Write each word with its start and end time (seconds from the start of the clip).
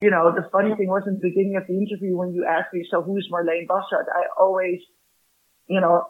you 0.00 0.10
know, 0.10 0.32
the 0.34 0.48
funny 0.52 0.74
thing 0.76 0.88
was 0.88 1.04
in 1.06 1.14
the 1.14 1.28
beginning 1.28 1.56
of 1.56 1.66
the 1.66 1.74
interview 1.74 2.16
when 2.16 2.34
you 2.34 2.44
asked 2.44 2.72
me, 2.72 2.86
so 2.90 3.02
who's 3.02 3.28
Marlene 3.32 3.66
Bassart? 3.66 4.04
I 4.12 4.28
always, 4.38 4.80
you 5.68 5.80
know, 5.80 6.04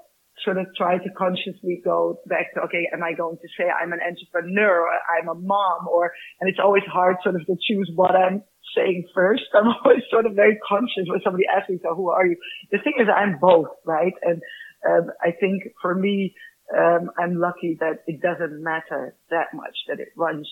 sort 0.44 0.58
of 0.58 0.66
try 0.76 0.98
to 0.98 1.10
consciously 1.16 1.80
go 1.84 2.20
back 2.26 2.52
to, 2.54 2.60
okay, 2.62 2.88
am 2.92 3.02
I 3.02 3.12
going 3.14 3.36
to 3.36 3.48
say 3.56 3.64
I'm 3.70 3.92
an 3.92 4.00
entrepreneur 4.02 4.82
or 4.82 4.90
I'm 4.90 5.28
a 5.28 5.34
mom 5.34 5.88
or, 5.88 6.12
and 6.40 6.50
it's 6.50 6.58
always 6.62 6.82
hard 6.92 7.16
sort 7.22 7.36
of 7.36 7.46
to 7.46 7.56
choose 7.62 7.90
what 7.94 8.14
I'm 8.14 8.42
saying 8.76 9.08
first. 9.14 9.44
I'm 9.54 9.68
always 9.68 10.02
sort 10.10 10.26
of 10.26 10.34
very 10.34 10.58
conscious 10.66 11.06
when 11.06 11.20
somebody 11.22 11.44
asks 11.46 11.70
me, 11.70 11.78
so 11.82 11.94
who 11.94 12.10
are 12.10 12.26
you? 12.26 12.36
The 12.72 12.78
thing 12.78 12.94
is 12.98 13.06
I'm 13.08 13.38
both, 13.40 13.68
right? 13.84 14.14
And, 14.22 14.42
um, 14.86 15.10
I 15.22 15.30
think 15.30 15.62
for 15.80 15.94
me, 15.94 16.34
um, 16.76 17.10
I'm 17.18 17.38
lucky 17.38 17.78
that 17.80 18.02
it 18.06 18.20
doesn't 18.20 18.62
matter 18.62 19.16
that 19.30 19.54
much 19.54 19.76
that 19.88 20.00
it 20.00 20.08
runs, 20.16 20.50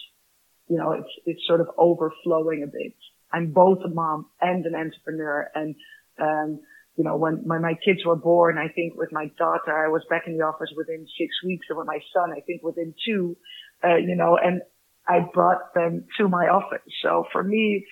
you 0.68 0.78
know, 0.78 0.92
it's, 0.92 1.10
it's 1.26 1.46
sort 1.46 1.60
of 1.60 1.68
overflowing 1.76 2.62
a 2.62 2.66
bit. 2.66 2.94
I'm 3.34 3.52
both 3.52 3.78
a 3.84 3.88
mom 3.88 4.26
and 4.40 4.64
an 4.66 4.74
entrepreneur 4.74 5.50
and, 5.54 5.74
um, 6.20 6.60
you 6.96 7.02
know, 7.02 7.16
when 7.16 7.42
my, 7.44 7.58
my 7.58 7.74
kids 7.84 8.04
were 8.06 8.16
born, 8.16 8.56
I 8.56 8.68
think 8.68 8.94
with 8.96 9.10
my 9.10 9.26
daughter, 9.36 9.72
I 9.84 9.88
was 9.88 10.02
back 10.08 10.22
in 10.28 10.38
the 10.38 10.44
office 10.44 10.70
within 10.76 11.06
six 11.18 11.30
weeks 11.44 11.66
and 11.68 11.78
with 11.78 11.88
my 11.88 11.98
son, 12.14 12.32
I 12.36 12.40
think 12.40 12.62
within 12.62 12.94
two, 13.04 13.36
uh, 13.82 13.96
you 13.96 14.14
know, 14.14 14.36
and 14.36 14.62
I 15.08 15.26
brought 15.32 15.74
them 15.74 16.04
to 16.18 16.28
my 16.28 16.46
office. 16.46 16.86
So 17.02 17.26
for 17.32 17.42
me, 17.42 17.84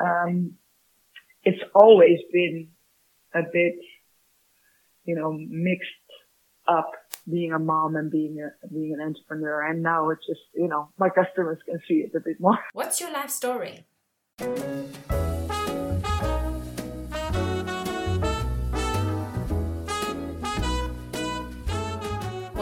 um, 0.00 0.54
it's 1.44 1.62
always 1.74 2.18
been 2.32 2.68
a 3.34 3.42
bit, 3.42 3.74
you 5.04 5.14
know, 5.14 5.32
mixed 5.32 5.90
up 6.66 6.90
being 7.30 7.52
a 7.52 7.58
mom 7.58 7.96
and 7.96 8.10
being 8.10 8.40
a, 8.40 8.66
being 8.68 8.94
an 8.94 9.00
entrepreneur. 9.00 9.62
And 9.68 9.82
now 9.82 10.10
it's 10.10 10.26
just, 10.26 10.40
you 10.54 10.68
know, 10.68 10.88
my 10.98 11.08
customers 11.08 11.58
can 11.66 11.80
see 11.86 11.96
it 11.96 12.12
a 12.16 12.20
bit 12.20 12.40
more. 12.40 12.58
What's 12.72 13.00
your 13.00 13.12
life 13.12 13.30
story? 13.30 13.84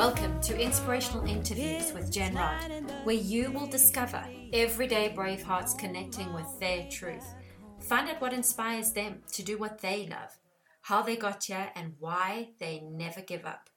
Welcome 0.00 0.40
to 0.40 0.58
Inspirational 0.58 1.26
Interviews 1.26 1.92
with 1.92 2.10
Jen 2.10 2.34
Rod, 2.34 2.72
where 3.04 3.14
you 3.14 3.50
will 3.50 3.66
discover 3.66 4.24
everyday 4.50 5.08
brave 5.08 5.42
hearts 5.42 5.74
connecting 5.74 6.32
with 6.32 6.46
their 6.58 6.88
truth. 6.90 7.34
Find 7.80 8.08
out 8.08 8.18
what 8.18 8.32
inspires 8.32 8.92
them 8.92 9.20
to 9.32 9.42
do 9.42 9.58
what 9.58 9.82
they 9.82 10.08
love, 10.10 10.38
how 10.80 11.02
they 11.02 11.16
got 11.16 11.44
here, 11.44 11.70
and 11.74 11.96
why 11.98 12.48
they 12.58 12.80
never 12.80 13.20
give 13.20 13.44
up. 13.44 13.68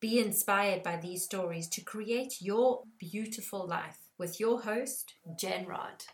Be 0.00 0.18
inspired 0.18 0.82
by 0.82 0.96
these 0.96 1.22
stories 1.22 1.68
to 1.68 1.82
create 1.82 2.42
your 2.42 2.82
beautiful 2.98 3.64
life 3.64 4.08
with 4.18 4.40
your 4.40 4.62
host, 4.62 5.14
Jen 5.38 5.66
Rod. 5.66 6.04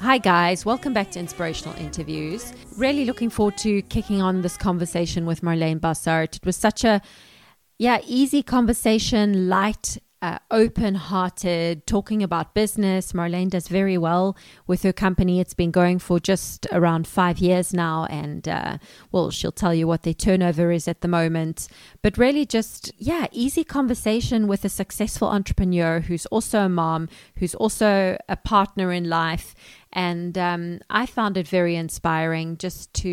Hi, 0.00 0.18
guys. 0.18 0.66
Welcome 0.66 0.92
back 0.92 1.12
to 1.12 1.20
Inspirational 1.20 1.78
Interviews. 1.78 2.52
Really 2.76 3.04
looking 3.04 3.30
forward 3.30 3.56
to 3.58 3.80
kicking 3.82 4.20
on 4.20 4.42
this 4.42 4.56
conversation 4.56 5.24
with 5.24 5.40
Marlene 5.40 5.80
Bassart. 5.80 6.36
It 6.36 6.44
was 6.44 6.56
such 6.56 6.84
a 6.84 7.00
yeah, 7.78 8.00
easy 8.06 8.42
conversation, 8.42 9.48
light, 9.48 9.98
uh, 10.24 10.38
open 10.50 10.94
hearted, 10.94 11.86
talking 11.86 12.22
about 12.22 12.54
business. 12.54 13.12
Marlene 13.12 13.50
does 13.50 13.68
very 13.68 13.98
well 13.98 14.36
with 14.66 14.82
her 14.82 14.92
company. 14.92 15.38
It's 15.38 15.52
been 15.52 15.70
going 15.70 15.98
for 15.98 16.18
just 16.18 16.66
around 16.72 17.06
five 17.06 17.38
years 17.38 17.74
now. 17.74 18.06
And, 18.06 18.48
uh, 18.48 18.78
well, 19.12 19.30
she'll 19.30 19.52
tell 19.52 19.74
you 19.74 19.86
what 19.86 20.02
their 20.02 20.14
turnover 20.14 20.70
is 20.70 20.88
at 20.88 21.02
the 21.02 21.08
moment. 21.08 21.68
But 22.00 22.16
really, 22.16 22.46
just, 22.46 22.90
yeah, 22.96 23.26
easy 23.32 23.64
conversation 23.64 24.46
with 24.46 24.64
a 24.64 24.70
successful 24.70 25.28
entrepreneur 25.28 26.00
who's 26.00 26.24
also 26.26 26.60
a 26.60 26.68
mom, 26.70 27.10
who's 27.36 27.54
also 27.54 28.16
a 28.26 28.36
partner 28.36 28.92
in 28.92 29.10
life 29.10 29.54
and 29.94 30.36
um, 30.36 30.80
I 30.90 31.06
found 31.06 31.36
it 31.36 31.46
very 31.46 31.76
inspiring 31.76 32.58
just 32.58 32.92
to, 32.94 33.08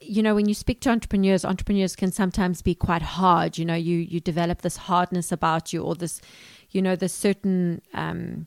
you 0.00 0.22
know, 0.22 0.34
when 0.34 0.48
you 0.48 0.54
speak 0.54 0.80
to 0.80 0.90
entrepreneurs, 0.90 1.44
entrepreneurs 1.44 1.94
can 1.94 2.10
sometimes 2.12 2.62
be 2.62 2.74
quite 2.74 3.02
hard. 3.02 3.58
You 3.58 3.66
know, 3.66 3.74
you, 3.74 3.98
you 3.98 4.18
develop 4.18 4.62
this 4.62 4.78
hardness 4.78 5.30
about 5.30 5.72
you 5.74 5.82
or 5.82 5.94
this, 5.94 6.22
you 6.70 6.80
know, 6.80 6.96
this 6.96 7.12
certain 7.12 7.82
um, 7.92 8.46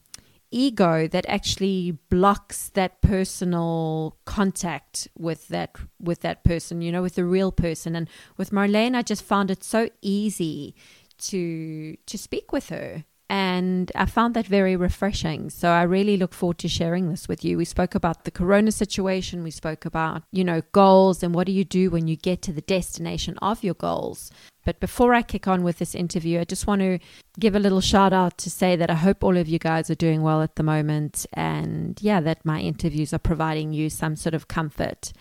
ego 0.50 1.08
that 1.08 1.24
actually 1.28 1.92
blocks 2.10 2.70
that 2.70 3.00
personal 3.02 4.18
contact 4.26 5.08
with 5.18 5.48
that 5.48 5.76
with 5.98 6.20
that 6.22 6.44
person 6.44 6.82
you 6.82 6.92
know 6.92 7.02
with 7.02 7.16
the 7.16 7.24
real 7.24 7.54
person 7.54 7.96
and 7.96 8.10
with 8.36 8.52
marlene 8.52 8.94
i 8.94 9.02
just 9.02 9.24
found 9.24 9.50
it 9.50 9.64
so 9.64 9.90
easy 10.02 10.76
to 11.18 11.96
to 12.06 12.18
speak 12.18 12.52
with 12.52 12.68
her 12.68 13.06
and 13.32 13.94
I 13.96 14.08
found 14.08 14.34
that 14.34 14.46
very 14.46 14.76
refreshing. 14.76 15.50
So 15.50 15.70
I 15.70 15.84
really 15.84 16.18
look 16.18 16.34
forward 16.34 16.58
to 16.58 16.68
sharing 16.68 17.08
this 17.08 17.30
with 17.30 17.46
you. 17.46 17.58
We 17.58 17.64
spoke 17.64 17.96
about 17.96 18.26
the 18.26 18.30
corona 18.30 18.74
situation, 18.74 19.42
we 19.42 19.52
spoke 19.52 19.86
about, 19.86 20.24
you 20.34 20.44
know, 20.44 20.64
goals 20.74 21.24
and 21.24 21.34
what 21.34 21.48
do 21.48 21.54
you 21.54 21.64
do 21.64 21.90
when 21.90 22.10
you 22.10 22.18
get 22.18 22.42
to 22.42 22.52
the 22.52 22.60
destination 22.60 23.38
of 23.38 23.64
your 23.64 23.76
goals. 23.76 24.32
But 24.66 24.82
before 24.82 25.14
I 25.14 25.22
kick 25.22 25.48
on 25.48 25.64
with 25.64 25.80
this 25.80 25.96
interview, 25.96 26.42
I 26.42 26.44
just 26.44 26.68
want 26.68 26.82
to 26.82 27.00
give 27.40 27.56
a 27.56 27.60
little 27.60 27.80
shout 27.80 28.12
out 28.12 28.38
to 28.40 28.50
say 28.50 28.76
that 28.76 28.92
I 28.92 28.96
hope 28.96 29.24
all 29.24 29.38
of 29.38 29.48
you 29.48 29.60
guys 29.60 29.90
are 29.90 29.96
doing 29.96 30.22
well 30.24 30.42
at 30.42 30.58
the 30.58 30.64
moment. 30.64 31.26
And 31.32 31.98
yeah, 32.02 32.20
that 32.20 32.44
my 32.44 32.60
interviews 32.60 33.14
are 33.14 33.18
providing 33.18 33.72
you 33.72 33.90
some 33.90 34.18
sort 34.18 34.36
of 34.36 34.50
comfort 34.50 35.14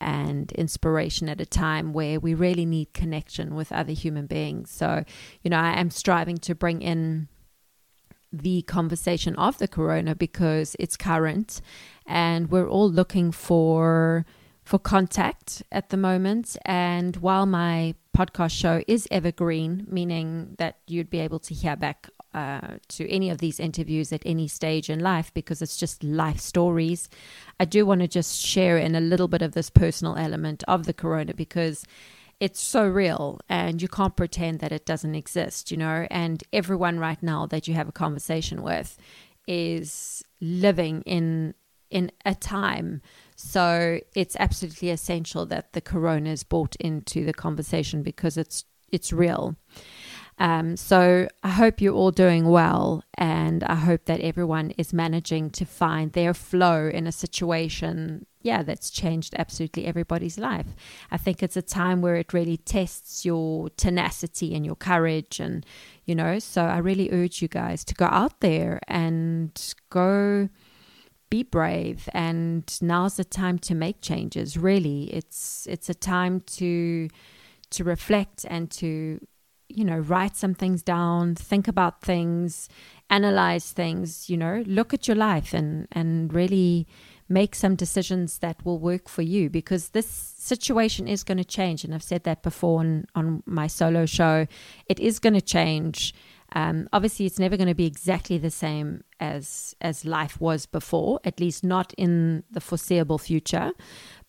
and 0.00 0.52
inspiration 0.52 1.28
at 1.28 1.40
a 1.40 1.46
time 1.46 1.92
where 1.92 2.20
we 2.20 2.32
really 2.32 2.64
need 2.64 2.94
connection 2.94 3.56
with 3.56 3.72
other 3.72 3.92
human 3.92 4.26
beings. 4.26 4.70
So, 4.70 5.04
you 5.42 5.50
know, 5.50 5.58
I 5.58 5.80
am 5.80 5.90
striving 5.90 6.36
to 6.38 6.54
bring 6.54 6.80
in 6.80 7.26
the 8.32 8.62
conversation 8.62 9.34
of 9.36 9.58
the 9.58 9.68
corona 9.68 10.14
because 10.14 10.76
it's 10.78 10.96
current 10.96 11.60
and 12.06 12.50
we're 12.50 12.68
all 12.68 12.90
looking 12.90 13.32
for 13.32 14.24
for 14.64 14.78
contact 14.78 15.62
at 15.70 15.90
the 15.90 15.96
moment 15.96 16.56
and 16.64 17.16
while 17.18 17.46
my 17.46 17.94
podcast 18.16 18.50
show 18.50 18.82
is 18.88 19.06
evergreen 19.10 19.86
meaning 19.88 20.54
that 20.58 20.78
you'd 20.86 21.10
be 21.10 21.20
able 21.20 21.38
to 21.38 21.54
hear 21.54 21.76
back 21.76 22.08
uh, 22.36 22.76
to 22.88 23.08
any 23.08 23.30
of 23.30 23.38
these 23.38 23.58
interviews 23.58 24.12
at 24.12 24.20
any 24.26 24.46
stage 24.46 24.90
in 24.90 25.00
life 25.00 25.32
because 25.32 25.62
it's 25.62 25.78
just 25.78 26.04
life 26.04 26.38
stories. 26.38 27.08
I 27.58 27.64
do 27.64 27.86
want 27.86 28.02
to 28.02 28.08
just 28.08 28.44
share 28.44 28.76
in 28.76 28.94
a 28.94 29.00
little 29.00 29.26
bit 29.26 29.40
of 29.40 29.52
this 29.52 29.70
personal 29.70 30.16
element 30.16 30.62
of 30.68 30.84
the 30.84 30.92
corona 30.92 31.32
because 31.32 31.86
it's 32.38 32.60
so 32.60 32.86
real 32.86 33.40
and 33.48 33.80
you 33.80 33.88
can't 33.88 34.16
pretend 34.16 34.60
that 34.60 34.72
it 34.72 34.84
doesn't 34.84 35.14
exist, 35.14 35.70
you 35.70 35.76
know. 35.76 36.06
And 36.10 36.42
everyone 36.52 36.98
right 36.98 37.22
now 37.22 37.46
that 37.46 37.66
you 37.66 37.74
have 37.74 37.88
a 37.88 37.92
conversation 37.92 38.62
with 38.62 38.98
is 39.46 40.22
living 40.40 41.02
in 41.06 41.54
in 41.90 42.10
a 42.24 42.34
time. 42.34 43.00
So 43.36 44.00
it's 44.14 44.36
absolutely 44.38 44.90
essential 44.90 45.46
that 45.46 45.72
the 45.72 45.80
corona 45.80 46.30
is 46.30 46.42
brought 46.42 46.76
into 46.76 47.24
the 47.24 47.34
conversation 47.34 48.02
because 48.02 48.36
it's 48.36 48.64
it's 48.92 49.12
real. 49.12 49.56
Um, 50.38 50.76
so 50.76 51.28
I 51.42 51.48
hope 51.48 51.80
you're 51.80 51.94
all 51.94 52.10
doing 52.10 52.48
well, 52.48 53.02
and 53.16 53.64
I 53.64 53.74
hope 53.74 54.04
that 54.04 54.20
everyone 54.20 54.72
is 54.72 54.92
managing 54.92 55.50
to 55.50 55.64
find 55.64 56.12
their 56.12 56.34
flow 56.34 56.88
in 56.88 57.06
a 57.06 57.12
situation 57.12 58.26
yeah, 58.46 58.62
that's 58.62 58.90
changed 58.90 59.34
absolutely 59.36 59.86
everybody's 59.86 60.38
life. 60.38 60.68
I 61.10 61.16
think 61.16 61.42
it's 61.42 61.56
a 61.56 61.62
time 61.62 62.00
where 62.00 62.14
it 62.14 62.32
really 62.32 62.56
tests 62.56 63.24
your 63.24 63.70
tenacity 63.70 64.54
and 64.54 64.64
your 64.64 64.76
courage. 64.76 65.40
And, 65.40 65.66
you 66.04 66.14
know, 66.14 66.38
so 66.38 66.62
I 66.62 66.78
really 66.78 67.10
urge 67.10 67.42
you 67.42 67.48
guys 67.48 67.84
to 67.86 67.94
go 67.94 68.06
out 68.06 68.40
there 68.40 68.80
and 68.86 69.74
go 69.90 70.48
be 71.28 71.42
brave 71.42 72.08
and 72.14 72.78
now's 72.80 73.16
the 73.16 73.24
time 73.24 73.58
to 73.58 73.74
make 73.74 74.00
changes 74.00 74.56
really 74.56 75.12
it's 75.12 75.66
it's 75.68 75.88
a 75.88 75.94
time 75.94 76.40
to 76.42 77.08
to 77.68 77.82
reflect 77.82 78.46
and 78.48 78.70
to 78.70 79.18
you 79.68 79.84
know 79.84 79.98
write 79.98 80.36
some 80.36 80.54
things 80.54 80.82
down 80.82 81.34
think 81.34 81.68
about 81.68 82.00
things 82.00 82.68
analyze 83.10 83.72
things 83.72 84.30
you 84.30 84.36
know 84.36 84.62
look 84.66 84.94
at 84.94 85.08
your 85.08 85.16
life 85.16 85.52
and 85.52 85.88
and 85.92 86.32
really 86.32 86.86
make 87.28 87.54
some 87.54 87.74
decisions 87.74 88.38
that 88.38 88.64
will 88.64 88.78
work 88.78 89.08
for 89.08 89.22
you 89.22 89.50
because 89.50 89.90
this 89.90 90.06
situation 90.08 91.08
is 91.08 91.24
going 91.24 91.38
to 91.38 91.44
change. 91.44 91.84
And 91.84 91.94
I've 91.94 92.02
said 92.02 92.24
that 92.24 92.42
before 92.42 92.80
on, 92.80 93.06
on 93.14 93.42
my 93.46 93.66
solo 93.66 94.06
show. 94.06 94.46
It 94.86 95.00
is 95.00 95.18
going 95.18 95.34
to 95.34 95.40
change. 95.40 96.14
Um, 96.54 96.88
obviously, 96.92 97.26
it's 97.26 97.40
never 97.40 97.56
going 97.56 97.68
to 97.68 97.74
be 97.74 97.86
exactly 97.86 98.38
the 98.38 98.50
same 98.50 99.02
as 99.18 99.74
as 99.80 100.04
life 100.04 100.40
was 100.40 100.66
before, 100.66 101.20
at 101.24 101.40
least 101.40 101.64
not 101.64 101.92
in 101.98 102.44
the 102.50 102.60
foreseeable 102.60 103.18
future. 103.18 103.72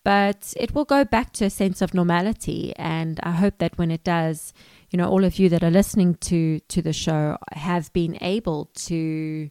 But 0.04 0.54
it 0.56 0.74
will 0.74 0.84
go 0.84 1.04
back 1.04 1.32
to 1.34 1.44
a 1.44 1.50
sense 1.50 1.82
of 1.82 1.92
normality, 1.92 2.72
and 2.76 3.20
I 3.22 3.32
hope 3.32 3.58
that 3.58 3.76
when 3.76 3.90
it 3.90 4.04
does, 4.04 4.54
you 4.90 4.96
know, 4.96 5.08
all 5.08 5.24
of 5.24 5.38
you 5.38 5.48
that 5.50 5.62
are 5.62 5.70
listening 5.70 6.14
to 6.14 6.60
to 6.60 6.80
the 6.82 6.92
show 6.92 7.36
have 7.52 7.92
been 7.92 8.16
able 8.20 8.70
to 8.86 9.50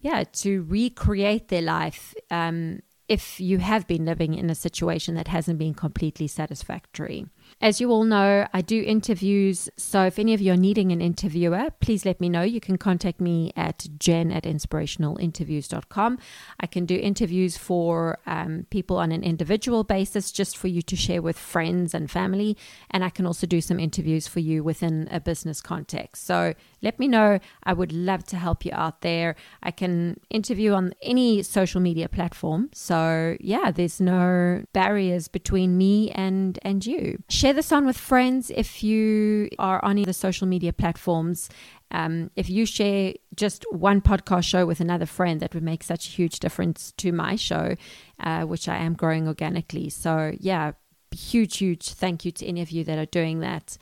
yeah, 0.00 0.24
to 0.24 0.62
recreate 0.62 1.48
their 1.48 1.62
life 1.62 2.14
um, 2.30 2.80
if 3.08 3.40
you 3.40 3.58
have 3.58 3.86
been 3.86 4.04
living 4.04 4.34
in 4.34 4.50
a 4.50 4.54
situation 4.54 5.14
that 5.16 5.28
hasn't 5.28 5.58
been 5.58 5.74
completely 5.74 6.28
satisfactory. 6.28 7.26
As 7.60 7.80
you 7.80 7.90
all 7.90 8.04
know, 8.04 8.46
I 8.52 8.60
do 8.60 8.82
interviews. 8.82 9.68
So 9.76 10.04
if 10.04 10.18
any 10.18 10.34
of 10.34 10.40
you 10.40 10.52
are 10.52 10.56
needing 10.56 10.92
an 10.92 11.00
interviewer, 11.00 11.70
please 11.80 12.04
let 12.04 12.20
me 12.20 12.28
know. 12.28 12.42
You 12.42 12.60
can 12.60 12.78
contact 12.78 13.20
me 13.20 13.52
at 13.56 13.86
jen 13.98 14.30
at 14.30 14.44
inspirationalinterviews.com. 14.44 16.18
I 16.60 16.66
can 16.66 16.86
do 16.86 16.96
interviews 16.96 17.56
for 17.56 18.18
um, 18.26 18.66
people 18.70 18.96
on 18.98 19.12
an 19.12 19.24
individual 19.24 19.84
basis 19.84 20.30
just 20.30 20.56
for 20.56 20.68
you 20.68 20.82
to 20.82 20.96
share 20.96 21.22
with 21.22 21.38
friends 21.38 21.94
and 21.94 22.10
family. 22.10 22.56
And 22.90 23.04
I 23.04 23.10
can 23.10 23.26
also 23.26 23.46
do 23.46 23.60
some 23.60 23.80
interviews 23.80 24.28
for 24.28 24.40
you 24.40 24.62
within 24.62 25.08
a 25.10 25.20
business 25.20 25.60
context. 25.60 26.24
So 26.26 26.54
let 26.82 26.98
me 26.98 27.08
know. 27.08 27.40
I 27.64 27.72
would 27.72 27.92
love 27.92 28.24
to 28.26 28.36
help 28.36 28.64
you 28.64 28.72
out 28.72 29.00
there. 29.00 29.34
I 29.62 29.70
can 29.70 30.20
interview 30.30 30.72
on 30.72 30.94
any 31.02 31.42
social 31.42 31.80
media 31.80 32.08
platform. 32.08 32.70
So 32.72 33.36
yeah, 33.40 33.70
there's 33.70 34.00
no 34.00 34.64
barriers 34.72 35.28
between 35.28 35.76
me 35.76 36.10
and 36.12 36.58
and 36.62 36.84
you. 36.84 37.22
Share 37.38 37.52
this 37.52 37.70
on 37.70 37.86
with 37.86 37.96
friends 37.96 38.50
if 38.50 38.82
you 38.82 39.48
are 39.60 39.78
on 39.84 39.92
any 39.92 40.02
of 40.02 40.06
the 40.08 40.12
social 40.12 40.48
media 40.48 40.72
platforms. 40.72 41.48
Um, 41.92 42.32
if 42.34 42.50
you 42.50 42.66
share 42.66 43.14
just 43.36 43.64
one 43.70 44.00
podcast 44.00 44.42
show 44.42 44.66
with 44.66 44.80
another 44.80 45.06
friend, 45.06 45.38
that 45.38 45.54
would 45.54 45.62
make 45.62 45.84
such 45.84 46.08
a 46.08 46.10
huge 46.10 46.40
difference 46.40 46.92
to 46.96 47.12
my 47.12 47.36
show, 47.36 47.76
uh, 48.18 48.42
which 48.42 48.68
I 48.68 48.78
am 48.78 48.94
growing 48.94 49.28
organically. 49.28 49.88
So, 49.88 50.34
yeah, 50.40 50.72
huge, 51.12 51.58
huge 51.58 51.90
thank 51.90 52.24
you 52.24 52.32
to 52.32 52.44
any 52.44 52.60
of 52.60 52.72
you 52.72 52.82
that 52.82 52.98
are 52.98 53.06
doing 53.06 53.38
that. 53.38 53.78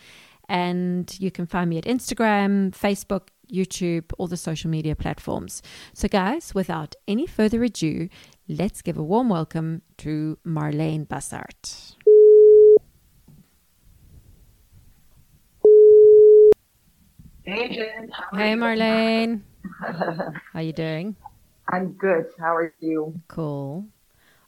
And 0.50 1.18
you 1.18 1.30
can 1.30 1.46
find 1.46 1.70
me 1.70 1.78
at 1.78 1.84
Instagram, 1.84 2.72
Facebook, 2.72 3.28
YouTube, 3.50 4.12
all 4.18 4.26
the 4.26 4.36
social 4.36 4.68
media 4.68 4.94
platforms. 4.94 5.62
So, 5.94 6.08
guys, 6.08 6.54
without 6.54 6.94
any 7.08 7.26
further 7.26 7.64
ado, 7.64 8.10
let's 8.50 8.82
give 8.82 8.98
a 8.98 9.02
warm 9.02 9.30
welcome 9.30 9.80
to 9.96 10.36
Marlene 10.44 11.08
Bassart. 11.08 11.95
Hey, 17.46 17.68
Jen. 17.74 18.10
Hey, 18.32 18.54
Marlene. 18.54 19.42
How 20.52 20.60
you 20.60 20.72
doing? 20.72 21.14
I'm 21.68 21.92
good. 21.92 22.26
How 22.40 22.56
are 22.56 22.74
you? 22.80 23.20
Cool. 23.28 23.86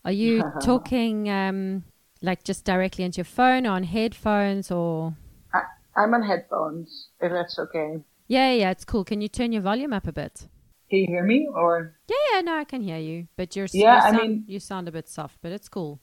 Are 0.04 0.10
you 0.10 0.42
talking 0.60 1.30
um, 1.30 1.84
like 2.22 2.42
just 2.42 2.64
directly 2.64 3.04
into 3.04 3.18
your 3.18 3.24
phone 3.24 3.66
or 3.66 3.70
on 3.70 3.84
headphones 3.84 4.72
or? 4.72 5.14
I, 5.54 5.60
I'm 5.96 6.12
on 6.12 6.24
headphones, 6.24 7.10
if 7.20 7.30
that's 7.30 7.56
okay. 7.58 7.98
Yeah, 8.26 8.50
yeah, 8.52 8.70
it's 8.70 8.84
cool. 8.84 9.04
Can 9.04 9.20
you 9.20 9.28
turn 9.28 9.52
your 9.52 9.62
volume 9.62 9.92
up 9.92 10.08
a 10.08 10.12
bit? 10.12 10.48
Can 10.90 10.98
you 10.98 11.06
hear 11.06 11.22
me 11.24 11.48
or? 11.54 11.94
Yeah, 12.08 12.16
yeah, 12.34 12.40
no, 12.40 12.56
I 12.56 12.64
can 12.64 12.82
hear 12.82 12.98
you, 12.98 13.28
but 13.36 13.54
you're 13.54 13.68
Yeah, 13.72 14.10
you 14.10 14.18
I 14.18 14.26
mean- 14.26 14.44
you 14.48 14.58
sound 14.58 14.88
a 14.88 14.92
bit 14.92 15.08
soft, 15.08 15.38
but 15.40 15.52
it's 15.52 15.68
cool. 15.68 16.00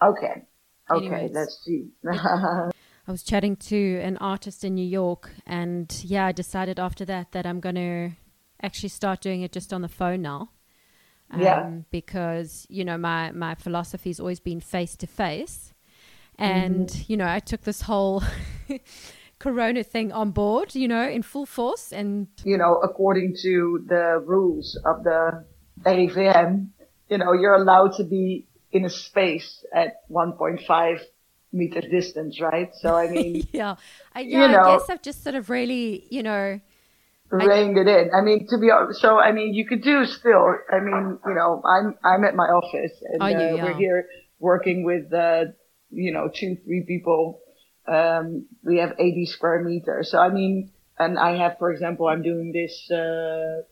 Okay. 0.00 0.44
Okay, 0.90 1.06
Anyways. 1.06 1.32
let's 1.34 1.60
see. 1.64 1.88
I 3.10 3.12
was 3.12 3.24
chatting 3.24 3.56
to 3.56 3.98
an 4.04 4.18
artist 4.18 4.62
in 4.62 4.76
New 4.76 4.86
York, 4.86 5.30
and 5.44 5.92
yeah, 6.04 6.26
I 6.26 6.30
decided 6.30 6.78
after 6.78 7.04
that 7.06 7.32
that 7.32 7.44
I'm 7.44 7.58
going 7.58 7.74
to 7.74 8.10
actually 8.62 8.90
start 8.90 9.20
doing 9.20 9.42
it 9.42 9.50
just 9.50 9.72
on 9.72 9.82
the 9.82 9.88
phone 9.88 10.22
now. 10.22 10.50
Um, 11.32 11.40
Yeah. 11.40 11.70
Because, 11.90 12.68
you 12.70 12.84
know, 12.84 12.96
my, 12.96 13.32
my 13.32 13.56
philosophy's 13.56 14.20
always 14.20 14.38
been 14.38 14.60
face 14.60 14.94
to 14.94 15.08
face. 15.08 15.74
And, 16.38 16.86
Mm-hmm. 16.86 17.02
you 17.08 17.16
know, 17.16 17.26
I 17.26 17.40
took 17.40 17.62
this 17.62 17.82
whole 17.82 18.22
corona 19.40 19.82
thing 19.82 20.12
on 20.12 20.30
board, 20.30 20.76
you 20.76 20.86
know, 20.86 21.08
in 21.08 21.22
full 21.22 21.46
force. 21.46 21.92
And 21.92 22.28
you 22.44 22.56
know, 22.56 22.76
according 22.76 23.34
to 23.42 23.84
the 23.88 24.22
rules 24.24 24.78
of 24.84 25.02
the 25.02 25.44
RIVM, 25.84 26.68
you 27.08 27.18
know, 27.18 27.32
you're 27.32 27.56
allowed 27.56 27.94
to 27.96 28.04
be 28.04 28.46
in 28.70 28.84
a 28.84 28.90
space 28.90 29.64
at 29.74 30.08
1.5 30.12 31.00
meters 31.52 31.84
distance, 31.90 32.40
right? 32.40 32.70
So, 32.80 32.96
I 32.96 33.08
mean, 33.08 33.46
yeah, 33.52 33.76
I, 34.14 34.20
You 34.20 34.38
yeah, 34.40 34.46
I 34.46 34.64
guess 34.64 34.88
I've 34.90 35.02
just 35.02 35.22
sort 35.22 35.34
of 35.34 35.50
really, 35.50 36.06
you 36.10 36.22
know, 36.22 36.60
reined 37.30 37.76
it 37.78 37.86
in. 37.88 38.10
I 38.14 38.20
mean, 38.22 38.46
to 38.48 38.58
be 38.58 38.70
honest, 38.70 39.00
so 39.00 39.18
I 39.18 39.32
mean, 39.32 39.54
you 39.54 39.66
could 39.66 39.82
do 39.82 40.04
still. 40.04 40.56
I 40.70 40.80
mean, 40.80 41.18
you 41.26 41.34
know, 41.34 41.62
I'm 41.64 41.94
I'm 42.04 42.24
at 42.24 42.34
my 42.34 42.46
office, 42.46 42.92
and 43.12 43.22
you? 43.30 43.36
uh, 43.36 43.56
Yeah. 43.56 43.62
we're 43.62 43.74
here 43.74 44.06
working 44.38 44.84
with, 44.84 45.12
uh, 45.12 45.44
you 45.90 46.12
know, 46.12 46.28
two 46.32 46.56
three 46.64 46.84
people. 46.86 47.40
Um, 47.86 48.46
we 48.62 48.78
have 48.78 48.92
80 48.98 49.26
square 49.26 49.62
meters. 49.62 50.10
So 50.10 50.18
I 50.18 50.28
mean, 50.28 50.70
and 50.98 51.18
I 51.18 51.36
have, 51.38 51.58
for 51.58 51.72
example, 51.72 52.06
I'm 52.08 52.22
doing 52.22 52.52
this. 52.52 52.90
Uh, 52.90 53.62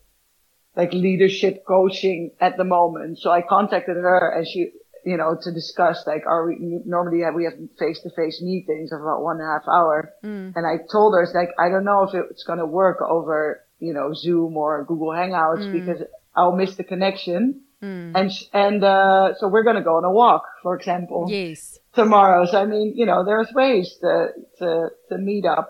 like 0.75 0.93
leadership 0.93 1.63
coaching 1.67 2.31
at 2.39 2.57
the 2.57 2.63
moment. 2.63 3.19
So 3.19 3.31
I 3.31 3.41
contacted 3.41 3.97
her 3.97 4.29
and 4.35 4.47
she, 4.47 4.71
you 5.05 5.17
know, 5.17 5.37
to 5.41 5.51
discuss 5.51 6.03
like, 6.05 6.23
are 6.27 6.47
we 6.47 6.81
normally 6.85 7.23
we 7.35 7.45
have 7.45 7.53
face 7.77 7.99
to 8.01 8.09
face 8.11 8.41
meetings 8.41 8.91
of 8.91 9.01
about 9.01 9.21
one 9.21 9.37
and 9.39 9.45
a 9.45 9.51
half 9.53 9.67
hour. 9.67 10.11
Mm. 10.23 10.53
And 10.55 10.65
I 10.67 10.77
told 10.91 11.13
her, 11.13 11.23
it's 11.23 11.33
like, 11.33 11.49
I 11.59 11.69
don't 11.69 11.85
know 11.85 12.03
if 12.03 12.13
it's 12.29 12.43
going 12.43 12.59
to 12.59 12.65
work 12.65 12.99
over, 13.01 13.63
you 13.79 13.93
know, 13.93 14.13
Zoom 14.13 14.57
or 14.57 14.83
Google 14.85 15.09
Hangouts 15.09 15.65
Mm. 15.67 15.73
because 15.73 16.01
I'll 16.35 16.55
miss 16.55 16.75
the 16.75 16.83
connection. 16.83 17.61
And, 17.81 18.29
sh- 18.29 18.43
and, 18.51 18.83
uh, 18.83 19.35
so 19.37 19.47
we're 19.47 19.63
going 19.63 19.77
to 19.77 19.81
go 19.81 19.95
on 19.95 20.03
a 20.03 20.11
walk, 20.11 20.43
for 20.63 20.75
example, 20.75 21.27
yes. 21.29 21.79
tomorrow. 21.95 22.45
So 22.45 22.61
I 22.61 22.65
mean, 22.65 22.91
you 22.95 23.05
know, 23.05 23.23
there's 23.23 23.47
ways 23.53 23.95
to, 24.01 24.27
to, 24.57 24.89
to 25.09 25.17
meet 25.17 25.45
up, 25.45 25.69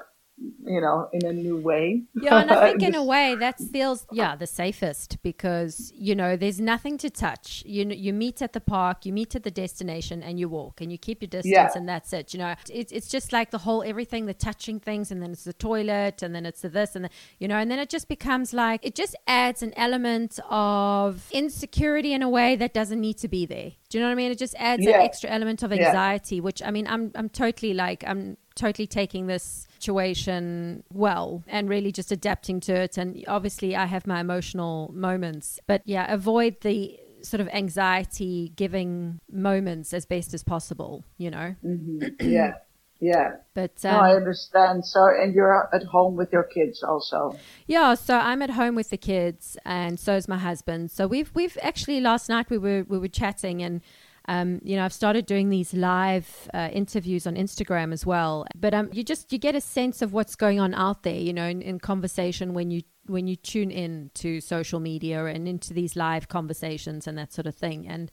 you 0.65 0.79
know, 0.81 1.09
in 1.13 1.25
a 1.25 1.33
new 1.33 1.57
way. 1.57 2.03
Yeah, 2.15 2.39
and 2.41 2.51
I 2.51 2.57
think 2.69 2.83
in 2.83 2.95
a 2.95 3.03
way 3.03 3.35
that 3.35 3.59
feels 3.59 4.05
yeah 4.11 4.35
the 4.35 4.47
safest 4.47 5.17
because 5.23 5.91
you 5.95 6.15
know 6.15 6.35
there's 6.35 6.59
nothing 6.59 6.97
to 6.99 7.09
touch. 7.09 7.63
You 7.65 7.85
know, 7.85 7.95
you 7.95 8.13
meet 8.13 8.41
at 8.41 8.53
the 8.53 8.61
park, 8.61 9.05
you 9.05 9.13
meet 9.13 9.35
at 9.35 9.43
the 9.43 9.51
destination, 9.51 10.23
and 10.23 10.39
you 10.39 10.47
walk, 10.49 10.81
and 10.81 10.91
you 10.91 10.97
keep 10.97 11.21
your 11.21 11.29
distance, 11.29 11.53
Yeah. 11.53 11.69
and 11.75 11.87
that's 11.87 12.13
it. 12.13 12.33
You 12.33 12.39
know, 12.39 12.55
it's 12.69 12.91
it's 12.91 13.07
just 13.09 13.33
like 13.33 13.51
the 13.51 13.59
whole 13.59 13.83
everything, 13.83 14.25
the 14.25 14.33
touching 14.33 14.79
things, 14.79 15.11
and 15.11 15.21
then 15.21 15.31
it's 15.31 15.43
the 15.43 15.53
toilet, 15.53 16.21
and 16.23 16.33
then 16.33 16.45
it's 16.45 16.61
the 16.61 16.69
this, 16.69 16.95
and 16.95 17.05
the, 17.05 17.09
you 17.39 17.47
know, 17.47 17.57
and 17.57 17.69
then 17.69 17.79
it 17.79 17.89
just 17.89 18.07
becomes 18.07 18.53
like 18.53 18.85
it 18.85 18.95
just 18.95 19.15
adds 19.27 19.61
an 19.61 19.73
element 19.75 20.39
of 20.49 21.27
insecurity 21.31 22.13
in 22.13 22.21
a 22.21 22.29
way 22.29 22.55
that 22.55 22.73
doesn't 22.73 23.01
need 23.01 23.17
to 23.17 23.27
be 23.27 23.45
there. 23.45 23.71
Do 23.89 23.97
you 23.97 24.03
know 24.03 24.07
what 24.09 24.13
I 24.13 24.15
mean? 24.15 24.31
It 24.31 24.37
just 24.37 24.55
adds 24.57 24.85
an 24.85 24.93
extra 24.93 25.29
element 25.31 25.63
of 25.63 25.71
Yeah. 25.71 25.87
anxiety, 25.87 26.39
which 26.39 26.61
I 26.61 26.69
mean, 26.71 26.85
I'm 26.87 27.11
I'm 27.15 27.27
totally 27.29 27.73
like 27.73 28.03
I'm 28.05 28.37
totally 28.55 28.85
taking 28.87 29.27
this 29.27 29.67
situation 29.79 30.83
well 30.93 31.43
and 31.47 31.69
really 31.69 31.91
just 31.91 32.11
adapting 32.11 32.59
to 32.61 32.73
it. 32.73 32.97
And 32.97 33.23
obviously, 33.27 33.75
I 33.75 33.85
have 33.85 34.05
my 34.05 34.19
emotional 34.19 34.91
moments, 34.93 35.59
but 35.65 35.81
yeah, 35.85 36.11
avoid 36.11 36.61
the 36.61 36.99
sort 37.21 37.41
of 37.41 37.49
anxiety 37.49 38.53
giving 38.55 39.19
moments 39.31 39.93
as 39.93 40.05
best 40.05 40.33
as 40.33 40.43
possible, 40.43 41.03
you 41.17 41.31
know. 41.31 41.55
Mm-hmm. 41.65 42.29
yeah. 42.29 42.53
Yeah. 42.99 43.37
But 43.53 43.71
No, 43.83 43.91
I 43.91 44.11
um, 44.11 44.17
understand. 44.17 44.85
So, 44.85 45.07
and 45.07 45.33
you're 45.33 45.69
at 45.73 45.83
home 45.83 46.15
with 46.15 46.33
your 46.33 46.43
kids 46.43 46.83
also. 46.83 47.37
yeah, 47.67 47.93
so 47.93 48.17
I'm 48.17 48.41
at 48.41 48.51
home 48.51 48.75
with 48.75 48.89
the 48.89 48.97
kids, 48.97 49.57
and 49.65 49.99
so 49.99 50.15
is 50.15 50.27
my 50.27 50.37
husband. 50.37 50.91
So 50.91 51.07
we've 51.07 51.31
we've 51.33 51.57
actually 51.61 52.01
last 52.01 52.29
night 52.29 52.49
we 52.49 52.57
were 52.57 52.85
we 52.87 52.97
were 52.97 53.07
chatting 53.07 53.61
and. 53.61 53.81
Um, 54.27 54.61
you 54.63 54.75
know, 54.75 54.85
I've 54.85 54.93
started 54.93 55.25
doing 55.25 55.49
these 55.49 55.73
live 55.73 56.47
uh, 56.53 56.69
interviews 56.71 57.25
on 57.25 57.33
Instagram 57.33 57.91
as 57.91 58.05
well. 58.05 58.45
But 58.53 58.75
um, 58.75 58.89
you 58.93 59.03
just 59.03 59.33
you 59.33 59.39
get 59.39 59.55
a 59.55 59.61
sense 59.61 60.03
of 60.03 60.13
what's 60.13 60.35
going 60.35 60.59
on 60.59 60.75
out 60.75 61.01
there, 61.01 61.15
you 61.15 61.33
know, 61.33 61.47
in, 61.47 61.63
in 61.63 61.79
conversation 61.79 62.53
when 62.53 62.69
you 62.69 62.83
when 63.07 63.25
you 63.25 63.35
tune 63.35 63.71
in 63.71 64.11
to 64.15 64.39
social 64.39 64.79
media 64.79 65.25
and 65.25 65.47
into 65.47 65.73
these 65.73 65.95
live 65.95 66.27
conversations 66.27 67.07
and 67.07 67.17
that 67.17 67.33
sort 67.33 67.47
of 67.47 67.55
thing. 67.55 67.87
And 67.87 68.11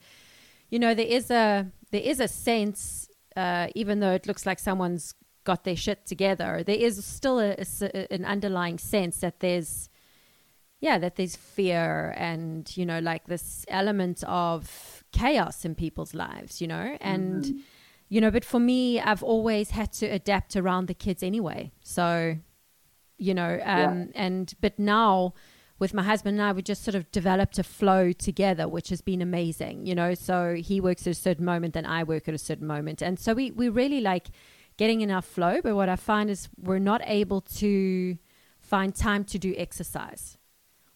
you 0.69 0.79
know, 0.79 0.95
there 0.95 1.05
is 1.05 1.29
a 1.29 1.67
there 1.91 2.01
is 2.01 2.19
a 2.19 2.27
sense, 2.27 3.06
uh, 3.37 3.67
even 3.75 3.99
though 3.99 4.11
it 4.11 4.25
looks 4.27 4.45
like 4.45 4.59
someone's 4.59 5.13
got 5.43 5.63
their 5.63 5.75
shit 5.75 6.05
together, 6.05 6.63
there 6.65 6.75
is 6.75 7.03
still 7.05 7.39
a, 7.39 7.55
a 7.81 8.13
an 8.13 8.25
underlying 8.25 8.77
sense 8.79 9.17
that 9.17 9.39
there's 9.39 9.89
yeah 10.79 10.97
that 10.99 11.15
there's 11.15 11.35
fear 11.35 12.13
and 12.17 12.75
you 12.77 12.85
know 12.85 12.99
like 12.99 13.25
this 13.27 13.65
element 13.67 14.23
of 14.27 15.03
chaos 15.11 15.65
in 15.65 15.73
people's 15.75 16.13
lives 16.13 16.61
you 16.61 16.67
know? 16.67 16.97
And 17.01 17.45
you 18.09 18.21
know 18.21 18.31
but 18.31 18.45
for 18.45 18.59
me 18.59 19.01
i've 19.01 19.23
always 19.23 19.71
had 19.71 19.91
to 19.91 20.05
adapt 20.05 20.55
around 20.55 20.87
the 20.87 20.93
kids 20.93 21.23
anyway. 21.23 21.71
So 21.81 22.37
you 23.17 23.33
know 23.33 23.59
um 23.63 24.09
and 24.15 24.53
but 24.61 24.77
now 24.77 25.33
with 25.79 25.93
my 25.93 26.03
husband 26.03 26.39
and 26.39 26.47
I, 26.47 26.51
we 26.53 26.61
just 26.61 26.83
sort 26.83 26.95
of 26.95 27.11
developed 27.11 27.59
a 27.59 27.63
flow 27.63 28.11
together, 28.11 28.67
which 28.67 28.89
has 28.89 29.01
been 29.01 29.21
amazing, 29.21 29.85
you 29.85 29.95
know. 29.95 30.13
So 30.13 30.55
he 30.55 30.81
works 30.81 31.05
at 31.05 31.11
a 31.11 31.13
certain 31.13 31.45
moment, 31.45 31.75
and 31.75 31.85
I 31.85 32.03
work 32.03 32.27
at 32.27 32.33
a 32.33 32.39
certain 32.39 32.67
moment, 32.67 33.01
and 33.01 33.19
so 33.19 33.33
we 33.33 33.51
we 33.51 33.69
really 33.69 34.01
like 34.01 34.27
getting 34.77 35.01
in 35.01 35.11
our 35.11 35.21
flow. 35.21 35.61
But 35.61 35.75
what 35.75 35.89
I 35.89 35.95
find 35.95 36.29
is 36.29 36.49
we're 36.61 36.79
not 36.79 37.01
able 37.05 37.41
to 37.41 38.17
find 38.59 38.93
time 38.93 39.23
to 39.25 39.39
do 39.39 39.53
exercise 39.57 40.37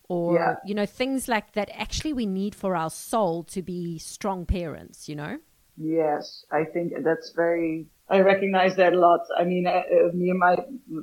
or 0.10 0.36
Yeah. 0.36 0.56
you 0.66 0.74
know 0.76 0.86
things 0.86 1.28
like 1.30 1.54
that 1.54 1.70
actually 1.74 2.12
we 2.12 2.26
need 2.26 2.54
for 2.54 2.76
our 2.76 2.90
soul 2.90 3.44
to 3.46 3.62
be 3.62 3.98
strong 3.98 4.46
parents 4.46 5.08
you 5.08 5.16
know 5.16 5.38
Yes, 5.78 6.46
I 6.52 6.66
think 6.66 6.92
that's 7.04 7.32
very. 7.32 7.88
I 8.12 8.20
recognize 8.20 8.76
that 8.76 8.94
a 8.94 9.00
lot. 9.00 9.22
I 9.38 9.44
mean, 9.46 9.66
uh, 9.66 9.72
uh, 9.72 10.12
me 10.14 10.30
and 10.30 10.40
my 10.40 10.56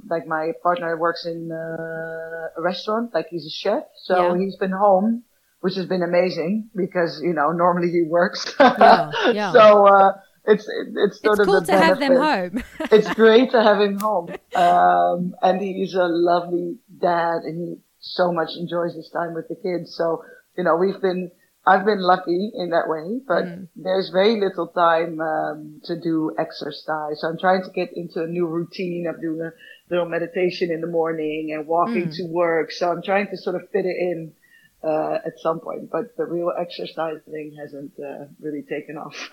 like 0.08 0.26
my 0.26 0.52
partner 0.62 0.96
works 0.98 1.24
in 1.26 1.50
uh, 1.50 2.58
a 2.58 2.62
restaurant, 2.70 3.14
like 3.14 3.26
he's 3.30 3.46
a 3.46 3.54
chef, 3.62 3.84
so 4.04 4.14
Yeah. 4.34 4.40
he's 4.40 4.56
been 4.56 4.72
home, 4.86 5.24
which 5.60 5.74
has 5.76 5.86
been 5.86 6.02
amazing 6.02 6.70
because 6.76 7.20
you 7.22 7.32
know 7.32 7.48
normally 7.64 7.90
he 7.90 8.02
works. 8.18 8.40
Yeah, 8.60 9.10
yeah. 9.32 9.52
so 9.52 9.86
uh, 9.86 10.12
it's 10.44 10.66
it's 11.04 11.20
sort 11.22 11.38
it's 11.38 11.40
of 11.40 11.46
cool 11.46 11.62
to 11.62 11.76
have 11.76 11.98
them 11.98 12.16
home. 12.16 12.62
it's 12.96 13.12
great 13.14 13.50
to 13.52 13.62
have 13.62 13.80
him 13.80 13.98
home. 13.98 14.28
Um, 14.54 15.34
and 15.42 15.60
he's 15.60 15.94
a 15.94 16.08
lovely 16.08 16.78
dad 17.00 17.42
and 17.44 17.56
he 17.58 17.76
so 18.00 18.32
much 18.32 18.50
enjoys 18.56 18.94
his 18.94 19.10
time 19.10 19.34
with 19.34 19.48
the 19.48 19.56
kids. 19.56 19.94
So, 19.96 20.24
you 20.56 20.64
know, 20.64 20.76
we've 20.76 21.00
been, 21.00 21.30
I've 21.68 21.84
been 21.84 22.00
lucky 22.00 22.50
in 22.54 22.70
that 22.70 22.88
way, 22.88 23.20
but 23.32 23.44
Mm. 23.44 23.68
there's 23.76 24.08
very 24.20 24.40
little 24.40 24.68
time, 24.68 25.20
um, 25.20 25.80
to 25.84 25.94
do 26.00 26.34
exercise. 26.38 27.20
So 27.20 27.28
I'm 27.28 27.38
trying 27.38 27.62
to 27.64 27.70
get 27.80 27.90
into 27.92 28.22
a 28.22 28.26
new 28.26 28.46
routine 28.46 29.06
of 29.06 29.20
doing 29.20 29.42
a 29.42 29.52
little 29.90 30.08
meditation 30.08 30.70
in 30.70 30.80
the 30.80 30.86
morning 30.86 31.52
and 31.52 31.66
walking 31.66 32.06
Mm. 32.08 32.16
to 32.16 32.24
work. 32.42 32.70
So 32.72 32.90
I'm 32.90 33.02
trying 33.02 33.28
to 33.28 33.36
sort 33.36 33.56
of 33.56 33.68
fit 33.72 33.84
it 33.84 33.98
in. 34.10 34.32
Uh, 34.80 35.18
at 35.26 35.36
some 35.40 35.58
point, 35.58 35.90
but 35.90 36.16
the 36.16 36.24
real 36.24 36.52
exercise 36.56 37.18
thing 37.28 37.52
hasn't 37.60 37.90
uh, 37.98 38.26
really 38.40 38.62
taken 38.62 38.96
off. 38.96 39.16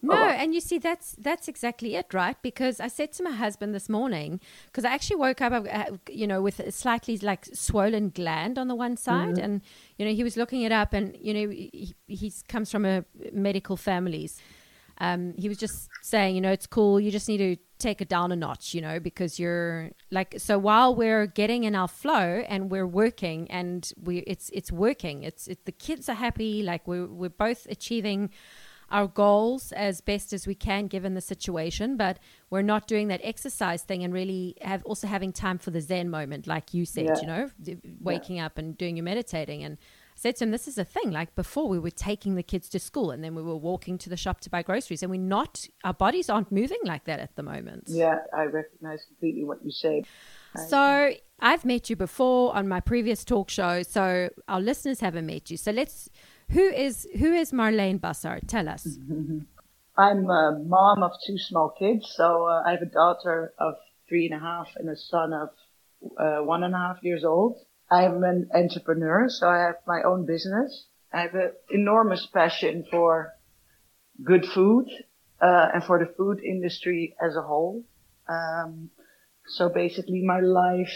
No, 0.00 0.14
Oh, 0.14 0.28
and 0.28 0.54
you 0.54 0.60
see 0.60 0.78
that's 0.78 1.16
that's 1.18 1.48
exactly 1.48 1.96
it, 1.96 2.14
right? 2.14 2.36
Because 2.40 2.78
I 2.78 2.86
said 2.86 3.10
to 3.14 3.24
my 3.24 3.32
husband 3.32 3.74
this 3.74 3.88
morning 3.88 4.40
because 4.66 4.84
I 4.84 4.92
actually 4.94 5.16
woke 5.16 5.40
up, 5.40 5.52
uh, 5.52 5.84
you 6.08 6.26
know, 6.28 6.40
with 6.40 6.60
a 6.60 6.70
slightly 6.70 7.18
like 7.18 7.46
swollen 7.52 8.10
gland 8.10 8.58
on 8.58 8.68
the 8.68 8.76
one 8.76 8.96
side, 8.96 9.34
Mm-hmm. 9.34 9.44
and 9.44 9.62
you 9.98 10.06
know 10.06 10.12
he 10.12 10.22
was 10.22 10.36
looking 10.36 10.62
it 10.62 10.70
up, 10.70 10.92
and 10.92 11.16
you 11.20 11.34
know 11.34 11.50
he 11.50 11.94
he 12.06 12.32
comes 12.48 12.70
from 12.70 12.84
a 12.84 13.04
medical 13.32 13.76
families. 13.76 14.38
Um, 15.00 15.34
he 15.36 15.48
was 15.48 15.58
just 15.58 15.88
saying, 16.02 16.34
you 16.36 16.40
know, 16.40 16.50
it's 16.52 16.66
cool. 16.66 16.98
You 17.00 17.10
just 17.10 17.28
need 17.28 17.38
to 17.38 17.56
take 17.78 18.00
it 18.00 18.08
down 18.08 18.32
a 18.32 18.36
notch, 18.36 18.74
you 18.74 18.80
know, 18.80 18.98
because 19.00 19.38
you're 19.38 19.90
like 20.10 20.34
so. 20.38 20.58
While 20.58 20.94
we're 20.94 21.26
getting 21.26 21.64
in 21.64 21.74
our 21.74 21.88
flow 21.88 22.44
and 22.48 22.70
we're 22.70 22.86
working, 22.86 23.50
and 23.50 23.90
we 24.02 24.18
it's 24.18 24.50
it's 24.52 24.70
working. 24.72 25.22
It's 25.22 25.48
it, 25.48 25.64
the 25.64 25.72
kids 25.72 26.08
are 26.08 26.14
happy. 26.14 26.62
Like 26.62 26.86
we're 26.86 27.06
we're 27.06 27.28
both 27.30 27.66
achieving 27.70 28.30
our 28.90 29.06
goals 29.06 29.70
as 29.72 30.00
best 30.00 30.32
as 30.32 30.46
we 30.46 30.54
can 30.54 30.86
given 30.86 31.14
the 31.14 31.20
situation, 31.20 31.96
but 31.96 32.18
we're 32.48 32.62
not 32.62 32.86
doing 32.86 33.08
that 33.08 33.20
exercise 33.22 33.82
thing 33.82 34.02
and 34.02 34.14
really 34.14 34.56
have 34.62 34.82
also 34.84 35.06
having 35.06 35.30
time 35.32 35.58
for 35.58 35.70
the 35.70 35.80
Zen 35.80 36.08
moment, 36.08 36.46
like 36.46 36.72
you 36.72 36.86
said, 36.86 37.04
Yeah. 37.04 37.20
you 37.20 37.26
know, 37.26 37.50
waking 38.00 38.40
up 38.40 38.56
and 38.56 38.78
doing 38.78 38.96
your 38.96 39.04
meditating. 39.04 39.62
And 39.62 39.76
said 40.18 40.36
to 40.36 40.44
him, 40.44 40.50
this 40.50 40.66
is 40.66 40.78
a 40.78 40.84
thing. 40.84 41.10
Like 41.10 41.34
before, 41.34 41.68
we 41.68 41.78
were 41.78 41.90
taking 41.90 42.34
the 42.34 42.42
kids 42.42 42.68
to 42.70 42.80
school 42.80 43.10
and 43.12 43.22
then 43.22 43.34
we 43.34 43.42
were 43.42 43.56
walking 43.56 43.98
to 43.98 44.10
the 44.10 44.16
shop 44.16 44.40
to 44.40 44.50
buy 44.50 44.62
groceries, 44.62 45.02
and 45.02 45.10
we're 45.10 45.20
not, 45.20 45.66
our 45.84 45.94
bodies 45.94 46.28
aren't 46.28 46.50
moving 46.50 46.78
like 46.84 47.04
that 47.04 47.20
at 47.20 47.36
the 47.36 47.42
moment. 47.42 47.84
yeah, 47.86 48.18
I 48.36 48.44
recognize 48.44 49.04
completely 49.06 49.44
what 49.44 49.64
you 49.64 49.70
say. 49.70 50.02
So 50.68 51.12
I've 51.38 51.64
met 51.64 51.88
you 51.88 51.94
before 51.94 52.54
on 52.56 52.66
my 52.66 52.80
previous 52.80 53.24
talk 53.24 53.48
show, 53.48 53.82
so 53.82 54.30
our 54.48 54.60
listeners 54.60 55.00
haven't 55.00 55.26
met 55.26 55.50
you. 55.50 55.56
So 55.56 55.70
let's, 55.70 56.10
who 56.50 56.66
is 56.68 57.06
who 57.18 57.32
is 57.32 57.52
Marlene 57.52 58.00
Bassart? 58.00 58.48
Tell 58.48 58.68
us. 58.68 58.98
I'm 59.98 60.30
a 60.30 60.58
mom 60.64 61.02
of 61.02 61.12
two 61.26 61.38
small 61.38 61.74
kids, 61.78 62.12
so 62.16 62.46
uh, 62.46 62.62
I 62.64 62.70
have 62.70 62.82
a 62.82 62.86
daughter 62.86 63.52
of 63.58 63.74
three 64.08 64.26
and 64.26 64.34
a 64.34 64.38
half 64.38 64.68
and 64.76 64.88
a 64.88 64.96
son 64.96 65.32
of 65.32 65.50
uh, 66.18 66.42
one 66.44 66.62
and 66.62 66.74
a 66.74 66.78
half 66.78 66.98
years 67.02 67.24
old. 67.24 67.56
I'm 67.90 68.22
an 68.24 68.50
entrepreneur, 68.54 69.28
so 69.28 69.48
I 69.48 69.58
have 69.58 69.76
my 69.86 70.02
own 70.02 70.26
business. 70.26 70.86
I 71.12 71.22
have 71.22 71.34
an 71.34 71.52
enormous 71.70 72.26
passion 72.26 72.84
for 72.90 73.32
good 74.22 74.44
food 74.46 74.86
uh, 75.40 75.68
and 75.74 75.84
for 75.84 75.98
the 75.98 76.12
food 76.16 76.40
industry 76.40 77.14
as 77.24 77.36
a 77.36 77.42
whole. 77.42 77.84
Um, 78.28 78.90
so 79.46 79.70
basically, 79.70 80.22
my 80.22 80.40
life 80.40 80.92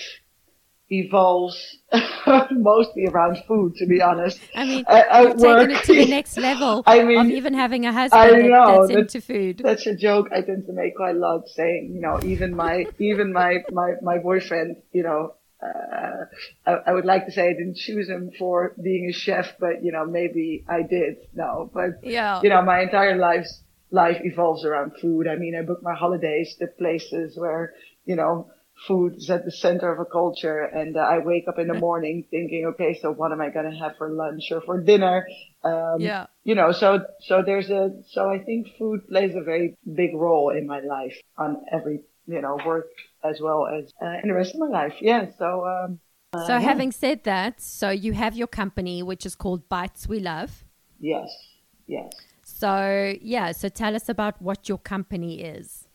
evolves 0.91 1.79
mostly 2.51 3.07
around 3.07 3.39
food, 3.49 3.75
to 3.77 3.87
be 3.87 4.03
honest. 4.03 4.39
I 4.55 4.65
mean, 4.67 4.85
I- 4.87 5.03
I 5.03 5.23
you've 5.23 5.39
taken 5.39 5.71
it 5.71 5.85
to 5.85 5.95
the 5.95 6.07
next 6.19 6.37
level 6.37 6.83
I 6.87 7.03
mean, 7.03 7.19
of 7.19 7.27
even 7.31 7.55
having 7.55 7.87
a 7.87 7.93
husband 7.93 8.21
I 8.21 8.49
know, 8.49 8.87
that's 8.87 8.89
that- 8.89 8.99
into 8.99 9.21
food. 9.23 9.63
That's 9.65 9.87
a 9.87 9.95
joke 9.97 10.29
I 10.31 10.43
tend 10.43 10.67
to 10.67 10.73
make 10.75 10.97
quite 10.97 11.17
a 11.17 11.19
lot, 11.19 11.49
saying, 11.49 11.93
you 11.95 12.01
know, 12.03 12.21
even 12.23 12.55
my, 12.55 12.85
even 12.99 13.33
my, 13.33 13.65
my, 13.73 13.95
my 14.03 14.19
boyfriend, 14.19 14.77
you 14.93 15.03
know, 15.03 15.35
uh, 15.63 16.25
I, 16.67 16.73
I 16.89 16.93
would 16.93 17.05
like 17.05 17.27
to 17.27 17.33
say 17.33 17.49
I 17.49 17.53
didn't 17.53 17.77
choose 17.77 18.09
him 18.09 18.31
for 18.39 18.75
being 18.83 19.09
a 19.09 19.13
chef, 19.13 19.47
but, 19.59 19.85
you 19.85 19.93
know, 19.93 20.05
maybe 20.05 20.65
I 20.69 20.83
did. 20.83 21.17
No, 21.35 21.71
but, 21.73 22.01
Yeah. 22.03 22.41
you 22.43 22.49
know, 22.51 22.63
my 22.63 22.81
entire 22.81 23.17
life's 23.17 23.63
life 23.91 24.19
evolves 24.25 24.65
around 24.65 24.93
food. 25.01 25.29
I 25.29 25.37
mean, 25.37 25.55
I 25.55 25.63
book 25.63 25.83
my 25.83 25.95
holidays 25.95 26.57
to 26.59 26.67
places 26.67 27.37
where, 27.37 27.75
you 28.05 28.17
know, 28.17 28.51
food 28.89 29.17
is 29.17 29.31
at 29.31 29.45
the 29.45 29.53
center 29.53 29.93
of 29.93 30.01
a 30.01 30.05
culture 30.05 30.63
and 30.63 30.97
uh, 30.97 31.01
I 31.01 31.19
wake 31.19 31.45
up 31.47 31.59
in 31.59 31.69
the 31.69 31.75
morning 31.75 32.25
thinking, 32.31 32.67
okay, 32.73 32.99
so 33.01 33.13
what 33.13 33.31
am 33.31 33.41
I 33.41 33.51
going 33.51 33.71
to 33.71 33.79
have 33.79 33.97
for 33.97 34.11
lunch 34.11 34.51
or 34.51 34.61
for 34.63 34.81
dinner? 34.81 35.27
Um, 35.63 36.01
Yeah. 36.01 36.27
you 36.43 36.55
know, 36.55 36.73
so, 36.73 37.05
so 37.21 37.43
there's 37.45 37.71
a, 37.71 37.91
so 38.11 38.29
I 38.29 38.39
think 38.39 38.69
food 38.79 39.07
plays 39.09 39.35
a 39.37 39.43
very 39.43 39.77
big 39.95 40.15
role 40.15 40.51
in 40.51 40.67
my 40.67 40.81
life 40.81 41.15
on 41.37 41.65
every, 41.71 42.01
you 42.27 42.41
know, 42.41 42.59
work 42.67 42.91
as 43.25 43.41
well 43.41 43.67
as 43.67 43.93
uh, 44.03 44.21
in 44.23 44.29
the 44.29 44.35
rest 44.35 44.55
of 44.55 44.61
my 44.61 44.69
life. 44.69 44.95
Yeah. 45.01 45.27
So, 45.39 45.67
um, 45.67 46.01
uh, 46.33 46.47
So, 46.47 46.55
yeah. 46.55 46.61
having 46.61 46.93
said 46.93 47.25
that, 47.25 47.61
so 47.61 47.91
you 47.91 48.13
have 48.13 48.37
your 48.37 48.47
company, 48.47 49.03
which 49.03 49.27
is 49.27 49.35
called 49.35 49.69
Bites 49.69 50.09
We 50.09 50.21
Love. 50.21 50.65
yes, 51.01 51.29
yes. 51.87 52.13
So, 52.45 53.15
yeah, 53.21 53.53
so 53.53 53.69
tell 53.69 53.95
us 53.95 54.09
about 54.09 54.41
what 54.43 54.69
your 54.69 54.79
company 54.79 55.43
is. 55.43 55.89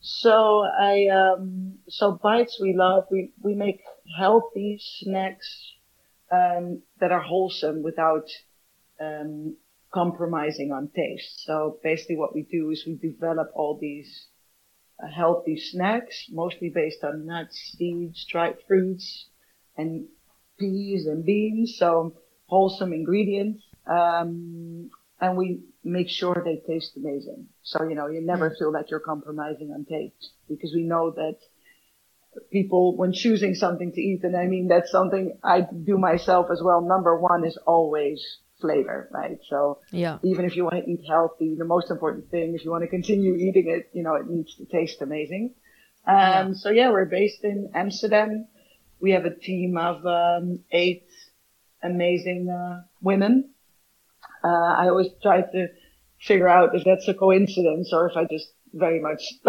So 0.00 0.64
I, 0.80 1.06
um, 1.08 1.74
so 1.88 2.12
bites 2.22 2.58
we 2.60 2.74
love, 2.74 3.04
we, 3.10 3.32
we 3.42 3.54
make 3.54 3.80
healthy 4.16 4.78
snacks, 4.80 5.48
um, 6.30 6.82
that 7.00 7.10
are 7.12 7.20
wholesome 7.20 7.82
without, 7.82 8.28
um, 9.00 9.56
compromising 9.92 10.72
on 10.72 10.88
taste. 10.94 11.44
So 11.44 11.78
basically 11.82 12.16
what 12.16 12.34
we 12.34 12.42
do 12.42 12.70
is 12.70 12.84
we 12.86 12.94
develop 12.96 13.50
all 13.54 13.78
these 13.80 14.28
healthy 15.06 15.56
snacks, 15.56 16.26
mostly 16.30 16.70
based 16.70 17.04
on 17.04 17.26
nuts, 17.26 17.74
seeds, 17.76 18.24
dried 18.28 18.56
fruits, 18.66 19.26
and 19.76 20.06
peas 20.58 21.06
and 21.06 21.24
beans. 21.24 21.76
So 21.78 22.14
wholesome 22.46 22.92
ingredients. 22.92 23.62
Um, 23.86 24.90
and 25.20 25.36
we 25.36 25.60
make 25.82 26.08
sure 26.08 26.42
they 26.44 26.62
taste 26.66 26.96
amazing. 26.96 27.46
So, 27.62 27.84
you 27.88 27.94
know, 27.94 28.06
you 28.06 28.20
never 28.20 28.54
feel 28.58 28.72
like 28.72 28.90
you're 28.90 29.00
compromising 29.00 29.72
on 29.72 29.84
taste 29.84 30.32
because 30.48 30.72
we 30.74 30.82
know 30.84 31.10
that 31.12 31.38
people, 32.52 32.96
when 32.96 33.12
choosing 33.12 33.54
something 33.54 33.92
to 33.92 34.00
eat, 34.00 34.22
and 34.22 34.36
I 34.36 34.46
mean, 34.46 34.68
that's 34.68 34.92
something 34.92 35.38
I 35.42 35.62
do 35.62 35.98
myself 35.98 36.46
as 36.52 36.60
well. 36.62 36.80
Number 36.80 37.18
one 37.18 37.44
is 37.44 37.58
always 37.66 38.24
flavor, 38.60 39.08
right? 39.12 39.38
So 39.48 39.78
Yeah. 39.92 40.18
even 40.22 40.44
if 40.44 40.56
you 40.56 40.64
want 40.64 40.84
to 40.84 40.90
eat 40.90 41.04
healthy, 41.06 41.54
the 41.54 41.64
most 41.64 41.90
important 41.90 42.30
thing, 42.30 42.54
if 42.54 42.64
you 42.64 42.70
want 42.70 42.82
to 42.82 42.88
continue 42.88 43.34
eating 43.34 43.68
it, 43.68 43.90
you 43.92 44.02
know, 44.02 44.14
it 44.14 44.28
needs 44.28 44.54
to 44.56 44.64
taste 44.66 45.00
amazing. 45.02 45.54
Um, 46.06 46.16
Yeah. 46.16 46.52
so 46.54 46.70
yeah, 46.70 46.90
we're 46.90 47.04
based 47.06 47.44
in 47.44 47.70
Amsterdam. 47.74 48.46
We 49.00 49.12
have 49.12 49.24
a 49.26 49.34
team 49.34 49.76
of, 49.76 50.04
um, 50.06 50.60
eight 50.72 51.06
amazing, 51.82 52.48
uh, 52.50 52.82
women. 53.00 53.50
Uh, 54.44 54.48
I 54.82 54.88
always 54.88 55.08
try 55.22 55.42
to 55.42 55.68
figure 56.20 56.48
out 56.48 56.74
if 56.74 56.84
that's 56.84 57.06
a 57.08 57.14
coincidence 57.14 57.92
or 57.92 58.08
if 58.10 58.16
I 58.16 58.24
just 58.24 58.48
very 58.72 59.00
much, 59.00 59.22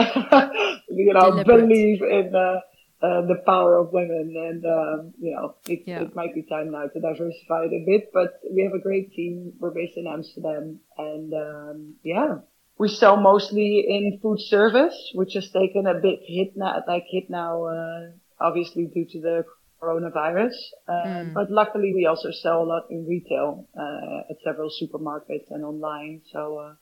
you 0.89 1.13
know, 1.13 1.31
Deliberate. 1.31 1.45
believe 1.45 2.01
in, 2.01 2.35
uh, 2.35 2.59
uh, 3.01 3.21
the 3.21 3.41
power 3.45 3.77
of 3.77 3.93
women 3.93 4.35
and, 4.35 4.65
um, 4.65 5.13
you 5.19 5.31
know, 5.31 5.55
it, 5.67 5.83
Yeah. 5.85 6.01
it 6.03 6.15
might 6.15 6.33
be 6.35 6.43
time 6.43 6.71
now 6.71 6.87
to 6.87 6.99
diversify 6.99 7.65
it 7.65 7.73
a 7.73 7.83
bit, 7.85 8.11
but 8.13 8.39
we 8.51 8.63
have 8.63 8.73
a 8.73 8.79
great 8.79 9.13
team. 9.13 9.53
We're 9.59 9.71
based 9.71 9.97
in 9.97 10.05
Amsterdam 10.05 10.79
and, 10.97 11.33
um, 11.33 11.95
yeah, 12.03 12.39
we 12.77 12.89
sell 12.89 13.17
mostly 13.17 13.85
in 13.87 14.19
food 14.21 14.39
service, 14.41 14.97
which 15.15 15.33
has 15.33 15.49
taken 15.51 15.87
a 15.87 15.95
big 15.95 16.19
hit 16.23 16.57
now, 16.57 16.83
like 16.87 17.05
hit 17.09 17.29
now, 17.29 17.65
uh, 17.65 18.11
obviously 18.39 18.87
due 18.87 19.05
to 19.05 19.21
the 19.21 19.45
coronavirus. 19.81 20.55
Um, 20.89 21.33
But 21.33 21.49
luckily 21.51 21.93
we 21.93 22.05
also 22.05 22.31
sell 22.31 22.63
a 22.63 22.67
lot 22.67 22.83
in 22.89 23.05
retail, 23.07 23.65
uh, 23.77 24.29
at 24.29 24.37
several 24.43 24.69
supermarkets 24.69 25.49
and 25.51 25.63
online. 25.63 26.21
So, 26.33 26.57
uh, 26.57 26.73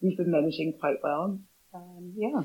we've 0.00 0.16
been 0.16 0.30
managing 0.30 0.74
quite 0.78 1.02
well. 1.02 1.40
Um, 1.72 2.12
yeah. 2.16 2.42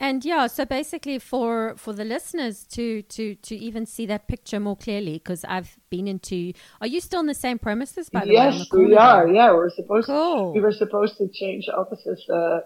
And 0.00 0.24
yeah, 0.24 0.46
so 0.46 0.64
basically 0.64 1.18
for 1.18 1.74
for 1.76 1.92
the 1.92 2.04
listeners 2.04 2.64
to 2.76 3.02
to 3.02 3.34
to 3.34 3.56
even 3.56 3.86
see 3.86 4.06
that 4.06 4.28
picture 4.28 4.60
more 4.60 4.76
clearly, 4.76 5.14
because 5.14 5.44
I've 5.44 5.76
been 5.90 6.06
into. 6.06 6.52
Are 6.80 6.86
you 6.86 7.00
still 7.00 7.20
in 7.20 7.26
the 7.26 7.34
same 7.34 7.58
premises? 7.58 8.08
By 8.08 8.20
the 8.20 8.36
way, 8.36 8.50
the 8.50 8.56
yes, 8.58 8.72
we 8.72 8.96
are. 8.96 9.28
Yeah, 9.28 9.52
we're 9.52 9.70
supposed 9.70 10.06
Cool. 10.06 10.52
we 10.54 10.60
were 10.60 10.72
supposed 10.72 11.16
to 11.18 11.28
change 11.28 11.68
offices 11.68 12.24
uh, 12.30 12.60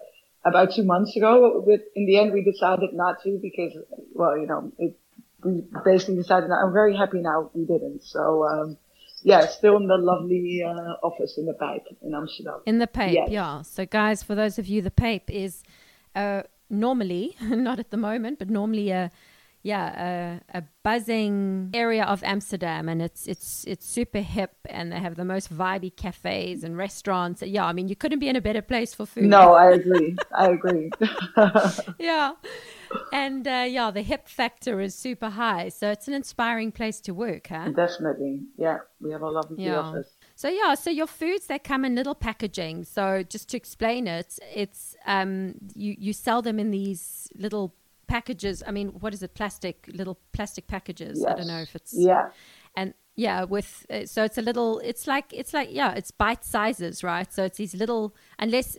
about 0.45 0.73
two 0.73 0.85
months 0.85 1.17
ago. 1.17 1.63
But 1.67 1.81
in 1.95 2.07
the 2.07 2.19
end, 2.19 2.33
we 2.33 2.43
decided 2.43 2.93
not 2.93 3.23
to 3.25 3.39
because, 3.41 3.73
well, 4.15 4.37
you 4.37 4.47
know, 4.47 4.71
it, 4.79 4.99
we 5.45 5.65
basically 5.85 6.17
decided. 6.17 6.51
Not, 6.51 6.63
I'm 6.65 6.73
very 6.73 6.97
happy 6.97 7.21
now 7.21 7.51
we 7.55 7.65
didn't. 7.65 8.03
So, 8.05 8.47
um, 8.47 8.77
yeah, 9.23 9.47
still 9.47 9.77
in 9.77 9.87
the 9.87 9.97
lovely 9.97 10.63
uh, 10.67 10.95
office 11.03 11.39
in 11.39 11.47
the 11.47 11.55
Pijp 11.55 11.85
in 12.03 12.15
Amsterdam. 12.15 12.61
In 12.67 12.79
the 12.79 12.87
Pijp, 12.87 13.15
Yes. 13.15 13.29
yeah. 13.31 13.63
So, 13.63 13.87
guys, 13.87 14.23
for 14.23 14.35
those 14.35 14.59
of 14.59 14.67
you, 14.67 14.83
the 14.83 14.91
Pijp 14.91 15.31
is 15.31 15.63
uh, 16.15 16.43
normally, 16.73 17.37
not 17.43 17.79
at 17.79 17.91
the 17.91 17.97
moment, 17.97 18.39
but 18.39 18.51
normally 18.51 18.91
a 18.91 19.11
yeah 19.65 20.41
a, 20.53 20.59
a, 20.59 20.63
buzzing 20.83 21.71
area 21.73 22.05
of 22.05 22.25
Amsterdam, 22.25 22.89
and 22.89 23.01
it's 23.01 23.29
it's 23.29 23.65
it's 23.67 23.87
super 23.87 24.19
hip, 24.19 24.57
and 24.69 24.91
they 24.91 24.99
have 24.99 25.15
the 25.15 25.25
most 25.25 25.55
vibey 25.55 25.95
cafes 25.95 26.65
and 26.65 26.77
restaurants. 26.77 27.43
Yeah, 27.43 27.65
I 27.65 27.73
mean 27.73 27.89
you 27.89 27.95
couldn't 27.95 28.19
be 28.19 28.29
in 28.29 28.35
a 28.35 28.41
better 28.41 28.63
place 28.63 28.93
for 28.95 29.07
food. 29.07 29.25
No, 29.25 29.53
I 29.53 29.71
agree. 29.81 30.17
I 30.35 30.49
agree. 30.49 30.91
yeah, 31.99 32.33
and 33.13 33.47
uh, 33.47 33.67
yeah, 33.69 33.91
the 33.93 34.03
hip 34.03 34.27
factor 34.27 34.81
is 34.81 34.95
super 34.95 35.31
high, 35.31 35.69
so 35.69 35.91
it's 35.91 36.09
an 36.09 36.15
inspiring 36.15 36.73
place 36.73 37.01
to 37.03 37.13
work, 37.13 37.47
huh? 37.49 37.69
Definitely. 37.69 38.41
Yeah, 38.57 38.79
we 39.01 39.13
have 39.13 39.23
a 39.23 39.31
lovely 39.31 39.65
yeah. 39.65 39.79
office. 39.79 40.17
So 40.43 40.49
yeah, 40.49 40.75
so 40.75 40.91
your 40.91 41.07
foods 41.07 41.47
they 41.47 41.61
come 41.61 41.85
in 41.85 41.95
little 41.95 42.17
packaging. 42.17 42.83
So 42.83 43.23
just 43.23 43.49
to 43.51 43.57
explain 43.57 44.09
it, 44.09 44.41
it's 44.53 44.97
um 45.07 45.55
you 45.77 45.95
you 45.97 46.13
sell 46.13 46.43
them 46.43 46.59
in 46.59 46.73
these 46.73 47.31
little 47.37 47.73
packages. 48.09 48.61
I 48.67 48.73
mean, 48.73 48.89
what 48.89 49.15
is 49.15 49.23
it? 49.23 49.35
Plastic, 49.35 49.89
little 49.95 50.19
plastic 50.33 50.67
packages. 50.67 51.21
Yes. 51.21 51.33
I 51.33 51.37
don't 51.37 51.47
know 51.47 51.61
if 51.61 51.77
it's 51.77 51.95
yeah. 51.97 52.31
And 52.75 52.93
yeah, 53.15 53.45
with 53.45 53.87
uh, 53.89 54.05
so 54.07 54.25
it's 54.25 54.37
a 54.37 54.43
little. 54.43 54.81
It's 54.81 55.07
like 55.07 55.27
it's 55.33 55.55
like 55.55 55.69
yeah, 55.71 55.93
it's 55.93 56.11
bite 56.11 56.45
sizes, 56.45 57.05
right? 57.05 57.33
So 57.33 57.45
it's 57.45 57.59
these 57.59 57.77
little 57.77 58.13
unless. 58.37 58.77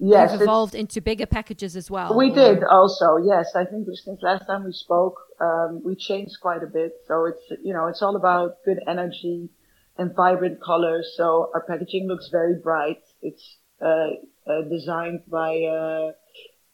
Yes, 0.00 0.32
you've 0.32 0.42
evolved 0.42 0.74
into 0.74 1.02
bigger 1.02 1.26
packages 1.26 1.76
as 1.76 1.90
well. 1.90 2.16
We 2.16 2.30
did 2.30 2.62
also, 2.62 3.16
yes. 3.16 3.56
I 3.56 3.64
think 3.64 3.88
since 4.04 4.22
last 4.22 4.46
time 4.46 4.64
we 4.64 4.72
spoke, 4.72 5.16
um, 5.40 5.82
we 5.84 5.96
changed 5.96 6.36
quite 6.40 6.62
a 6.62 6.68
bit. 6.68 6.92
So 7.08 7.26
it's 7.26 7.44
you 7.62 7.74
know 7.74 7.88
it's 7.88 8.00
all 8.00 8.16
about 8.16 8.64
good 8.64 8.78
energy 8.86 9.50
and 9.98 10.14
vibrant 10.14 10.62
colors. 10.62 11.12
So 11.16 11.50
our 11.52 11.64
packaging 11.66 12.06
looks 12.06 12.28
very 12.30 12.54
bright. 12.54 13.02
It's 13.20 13.56
uh, 13.82 14.08
uh, 14.46 14.62
designed 14.70 15.22
by 15.28 15.62
uh, 15.62 16.12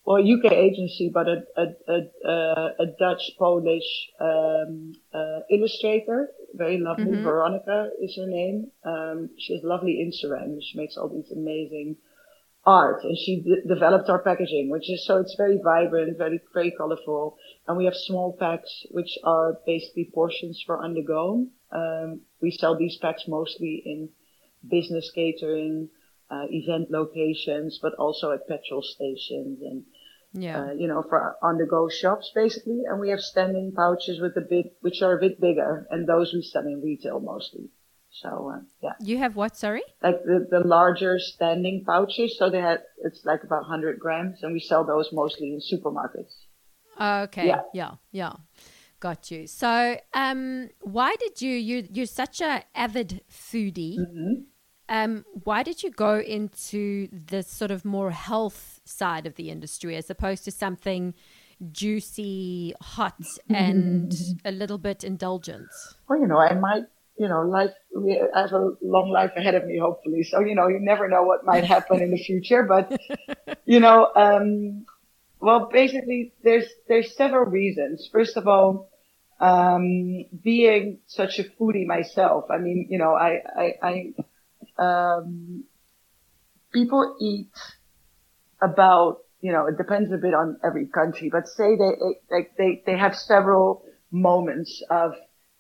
well, 0.05 0.23
UK 0.23 0.53
agency, 0.53 1.11
but 1.13 1.27
a 1.29 1.43
a 1.57 1.67
a, 2.29 2.67
a 2.81 2.87
Dutch 2.99 3.31
Polish 3.39 4.11
um, 4.21 4.93
uh, 5.15 5.41
illustrator, 5.51 6.29
very 6.55 6.79
lovely. 6.79 7.07
Mm-hmm. 7.07 7.25
Veronica 7.25 7.91
is 8.01 8.15
her 8.17 8.27
name. 8.27 8.71
Um, 8.85 9.31
she 9.39 9.55
has 9.55 9.63
lovely 9.65 10.05
Instagram. 10.05 10.59
She 10.61 10.79
makes 10.79 10.97
all 10.97 11.09
these 11.09 11.33
amazing 11.33 11.97
art, 12.67 13.03
and 13.03 13.17
she 13.17 13.41
d- 13.41 13.63
developed 13.67 14.11
our 14.11 14.23
packaging, 14.23 14.71
which 14.71 14.91
is 14.91 15.07
so 15.07 15.19
it's 15.19 15.35
very 15.37 15.59
vibrant, 15.63 16.19
very 16.19 16.41
very 16.53 16.71
colorful, 16.71 17.39
and 17.67 17.79
we 17.79 17.87
have 17.87 17.95
small 17.97 18.37
packs 18.39 18.87
which 18.91 19.19
are 19.25 19.59
basically 19.67 20.11
portions 20.13 20.63
for 20.67 20.83
on 20.83 20.93
the 20.93 21.03
go. 21.03 21.47
Um, 21.75 22.21
we 22.41 22.51
sell 22.51 22.77
these 22.79 22.97
packs 22.97 23.25
mostly 23.29 23.83
in 23.85 24.09
business 24.69 25.11
catering. 25.15 25.91
Uh, 26.31 26.47
event 26.51 26.91
locations, 26.91 27.79
but 27.83 27.93
also 27.97 28.33
at 28.33 28.49
petrol 28.49 28.81
stations 28.83 29.61
and 29.61 29.85
yeah. 30.35 30.63
Uh, 30.63 30.73
you 30.73 30.89
know, 30.89 31.03
for 31.09 31.37
on-the-go 31.43 31.89
shops 31.89 32.33
basically. 32.35 32.83
And 32.89 32.99
we 32.99 33.11
have 33.11 33.21
standing 33.21 33.73
pouches 33.73 34.21
with 34.21 34.37
a 34.37 34.41
bit, 34.41 34.77
which 34.81 35.01
are 35.01 35.17
a 35.17 35.21
bit 35.21 35.41
bigger, 35.41 35.87
and 35.91 36.09
those 36.09 36.33
we 36.33 36.43
sell 36.43 36.67
in 36.67 36.83
retail 36.83 37.21
mostly. 37.21 37.71
So 38.11 38.53
uh, 38.53 38.61
yeah. 38.83 38.95
You 39.01 39.19
have 39.19 39.37
what? 39.37 39.57
Sorry. 39.57 39.83
Like 40.03 40.25
the 40.25 40.47
the 40.51 40.61
larger 40.61 41.19
standing 41.19 41.85
pouches, 41.85 42.37
so 42.37 42.51
they 42.51 42.61
had 42.61 42.83
it's 42.99 43.25
like 43.25 43.45
about 43.45 43.63
100 43.63 44.01
grams, 44.01 44.43
and 44.43 44.53
we 44.53 44.61
sell 44.61 44.85
those 44.85 45.11
mostly 45.13 45.53
in 45.55 45.61
supermarkets. 45.61 46.35
Okay. 47.01 47.47
Yeah. 47.47 47.63
Yeah. 47.73 47.93
Yeah. 48.11 48.33
Got 49.01 49.31
you. 49.31 49.47
So, 49.47 49.99
um, 50.15 50.71
why 50.81 51.15
did 51.17 51.43
you 51.43 51.53
you 51.53 51.87
you're 51.93 52.07
such 52.07 52.41
a 52.41 52.65
avid 52.75 53.23
foodie? 53.31 53.99
Mm-hmm. 53.99 54.33
Um, 54.89 55.25
why 55.45 55.63
did 55.63 55.83
you 55.83 55.91
go 55.91 56.19
into 56.19 57.09
this 57.11 57.49
sort 57.49 57.71
of 57.71 57.85
more 57.85 58.11
health 58.11 58.81
side 58.85 59.27
of 59.27 59.35
the 59.37 59.51
industry 59.51 59.97
as 59.97 60.11
opposed 60.11 60.45
to 60.45 60.51
something 60.51 61.15
juicy, 61.73 62.75
hot, 62.81 63.21
and 63.51 64.15
a 64.45 64.53
little 64.53 64.79
bit 64.79 65.05
indulgent? 65.05 65.69
Well, 66.09 66.21
you 66.21 66.27
know, 66.27 66.39
I 66.39 66.55
might, 66.55 66.85
you 67.19 67.29
know, 67.29 67.43
life, 67.43 67.71
I 68.35 68.41
have 68.43 68.53
a 68.53 68.73
long 68.83 69.11
life 69.11 69.33
ahead 69.37 69.55
of 69.55 69.65
me, 69.65 69.79
hopefully. 69.79 70.23
So, 70.23 70.41
you 70.41 70.55
know, 70.55 70.69
you 70.69 70.79
never 70.81 71.09
know 71.09 71.23
what 71.23 71.45
might 71.45 71.65
happen 71.65 72.03
in 72.03 72.11
the 72.11 72.19
future. 72.19 72.63
But, 72.63 72.99
you 73.65 73.81
know, 73.81 74.11
um, 74.15 74.85
well, 75.41 75.69
basically, 75.73 76.33
there's, 76.43 76.67
there's 76.89 77.15
several 77.17 77.47
reasons. 77.47 78.09
First 78.13 78.37
of 78.37 78.49
all, 78.49 78.91
um, 79.41 80.25
being 80.43 81.01
such 81.07 81.39
a 81.39 81.45
foodie 81.45 81.87
myself, 81.87 82.45
I 82.51 82.59
mean, 82.59 82.87
you 82.91 82.99
know, 82.99 83.15
I, 83.15 83.41
I, 83.57 83.73
I 83.83 84.15
um, 84.79 85.65
people 86.73 87.17
eat 87.21 87.51
about, 88.63 89.19
you 89.41 89.53
know, 89.53 89.67
it 89.67 89.77
depends 89.77 90.13
a 90.13 90.17
bit 90.17 90.35
on 90.35 90.59
every 90.65 90.87
country, 90.87 91.29
but 91.31 91.47
say 91.49 91.77
they, 91.77 91.93
like, 92.31 92.53
they, 92.57 92.83
they 92.87 92.97
have 92.97 93.15
several 93.15 93.85
moments 94.11 94.83
of 94.91 95.13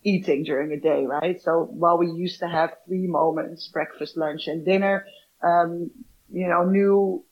eating 0.03 0.45
during 0.45 0.73
a 0.73 0.81
day, 0.81 1.07
right? 1.07 1.41
So 1.41 1.69
while 1.71 1.99
we 1.99 2.11
used 2.11 2.41
to 2.41 2.49
have 2.49 2.71
three 2.87 3.07
moments, 3.07 3.69
breakfast, 3.73 4.17
lunch, 4.17 4.47
and 4.47 4.65
dinner, 4.65 5.07
um, 5.43 5.91
you 6.31 6.49
know, 6.49 6.65
new 6.65 7.25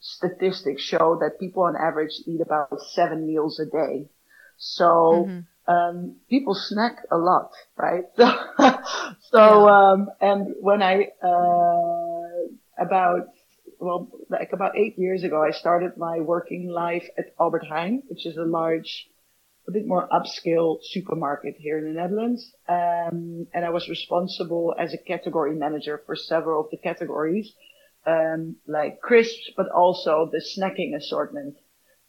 statistics 0.00 0.82
show 0.82 1.18
that 1.20 1.40
people 1.40 1.64
on 1.64 1.74
average 1.76 2.12
eat 2.26 2.40
about 2.40 2.80
seven 2.92 3.26
meals 3.26 3.58
a 3.60 3.66
day. 3.66 4.08
So, 4.56 5.26
mm-hmm 5.26 5.40
um, 5.68 6.16
people 6.30 6.54
snack 6.54 6.96
a 7.10 7.18
lot, 7.18 7.50
right? 7.76 8.04
So, 8.58 8.80
so, 9.30 9.66
yeah. 9.66 9.92
um, 9.92 10.08
and 10.20 10.54
when 10.60 10.82
I, 10.82 11.08
uh, 11.22 12.82
about, 12.82 13.28
well, 13.78 14.08
like 14.30 14.52
about 14.52 14.76
eight 14.76 14.98
years 14.98 15.22
ago, 15.22 15.42
I 15.42 15.52
started 15.52 15.96
my 15.96 16.20
working 16.20 16.68
life 16.68 17.04
at 17.18 17.34
Albert 17.38 17.64
Heijn, 17.70 18.00
which 18.08 18.26
is 18.26 18.36
a 18.36 18.44
large, 18.44 19.08
a 19.68 19.72
bit 19.72 19.86
more 19.86 20.08
upscale 20.08 20.78
supermarket 20.82 21.56
here 21.58 21.78
in 21.78 21.84
the 21.84 22.00
Netherlands. 22.00 22.50
Um, 22.68 23.46
and 23.52 23.64
I 23.64 23.70
was 23.70 23.88
responsible 23.88 24.74
as 24.78 24.94
a 24.94 24.98
category 24.98 25.54
manager 25.54 26.02
for 26.06 26.16
several 26.16 26.64
of 26.64 26.70
the 26.70 26.78
categories, 26.78 27.52
um, 28.08 28.56
like 28.66 29.00
crisps, 29.00 29.50
but 29.56 29.68
also 29.68 30.30
the 30.32 30.40
snacking 30.40 30.96
assortment. 30.96 31.56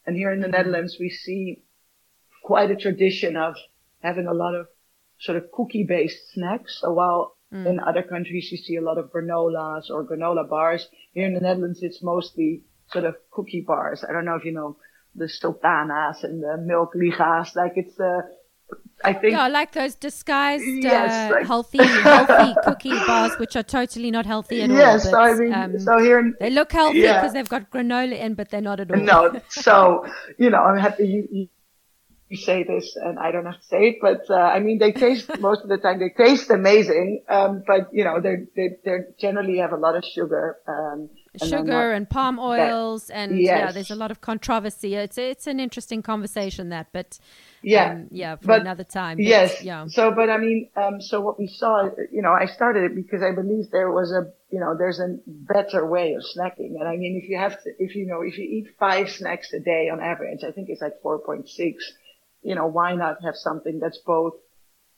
And 0.06 0.16
here 0.16 0.32
in 0.32 0.42
the. 0.42 0.48
Netherlands, 0.48 0.98
we 1.00 1.10
see 1.10 1.64
quite 2.44 2.72
a 2.72 2.76
tradition 2.76 3.36
of 3.36 3.56
having 4.02 4.28
a 4.28 4.34
lot 4.34 4.56
of 4.56 4.68
sort 5.20 5.38
of 5.38 5.52
cookie 5.52 5.84
based 5.84 6.32
snacks. 6.34 6.80
So 6.82 6.94
while 6.94 7.36
mm. 7.54 7.66
in 7.66 7.80
other 7.80 8.04
countries 8.04 8.50
you 8.52 8.58
see 8.58 8.78
a 8.78 8.82
lot 8.82 8.98
of 8.98 9.12
granolas 9.12 9.90
or 9.90 10.06
granola 10.06 10.50
bars, 10.50 10.88
here 11.14 11.28
in 11.28 11.34
the 11.34 11.42
Netherlands 11.42 11.84
it's 11.84 12.02
mostly 12.02 12.64
sort 12.92 13.06
of 13.06 13.16
cookie 13.30 13.62
bars. 13.62 14.04
I 14.08 14.12
don't 14.14 14.26
know 14.26 14.36
if 14.36 14.46
you 14.46 14.54
know 14.54 14.78
the 15.16 15.28
sultanas 15.28 16.24
and 16.24 16.42
the 16.42 16.58
milk 16.58 16.94
ligas. 16.96 17.56
Like 17.56 17.74
it's 17.76 18.00
uh, 18.00 18.22
I 19.04 19.14
think 19.14 19.32
yeah, 19.32 19.48
like 19.48 19.72
those 19.72 19.96
disguised 19.96 20.64
yes, 20.66 21.32
uh, 21.32 21.36
like, 21.36 21.48
healthy 21.48 21.78
healthy 21.78 22.56
cookie 22.64 22.90
bars, 23.08 23.38
which 23.40 23.56
are 23.56 23.64
totally 23.64 24.12
not 24.12 24.26
healthy 24.26 24.62
at 24.62 24.70
yes, 24.70 25.06
all. 25.06 25.28
Yes, 25.28 25.40
I 25.40 25.42
mean, 25.42 25.54
um, 25.54 25.80
so 25.80 26.00
here 26.00 26.20
in, 26.20 26.36
they 26.40 26.50
look 26.50 26.72
healthy 26.72 27.02
because 27.02 27.24
yeah. 27.24 27.30
they've 27.30 27.50
got 27.50 27.72
granola 27.72 28.20
in, 28.20 28.34
but 28.34 28.50
they're 28.50 28.62
not 28.62 28.80
at 28.80 28.92
all. 28.92 28.98
No, 28.98 29.42
so 29.50 30.06
you 30.38 30.50
know, 30.50 30.62
I'm 30.62 30.78
happy 30.78 31.08
you, 31.08 31.28
you 31.32 31.48
you 32.30 32.38
say 32.38 32.64
this 32.64 32.96
and 32.96 33.18
I 33.18 33.32
don't 33.32 33.46
have 33.46 33.60
to 33.60 33.64
say 33.64 33.90
it, 33.90 33.96
but, 34.02 34.30
uh, 34.30 34.36
I 34.36 34.60
mean, 34.60 34.78
they 34.78 34.92
taste, 34.92 35.28
most 35.40 35.64
of 35.64 35.70
the 35.70 35.78
time 35.78 36.00
they 36.00 36.10
taste 36.10 36.50
amazing. 36.52 37.24
Um, 37.28 37.64
but 37.66 37.90
you 37.92 38.04
know, 38.04 38.22
they're, 38.22 38.46
they, 38.56 38.70
they 38.86 38.98
generally 39.20 39.58
have 39.58 39.74
a 39.74 39.78
lot 39.78 39.96
of 39.96 40.04
sugar, 40.06 40.58
um, 40.68 41.10
and 41.42 41.50
sugar 41.50 41.92
and 41.92 42.10
palm 42.10 42.40
oils 42.40 43.08
that, 43.08 43.16
and 43.16 43.40
yes. 43.40 43.48
yeah, 43.48 43.72
there's 43.72 43.92
a 43.92 43.96
lot 43.96 44.12
of 44.12 44.22
controversy. 44.22 44.96
It's, 44.96 45.18
it's 45.18 45.48
an 45.48 45.60
interesting 45.60 46.02
conversation 46.04 46.70
that, 46.70 46.88
but 46.94 47.20
yeah, 47.62 47.92
um, 47.92 48.08
yeah, 48.12 48.36
for 48.36 48.48
but, 48.48 48.62
another 48.62 48.84
time. 48.84 49.18
But, 49.18 49.26
yes. 49.26 49.62
Yeah. 49.64 49.88
So, 49.88 50.12
but 50.12 50.30
I 50.30 50.38
mean, 50.38 50.70
um, 50.76 51.02
so 51.02 51.22
what 51.22 51.40
we 51.40 51.48
saw, 51.48 51.90
you 52.12 52.22
know, 52.22 52.32
I 52.32 52.46
started 52.46 52.92
it 52.92 52.96
because 52.96 53.22
I 53.22 53.34
believe 53.34 53.72
there 53.72 53.92
was 53.92 54.12
a, 54.12 54.32
you 54.50 54.60
know, 54.60 54.76
there's 54.78 55.00
a 55.00 55.18
better 55.26 55.86
way 55.86 56.14
of 56.14 56.24
snacking. 56.24 56.80
And 56.80 56.88
I 56.88 56.96
mean, 56.96 57.20
if 57.22 57.30
you 57.30 57.38
have 57.38 57.62
to, 57.64 57.70
if 57.80 57.96
you 57.96 58.06
know, 58.06 58.22
if 58.22 58.38
you 58.38 58.46
eat 58.46 58.76
five 58.80 59.10
snacks 59.10 59.54
a 59.54 59.60
day 59.60 59.90
on 59.92 60.00
average, 60.00 60.44
I 60.48 60.52
think 60.52 60.70
it's 60.70 60.82
like 60.82 61.02
4.6 61.04 61.46
you 62.42 62.56
know, 62.56 62.68
why 62.68 62.96
not 62.96 63.24
have 63.24 63.36
something 63.36 63.80
that's 63.80 64.00
both, 64.00 64.34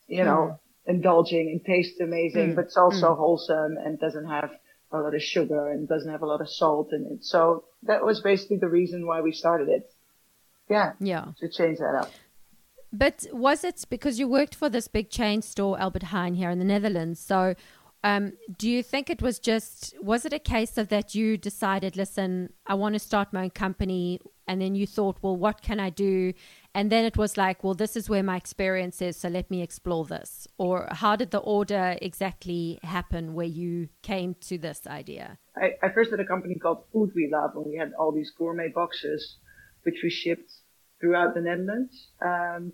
you 0.08 0.24
know, 0.24 0.60
mm. 0.88 0.94
indulging 0.94 1.50
and 1.50 1.66
tastes 1.66 2.00
amazing, 2.00 2.52
mm. 2.52 2.56
but 2.56 2.66
it's 2.66 2.78
also 2.78 3.14
mm. 3.14 3.18
wholesome 3.18 3.78
and 3.78 4.00
doesn't 4.00 4.28
have 4.28 4.52
a 4.92 4.98
lot 4.98 5.16
of 5.16 5.22
sugar 5.22 5.70
and 5.70 5.88
doesn't 5.88 6.12
have 6.12 6.22
a 6.22 6.26
lot 6.26 6.42
of 6.42 6.50
salt 6.50 6.90
in 6.92 7.08
it. 7.12 7.24
So 7.24 7.66
that 7.84 8.06
was 8.06 8.22
basically 8.22 8.58
the 8.58 8.68
reason 8.68 9.08
why 9.08 9.22
we 9.22 9.32
started 9.32 9.70
it. 9.70 9.92
Yeah. 10.70 10.94
Yeah. 11.00 11.26
To 11.40 11.50
change 11.50 11.80
that 11.80 11.96
up. 11.96 12.12
But 12.94 13.26
was 13.32 13.64
it 13.64 13.86
because 13.90 14.20
you 14.20 14.28
worked 14.28 14.56
for 14.56 14.70
this 14.70 14.88
big 14.88 15.10
chain 15.10 15.42
store, 15.42 15.80
Albert 15.80 16.04
Heijn, 16.04 16.36
here 16.36 16.50
in 16.50 16.60
the 16.60 16.66
Netherlands? 16.66 17.20
So 17.20 17.56
um, 18.04 18.34
do 18.58 18.70
you 18.70 18.84
think 18.84 19.10
it 19.10 19.22
was 19.22 19.40
just, 19.40 19.96
was 20.02 20.26
it 20.26 20.34
a 20.34 20.40
case 20.40 20.78
of 20.78 20.90
that 20.90 21.16
you 21.16 21.38
decided, 21.38 21.96
listen, 21.96 22.52
I 22.66 22.74
want 22.74 22.94
to 22.94 23.00
start 23.00 23.32
my 23.32 23.44
own 23.44 23.52
company? 23.52 24.20
And 24.48 24.62
then 24.62 24.76
you 24.76 24.86
thought, 24.86 25.18
well, 25.22 25.38
what 25.38 25.62
can 25.62 25.80
I 25.80 25.90
do? 25.90 26.34
And 26.74 26.92
then 26.92 27.06
it 27.06 27.16
was 27.16 27.38
like, 27.38 27.64
well, 27.64 27.76
this 27.76 27.96
is 27.96 28.10
where 28.10 28.24
my 28.24 28.36
experience 28.36 29.02
is, 29.02 29.16
so 29.16 29.30
let 29.30 29.50
me 29.50 29.62
explore 29.62 30.06
this. 30.06 30.48
Or 30.58 30.88
how 30.92 31.16
did 31.16 31.32
the 31.32 31.38
order 31.38 31.98
exactly 32.02 32.80
happen 32.84 33.34
where 33.34 33.46
you 33.46 33.88
came 34.02 34.36
to 34.42 34.58
this 34.58 34.86
idea? 34.88 35.38
I, 35.56 35.76
I 35.82 35.90
first 35.90 36.12
had 36.12 36.20
a 36.20 36.26
company 36.26 36.56
called 36.56 36.84
Food 36.92 37.12
We 37.16 37.30
Love, 37.32 37.52
and 37.56 37.66
we 37.66 37.78
had 37.78 37.94
all 37.98 38.12
these 38.12 38.32
gourmet 38.38 38.70
boxes, 38.70 39.38
which 39.84 40.02
we 40.04 40.10
shipped 40.10 40.52
throughout 41.00 41.34
the 41.34 41.42
Netherlands. 41.42 42.10
Um, 42.22 42.74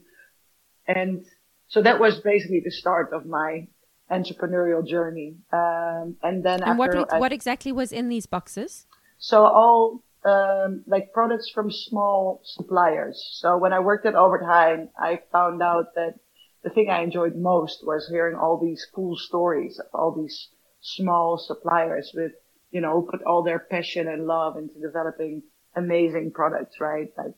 and 0.87 1.25
so 1.67 1.81
that 1.81 1.99
was 1.99 2.19
basically 2.21 2.61
the 2.63 2.71
start 2.71 3.11
of 3.13 3.25
my 3.25 3.67
entrepreneurial 4.09 4.85
journey. 4.85 5.35
Um, 5.51 6.15
and 6.23 6.43
then 6.43 6.63
and 6.63 6.77
what 6.79 6.95
I- 6.95 7.19
what 7.19 7.33
exactly 7.33 7.71
was 7.71 7.91
in 7.91 8.09
these 8.09 8.25
boxes? 8.25 8.85
so 9.19 9.45
all 9.45 10.03
um, 10.25 10.83
like 10.87 11.13
products 11.13 11.49
from 11.49 11.71
small 11.71 12.41
suppliers. 12.43 13.17
So 13.41 13.57
when 13.57 13.73
I 13.73 13.79
worked 13.79 14.05
at 14.05 14.15
Albert 14.15 14.43
Heijn, 14.43 14.89
I 14.99 15.21
found 15.31 15.61
out 15.61 15.95
that 15.95 16.15
the 16.63 16.69
thing 16.69 16.89
I 16.89 17.01
enjoyed 17.01 17.35
most 17.35 17.85
was 17.85 18.07
hearing 18.09 18.35
all 18.35 18.57
these 18.57 18.85
cool 18.93 19.15
stories 19.15 19.79
of 19.79 19.85
all 19.93 20.11
these 20.11 20.49
small 20.81 21.37
suppliers 21.37 22.11
with, 22.13 22.33
you 22.71 22.81
know, 22.81 23.07
put 23.09 23.23
all 23.23 23.41
their 23.43 23.59
passion 23.59 24.07
and 24.07 24.27
love 24.27 24.57
into 24.57 24.79
developing 24.81 25.43
amazing 25.75 26.31
products, 26.31 26.79
right? 26.81 27.07
Like 27.17 27.35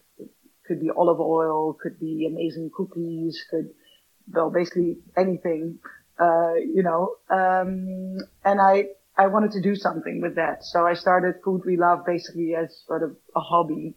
could 0.70 0.80
be 0.80 0.92
olive 0.96 1.20
oil, 1.20 1.74
could 1.74 2.00
be 2.00 2.26
amazing 2.32 2.70
cookies, 2.74 3.44
could, 3.50 3.72
well, 4.32 4.52
basically 4.52 5.00
anything, 5.18 5.80
uh, 6.20 6.54
you 6.54 6.84
know, 6.84 7.16
um, 7.30 8.18
and 8.46 8.62
I, 8.62 8.86
I 9.18 9.28
wanted 9.28 9.52
to 9.54 9.62
do 9.62 9.76
something 9.76 10.22
with 10.22 10.36
that. 10.36 10.64
So 10.64 10.86
I 10.86 10.94
started 10.94 11.42
Food 11.44 11.64
We 11.66 11.76
Love 11.76 12.06
basically 12.06 12.54
as 12.56 12.70
sort 12.88 13.04
of 13.04 13.18
a 13.36 13.42
hobby. 13.42 13.96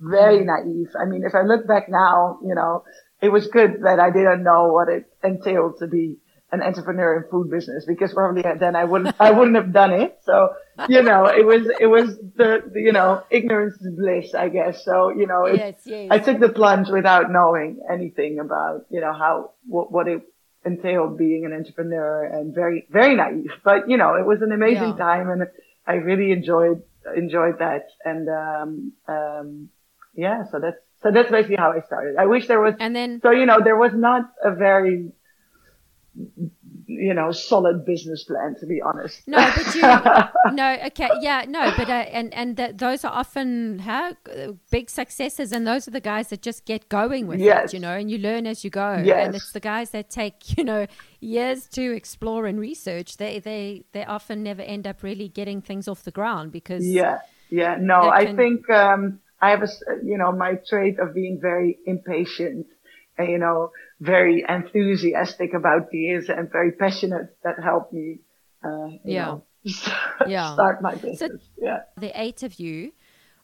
Very 0.00 0.44
naive. 0.44 0.88
I 1.00 1.04
mean, 1.04 1.22
if 1.24 1.34
I 1.34 1.42
look 1.42 1.66
back 1.66 1.88
now, 1.88 2.38
you 2.42 2.54
know, 2.54 2.84
it 3.22 3.30
was 3.30 3.46
good 3.46 3.82
that 3.84 4.00
I 4.00 4.10
didn't 4.10 4.42
know 4.42 4.72
what 4.72 4.88
it 4.88 5.04
entailed 5.22 5.78
to 5.78 5.86
be 5.86 6.16
an 6.52 6.62
entrepreneur 6.62 7.16
in 7.18 7.30
food 7.30 7.50
business 7.50 7.84
because 7.86 8.12
probably 8.12 8.42
then 8.58 8.74
I 8.74 8.84
wouldn't, 8.84 9.14
I 9.20 9.30
wouldn't 9.30 9.56
have 9.56 9.72
done 9.72 9.92
it. 9.92 10.18
So, 10.24 10.50
you 10.88 11.02
know, 11.02 11.26
it 11.26 11.46
was, 11.46 11.70
it 11.78 11.86
was 11.86 12.16
the, 12.36 12.62
the 12.72 12.80
you 12.80 12.92
know, 12.92 13.22
ignorance 13.30 13.74
is 13.80 13.94
bliss, 13.96 14.34
I 14.34 14.48
guess. 14.48 14.84
So, 14.84 15.10
you 15.10 15.26
know, 15.26 15.46
yes, 15.46 15.76
yes. 15.84 16.08
I 16.10 16.18
took 16.18 16.40
the 16.40 16.48
plunge 16.48 16.88
without 16.88 17.30
knowing 17.30 17.80
anything 17.90 18.40
about, 18.40 18.86
you 18.90 19.00
know, 19.00 19.12
how, 19.12 19.52
what, 19.66 19.92
what 19.92 20.08
it 20.08 20.22
entailed 20.64 21.16
being 21.16 21.44
an 21.46 21.52
entrepreneur 21.52 22.24
and 22.24 22.54
very, 22.54 22.86
very 22.90 23.14
naive. 23.14 23.52
But, 23.64 23.88
you 23.88 23.96
know, 23.96 24.14
it 24.14 24.26
was 24.26 24.42
an 24.42 24.52
amazing 24.52 24.94
Yeah. 24.98 25.04
time 25.04 25.30
and 25.30 25.46
I 25.86 25.94
really 25.94 26.32
enjoyed, 26.32 26.82
enjoyed 27.16 27.60
that. 27.60 27.86
And, 28.04 28.28
um, 28.28 28.92
um, 29.08 29.68
yeah, 30.14 30.44
so 30.50 30.58
that's, 30.58 30.76
so 31.02 31.10
that's 31.12 31.30
basically 31.30 31.56
how 31.56 31.72
I 31.72 31.80
started. 31.86 32.16
I 32.18 32.26
wish 32.26 32.46
there 32.48 32.60
was, 32.60 32.74
and 32.78 32.94
then 32.94 33.20
so, 33.22 33.30
you 33.30 33.46
know, 33.46 33.60
there 33.62 33.76
was 33.76 33.92
not 33.94 34.30
a 34.44 34.54
very, 34.54 35.12
you 36.86 37.14
know, 37.14 37.32
solid 37.32 37.84
business 37.84 38.24
plan, 38.24 38.56
to 38.60 38.66
be 38.66 38.80
honest. 38.82 39.22
No, 39.26 39.50
but 39.54 39.74
you 39.74 40.02
no, 40.48 40.76
okay, 40.86 41.10
yeah, 41.14 41.44
no, 41.48 41.70
but 41.70 41.88
uh, 41.88 41.92
and 41.92 42.32
and 42.34 42.56
th- 42.56 42.76
those 42.76 43.04
are 43.04 43.12
often 43.12 43.78
how 43.80 44.14
big 44.70 44.90
successes, 44.90 45.52
and 45.52 45.66
those 45.66 45.86
are 45.86 45.92
the 45.92 46.00
guys 46.00 46.28
that 46.28 46.42
just 46.42 46.64
get 46.64 46.88
going 46.88 47.26
with 47.26 47.40
Yes. 47.40 47.72
it, 47.72 47.72
you 47.72 47.80
know, 47.80 47.92
and 47.96 48.10
you 48.10 48.18
learn 48.18 48.46
as 48.46 48.64
you 48.64 48.70
go, 48.70 49.02
Yes. 49.04 49.26
and 49.26 49.34
it's 49.34 49.52
the 49.52 49.60
guys 49.60 49.90
that 49.90 50.10
take 50.10 50.36
you 50.58 50.64
know 50.64 50.86
years 51.20 51.66
to 51.68 51.92
explore 51.94 52.46
and 52.46 52.58
research. 52.60 53.16
They 53.18 53.38
they 53.38 53.84
they 53.92 54.04
often 54.04 54.42
never 54.42 54.62
end 54.62 54.86
up 54.86 55.02
really 55.02 55.28
getting 55.28 55.60
things 55.62 55.88
off 55.88 56.02
the 56.02 56.10
ground 56.10 56.52
because 56.52 56.84
Yeah, 56.84 57.18
yeah. 57.50 57.76
No, 57.80 58.02
that 58.02 58.12
I 58.14 58.34
think 58.34 58.68
um, 58.70 59.20
I 59.40 59.50
have 59.50 59.60
a, 59.60 59.64
s- 59.64 59.82
you 60.02 60.18
know, 60.18 60.32
my 60.32 60.58
trait 60.68 60.98
of 60.98 61.14
being 61.14 61.38
very 61.40 61.78
impatient 61.86 62.66
and 63.18 63.28
you 63.30 63.38
know, 63.38 63.70
very 64.00 64.44
enthusiastic 64.48 65.52
about 65.54 65.90
these 65.90 66.28
and 66.28 66.50
very 66.50 66.72
passionate 66.72 67.36
that 67.44 67.56
helped 67.62 67.92
me, 67.92 68.20
uh, 68.64 68.86
you 69.04 69.14
Yeah. 69.16 69.24
know, 69.26 69.44
Yeah. 70.26 70.52
start 70.54 70.82
my 70.82 70.94
business. 70.94 71.40
yeah. 71.58 71.80
the 71.98 72.12
eight 72.20 72.42
of 72.42 72.58
you. 72.58 72.92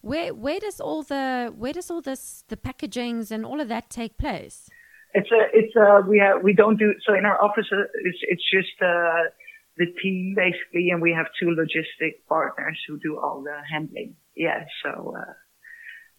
Where 0.02 0.32
where 0.34 0.60
does 0.60 0.80
all 0.80 1.02
the 1.02 1.52
where 1.56 1.72
does 1.72 1.90
all 1.90 2.00
this 2.00 2.44
the 2.48 2.56
packagings 2.56 3.30
and 3.30 3.44
all 3.44 3.60
of 3.60 3.68
that 3.68 3.90
take 3.90 4.16
place? 4.18 4.68
It's 5.14 5.30
a, 5.32 5.42
it's 5.52 5.74
a, 5.76 6.02
we 6.06 6.18
have, 6.18 6.42
we 6.42 6.52
don't 6.52 6.76
do, 6.78 6.92
so 7.06 7.14
in 7.14 7.24
our 7.24 7.40
office, 7.42 7.68
uh, 7.72 7.84
it's, 8.04 8.18
it's 8.32 8.46
just, 8.56 8.76
uh, 8.82 9.30
the 9.78 9.86
team 10.02 10.34
basically, 10.36 10.90
and 10.90 11.00
we 11.00 11.12
have 11.12 11.26
two 11.40 11.46
logistic 11.46 12.12
partners 12.28 12.78
who 12.86 12.98
do 12.98 13.18
all 13.18 13.42
the 13.42 13.56
handling. 13.72 14.16
Yeah. 14.36 14.64
So, 14.82 15.14
uh, 15.16 15.32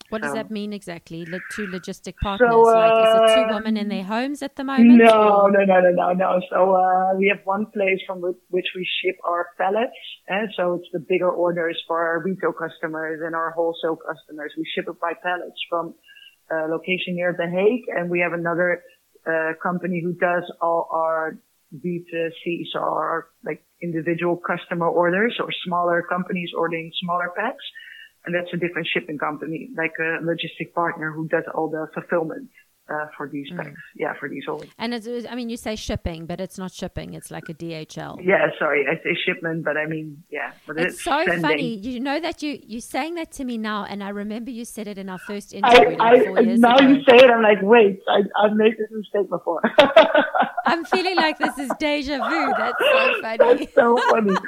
What 0.10 0.22
does 0.22 0.32
So- 0.32 0.36
that 0.36 0.50
mean 0.50 0.72
exactly? 0.72 1.26
The 1.26 1.42
two 1.54 1.68
logistic 1.68 2.16
partners, 2.24 2.50
So, 2.50 2.62
like 2.62 3.08
is 3.08 3.16
it 3.16 3.36
two 3.36 3.42
uh, 3.42 3.56
women 3.56 3.76
in 3.76 3.90
their 3.90 4.04
homes 4.04 4.42
at 4.42 4.56
the 4.56 4.64
moment? 4.64 4.98
No, 4.98 5.48
no, 5.48 5.66
no, 5.66 5.80
no, 5.82 5.92
no, 5.92 6.14
no. 6.14 6.42
So 6.50 6.76
uh, 6.76 7.14
we 7.18 7.28
have 7.28 7.46
one 7.46 7.66
place 7.68 8.00
from 8.08 8.22
which 8.50 8.68
we 8.76 8.88
ship 9.02 9.18
our 9.26 9.50
pallets, 9.58 10.00
and 10.28 10.50
so 10.56 10.76
it's 10.76 10.88
the 10.94 11.00
bigger 11.00 11.30
orders 11.30 11.78
for 11.88 11.98
our 12.08 12.22
retail 12.24 12.54
customers 12.54 13.22
and 13.26 13.36
our 13.36 13.52
wholesale 13.52 13.98
customers. 13.98 14.54
We 14.58 14.66
ship 14.74 14.86
it 14.88 15.00
by 15.00 15.14
pallets 15.22 15.60
from 15.70 15.94
a 16.50 16.68
location 16.70 17.16
near 17.16 17.36
The 17.38 17.50
Hague, 17.50 17.86
and 17.96 18.10
we 18.10 18.22
have 18.22 18.32
another 18.32 18.84
uh, 19.28 19.54
company 19.62 20.02
who 20.02 20.14
does 20.14 20.44
all 20.62 20.88
our 20.92 21.38
B2C, 21.76 22.64
so 22.72 22.80
our 22.80 23.28
like 23.44 23.62
individual 23.84 24.38
customer 24.38 24.88
orders 24.88 25.36
or 25.40 25.50
smaller 25.66 26.02
companies 26.02 26.52
ordering 26.58 26.92
smaller 27.04 27.32
packs. 27.36 27.64
And 28.28 28.36
that's 28.36 28.54
a 28.54 28.58
different 28.58 28.88
shipping 28.94 29.18
company, 29.18 29.70
like 29.78 29.94
a 30.00 30.22
logistic 30.22 30.74
partner 30.76 31.12
who 31.16 31.28
does 31.30 31.46
all 31.56 31.70
the 31.70 31.88
fulfillment 31.94 32.50
uh, 32.90 33.06
for 33.18 33.28
these 33.28 33.50
Mm. 33.52 33.58
packs. 33.58 33.82
Yeah, 33.96 34.14
for 34.20 34.28
these 34.30 34.46
orders. 34.48 34.70
And 34.78 34.94
it's, 34.94 35.08
I 35.32 35.36
mean, 35.36 35.50
you 35.50 35.58
say 35.58 35.76
shipping, 35.76 36.26
but 36.26 36.40
it's 36.46 36.58
not 36.58 36.72
shipping. 36.74 37.14
It's 37.16 37.32
like 37.32 37.48
a 37.50 37.54
DHL. 37.54 38.14
Yeah, 38.24 38.48
sorry, 38.60 38.86
I 38.92 38.96
say 39.04 39.14
shipment, 39.26 39.64
but 39.66 39.76
I 39.78 39.86
mean, 39.94 40.24
yeah. 40.30 40.52
But 40.66 40.78
It's 40.80 41.02
so 41.04 41.18
sending. 41.26 41.42
funny. 41.42 41.70
You 41.88 42.00
know 42.00 42.18
that 42.28 42.42
you 42.44 42.52
you 42.74 42.80
saying 42.82 43.16
that 43.16 43.30
to 43.38 43.44
me 43.50 43.58
now, 43.58 43.80
and 43.92 44.04
I 44.04 44.12
remember 44.24 44.52
you 44.52 44.66
said 44.76 44.88
it 44.88 44.98
in 44.98 45.08
our 45.10 45.18
first 45.32 45.54
I, 45.54 45.58
interview 45.58 45.98
I, 46.00 46.14
years 46.42 46.60
now 46.62 46.76
ago. 46.78 46.88
you 46.88 46.96
say 47.10 47.18
it, 47.26 47.30
I'm 47.36 47.44
like, 47.52 47.62
wait, 47.62 48.00
I, 48.16 48.20
I've 48.42 48.56
made 48.64 48.74
this 48.82 48.90
mistake 49.02 49.30
before. 49.38 49.62
I'm 50.66 50.84
feeling 50.86 51.16
like 51.26 51.38
this 51.40 51.58
is 51.58 51.70
deja 51.80 52.18
vu. 52.30 52.54
That's 52.58 52.84
so 52.94 53.22
funny. 53.22 53.38
That's 53.58 53.74
so 53.74 53.98
funny. 54.12 54.36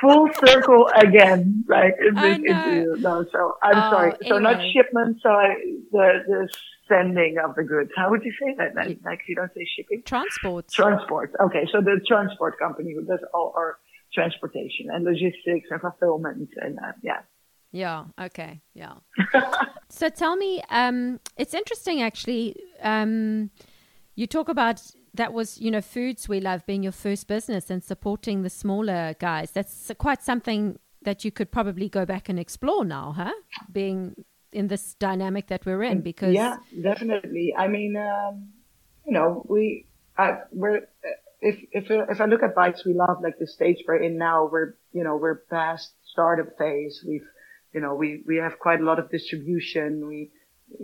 Full 0.00 0.28
circle 0.44 0.88
again, 0.94 1.64
like 1.68 1.94
in 2.00 2.14
this 2.14 2.38
interview. 2.38 2.96
No, 2.98 3.24
so 3.30 3.54
I'm 3.62 3.76
Oh, 3.76 3.90
sorry. 3.90 4.12
So 4.28 4.38
not 4.38 4.60
shipment, 4.72 5.18
so 5.22 5.28
I, 5.30 5.54
the 5.92 6.06
the 6.26 6.48
sending 6.88 7.36
of 7.38 7.54
the 7.54 7.62
goods. 7.64 7.90
How 7.96 8.10
would 8.10 8.22
you 8.24 8.32
say 8.40 8.54
that? 8.58 8.74
Like, 8.74 8.88
You- 8.88 8.98
like 9.04 9.20
you 9.28 9.34
don't 9.36 9.52
say 9.54 9.66
shipping. 9.76 10.02
Transport. 10.04 10.68
Transport. 10.68 11.32
Okay, 11.40 11.66
so 11.72 11.80
the 11.80 12.00
transport 12.08 12.58
company 12.58 12.94
who 12.94 13.02
does 13.04 13.20
all 13.34 13.52
our 13.56 13.78
transportation 14.12 14.86
and 14.90 15.04
logistics 15.04 15.68
and 15.70 15.80
fulfillment 15.80 16.48
and 16.56 16.78
uh, 16.78 16.92
yeah. 17.02 17.20
Yeah. 17.72 18.06
Okay. 18.20 18.60
Yeah. 18.74 18.94
so 19.88 20.08
tell 20.08 20.34
me, 20.36 20.60
um, 20.70 21.20
it's 21.36 21.54
interesting 21.54 22.02
actually. 22.02 22.56
Um, 22.82 23.50
you 24.16 24.26
talk 24.26 24.48
about 24.48 24.82
that 25.14 25.32
was 25.32 25.58
you 25.58 25.70
know 25.70 25.80
foods 25.80 26.28
we 26.28 26.40
love 26.40 26.64
being 26.66 26.82
your 26.82 26.92
first 26.92 27.26
business 27.26 27.70
and 27.70 27.82
supporting 27.82 28.42
the 28.42 28.50
smaller 28.50 29.14
guys. 29.18 29.50
That's 29.50 29.90
quite 29.98 30.22
something 30.22 30.78
that 31.02 31.24
you 31.24 31.30
could 31.30 31.50
probably 31.50 31.88
go 31.88 32.04
back 32.04 32.28
and 32.28 32.38
explore 32.38 32.84
now, 32.84 33.12
huh? 33.16 33.32
Being 33.72 34.24
in 34.52 34.68
this 34.68 34.94
dynamic 34.94 35.46
that 35.48 35.64
we're 35.64 35.82
in, 35.82 36.00
because 36.00 36.34
yeah, 36.34 36.56
definitely. 36.82 37.54
I 37.56 37.68
mean, 37.68 37.96
um, 37.96 38.48
you 39.06 39.12
know, 39.12 39.44
we 39.48 39.86
I, 40.18 40.40
we're 40.52 40.88
if 41.40 41.58
if 41.72 41.90
if 41.90 42.20
I 42.20 42.26
look 42.26 42.42
at 42.42 42.54
Bites, 42.54 42.84
we 42.84 42.94
love 42.94 43.18
like 43.22 43.38
the 43.38 43.46
stage 43.46 43.82
we're 43.86 44.02
in 44.02 44.18
now. 44.18 44.48
We're 44.50 44.74
you 44.92 45.04
know 45.04 45.16
we're 45.16 45.36
past 45.50 45.92
startup 46.04 46.58
phase. 46.58 47.04
We've 47.06 47.26
you 47.72 47.80
know 47.80 47.94
we 47.94 48.22
we 48.26 48.36
have 48.36 48.58
quite 48.58 48.80
a 48.80 48.84
lot 48.84 48.98
of 48.98 49.10
distribution. 49.10 50.06
We 50.06 50.30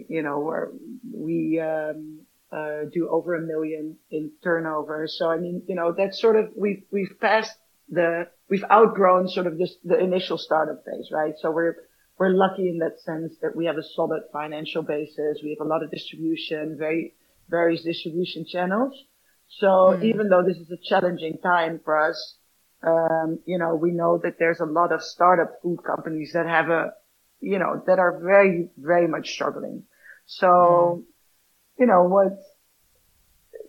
you 0.08 0.22
know 0.22 0.40
we're, 0.40 0.68
we 1.12 1.60
um, 1.60 2.20
uh, 2.52 2.88
do 2.92 3.08
over 3.10 3.34
a 3.34 3.40
million 3.40 3.96
in 4.10 4.30
turnover. 4.42 5.06
So 5.08 5.30
I 5.30 5.38
mean, 5.38 5.62
you 5.66 5.74
know, 5.74 5.92
that's 5.96 6.20
sort 6.20 6.36
of 6.36 6.50
we've 6.56 6.82
we've 6.90 7.14
passed 7.20 7.56
the 7.88 8.28
we've 8.48 8.64
outgrown 8.70 9.28
sort 9.28 9.46
of 9.46 9.58
just 9.58 9.78
the 9.84 9.98
initial 9.98 10.38
startup 10.38 10.84
phase, 10.84 11.08
right? 11.12 11.34
So 11.40 11.50
we're 11.50 11.76
we're 12.18 12.30
lucky 12.30 12.68
in 12.68 12.78
that 12.78 13.00
sense 13.00 13.34
that 13.42 13.54
we 13.54 13.66
have 13.66 13.76
a 13.76 13.82
solid 13.82 14.22
financial 14.32 14.82
basis. 14.82 15.40
We 15.42 15.56
have 15.58 15.66
a 15.66 15.68
lot 15.68 15.82
of 15.82 15.90
distribution, 15.90 16.76
very 16.78 17.14
various 17.48 17.82
distribution 17.82 18.44
channels. 18.46 18.94
So 19.48 20.00
even 20.02 20.28
though 20.28 20.42
this 20.42 20.56
is 20.56 20.70
a 20.70 20.76
challenging 20.76 21.38
time 21.42 21.80
for 21.84 22.08
us, 22.08 22.36
um, 22.82 23.38
you 23.46 23.58
know, 23.58 23.74
we 23.74 23.92
know 23.92 24.18
that 24.22 24.38
there's 24.38 24.60
a 24.60 24.64
lot 24.64 24.92
of 24.92 25.02
startup 25.02 25.62
food 25.62 25.78
companies 25.84 26.32
that 26.34 26.46
have 26.46 26.68
a, 26.68 26.92
you 27.40 27.58
know, 27.58 27.82
that 27.86 27.98
are 27.98 28.20
very, 28.20 28.70
very 28.76 29.06
much 29.06 29.30
struggling. 29.30 29.84
So, 30.26 31.04
you 31.78 31.86
know, 31.86 32.04
what, 32.04 32.38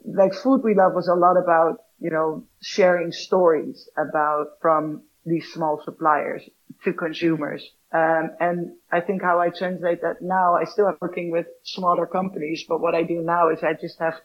like 0.06 0.34
Food 0.34 0.62
We 0.64 0.76
Love 0.76 0.94
was 0.94 1.08
a 1.08 1.14
lot 1.14 1.38
about, 1.38 1.84
you 2.00 2.10
know, 2.10 2.46
sharing 2.62 3.12
stories 3.12 3.90
about 3.98 4.60
from 4.62 5.04
these 5.26 5.52
small 5.52 5.82
suppliers 5.84 6.42
to 6.84 6.94
consumers. 6.94 7.68
Um, 7.92 8.32
and 8.40 8.72
I 8.92 9.02
think 9.02 9.22
how 9.22 9.40
I 9.40 9.50
translate 9.50 10.02
that 10.02 10.22
now, 10.22 10.56
I 10.56 10.66
still 10.66 10.88
am 10.88 10.98
working 11.02 11.32
with 11.32 11.48
smaller 11.64 12.06
companies, 12.06 12.66
but 12.68 12.80
what 12.80 12.96
I 12.96 13.04
do 13.04 13.22
now 13.22 13.50
is 13.50 13.60
I 13.64 13.74
just 13.74 14.00
have, 14.00 14.16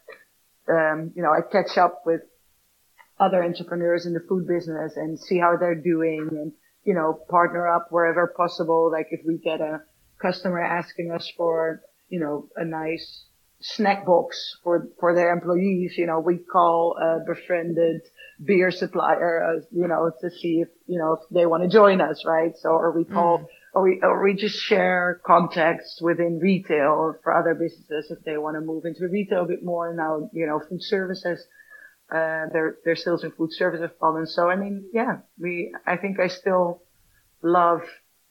um, 0.68 1.12
you 1.14 1.23
know, 1.23 1.31
I 1.31 1.40
catch 1.40 1.77
up 1.79 2.03
with 2.05 2.21
other 3.18 3.42
entrepreneurs 3.42 4.07
in 4.07 4.14
the 4.14 4.25
food 4.29 4.47
business 4.47 4.97
and 4.97 5.18
see 5.18 5.38
how 5.38 5.57
they're 5.57 5.75
doing 5.75 6.29
and, 6.33 6.53
you 6.85 6.95
know, 6.95 7.18
partner 7.29 7.68
up 7.68 7.88
wherever 7.90 8.27
possible. 8.37 8.90
Like 8.90 9.09
if 9.11 9.21
we 9.27 9.38
get 9.38 9.61
a 9.61 9.83
customer 10.21 10.61
asking 10.61 11.12
us 11.12 11.31
for, 11.37 11.83
you 12.09 12.21
know, 12.21 12.49
a 12.57 12.64
nice 12.64 13.25
snack 13.62 14.05
box 14.05 14.57
for, 14.62 14.88
for 15.01 15.14
their 15.14 15.33
employees. 15.33 15.94
You 15.96 16.07
know, 16.07 16.20
we 16.20 16.38
call 16.38 16.96
a 17.01 17.20
befriended 17.25 18.03
beer 18.44 18.70
supplier, 18.70 19.42
uh, 19.42 19.61
you 19.70 19.87
know, 19.87 20.11
to 20.20 20.31
see 20.31 20.62
if, 20.62 20.68
you 20.87 20.98
know, 20.98 21.14
if 21.14 21.20
they 21.31 21.46
want 21.46 21.62
to 21.62 21.68
join 21.68 22.01
us, 22.01 22.25
right? 22.27 22.53
So, 22.59 22.70
or 22.70 22.90
we 22.90 23.05
call, 23.05 23.38
mm. 23.38 23.46
or 23.72 23.83
we, 23.85 24.01
or 24.03 24.22
we 24.22 24.35
just 24.35 24.59
share 24.59 25.20
contacts 25.25 26.01
within 26.03 26.38
retail 26.40 26.90
or 26.90 27.20
for 27.22 27.33
other 27.35 27.55
businesses 27.55 28.11
if 28.11 28.25
they 28.25 28.37
want 28.37 28.57
to 28.57 28.61
move 28.61 28.85
into 28.85 29.07
retail 29.09 29.44
a 29.44 29.46
bit 29.46 29.64
more. 29.64 29.94
Now, 29.94 30.29
you 30.33 30.46
know, 30.46 30.61
food 30.68 30.83
services, 30.83 31.46
uh, 32.11 32.46
their, 32.53 32.77
their 32.85 32.96
sales 32.96 33.22
and 33.22 33.33
food 33.35 33.53
service 33.53 33.81
have 33.81 33.96
fallen. 33.98 34.27
So, 34.27 34.51
I 34.51 34.57
mean, 34.57 34.87
yeah, 34.92 35.18
we, 35.38 35.72
I 35.87 35.96
think 35.96 36.18
I 36.18 36.29
still 36.29 36.83
love 37.42 37.83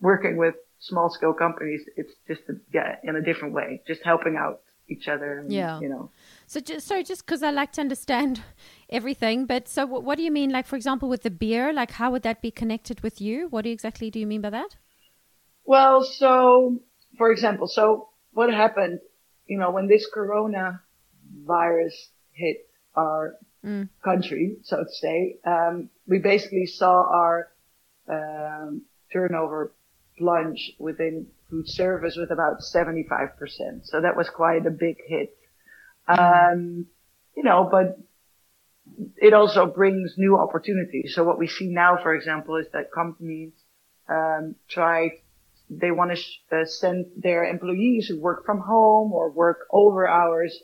working 0.01 0.35
with 0.37 0.55
small 0.79 1.09
scale 1.09 1.33
companies. 1.33 1.81
It's 1.95 2.13
just, 2.27 2.41
a, 2.49 2.53
yeah, 2.73 2.97
in 3.03 3.15
a 3.15 3.21
different 3.21 3.53
way, 3.53 3.81
just 3.87 4.01
helping 4.03 4.35
out 4.35 4.61
each 4.91 5.07
other. 5.07 5.39
And, 5.39 5.51
yeah. 5.51 5.79
You 5.79 5.89
know. 5.89 6.09
So 6.47 6.59
just 6.59 6.87
so 6.87 7.01
just 7.01 7.25
because 7.25 7.41
I 7.43 7.51
like 7.51 7.71
to 7.73 7.81
understand 7.81 8.41
everything, 8.89 9.45
but 9.45 9.67
so 9.67 9.85
what, 9.85 10.03
what 10.03 10.17
do 10.17 10.23
you 10.23 10.31
mean? 10.31 10.51
Like 10.51 10.67
for 10.67 10.75
example, 10.75 11.09
with 11.09 11.23
the 11.23 11.31
beer, 11.31 11.73
like 11.73 11.91
how 11.91 12.11
would 12.11 12.23
that 12.23 12.41
be 12.41 12.51
connected 12.51 13.01
with 13.01 13.21
you? 13.21 13.47
What 13.49 13.65
exactly 13.65 14.09
do 14.09 14.19
you 14.19 14.27
mean 14.27 14.41
by 14.41 14.49
that? 14.51 14.75
Well, 15.65 16.03
so 16.03 16.79
for 17.17 17.31
example, 17.31 17.67
so 17.67 18.09
what 18.33 18.53
happened? 18.53 18.99
You 19.45 19.57
know, 19.57 19.71
when 19.71 19.87
this 19.87 20.07
Corona 20.13 20.81
virus 21.45 22.09
hit 22.33 22.57
our 22.95 23.35
mm. 23.65 23.89
country, 24.03 24.57
so 24.63 24.83
to 24.83 24.89
say, 24.91 25.37
um, 25.45 25.89
we 26.07 26.19
basically 26.19 26.65
saw 26.65 27.03
our 27.09 27.49
um, 28.09 28.83
turnover 29.11 29.73
plunge 30.17 30.73
within 30.79 31.27
food 31.51 31.67
service 31.67 32.15
with 32.17 32.31
about 32.31 32.61
75%. 32.61 33.85
So 33.85 34.01
that 34.01 34.15
was 34.15 34.29
quite 34.29 34.65
a 34.65 34.71
big 34.71 34.97
hit. 35.05 35.37
Um, 36.07 36.87
you 37.35 37.43
know, 37.43 37.67
but 37.69 37.99
it 39.17 39.33
also 39.33 39.65
brings 39.67 40.15
new 40.17 40.37
opportunities. 40.37 41.13
So 41.13 41.23
what 41.23 41.37
we 41.37 41.47
see 41.47 41.67
now, 41.67 41.97
for 42.01 42.15
example, 42.15 42.55
is 42.55 42.67
that 42.73 42.91
companies, 42.91 43.53
um, 44.09 44.55
try, 44.67 45.11
they 45.69 45.91
want 45.91 46.11
to 46.11 46.17
sh- 46.17 46.41
uh, 46.51 46.65
send 46.65 47.05
their 47.17 47.43
employees 47.43 48.07
who 48.07 48.19
work 48.19 48.45
from 48.45 48.59
home 48.59 49.13
or 49.13 49.31
work 49.31 49.59
over 49.71 50.07
hours, 50.07 50.57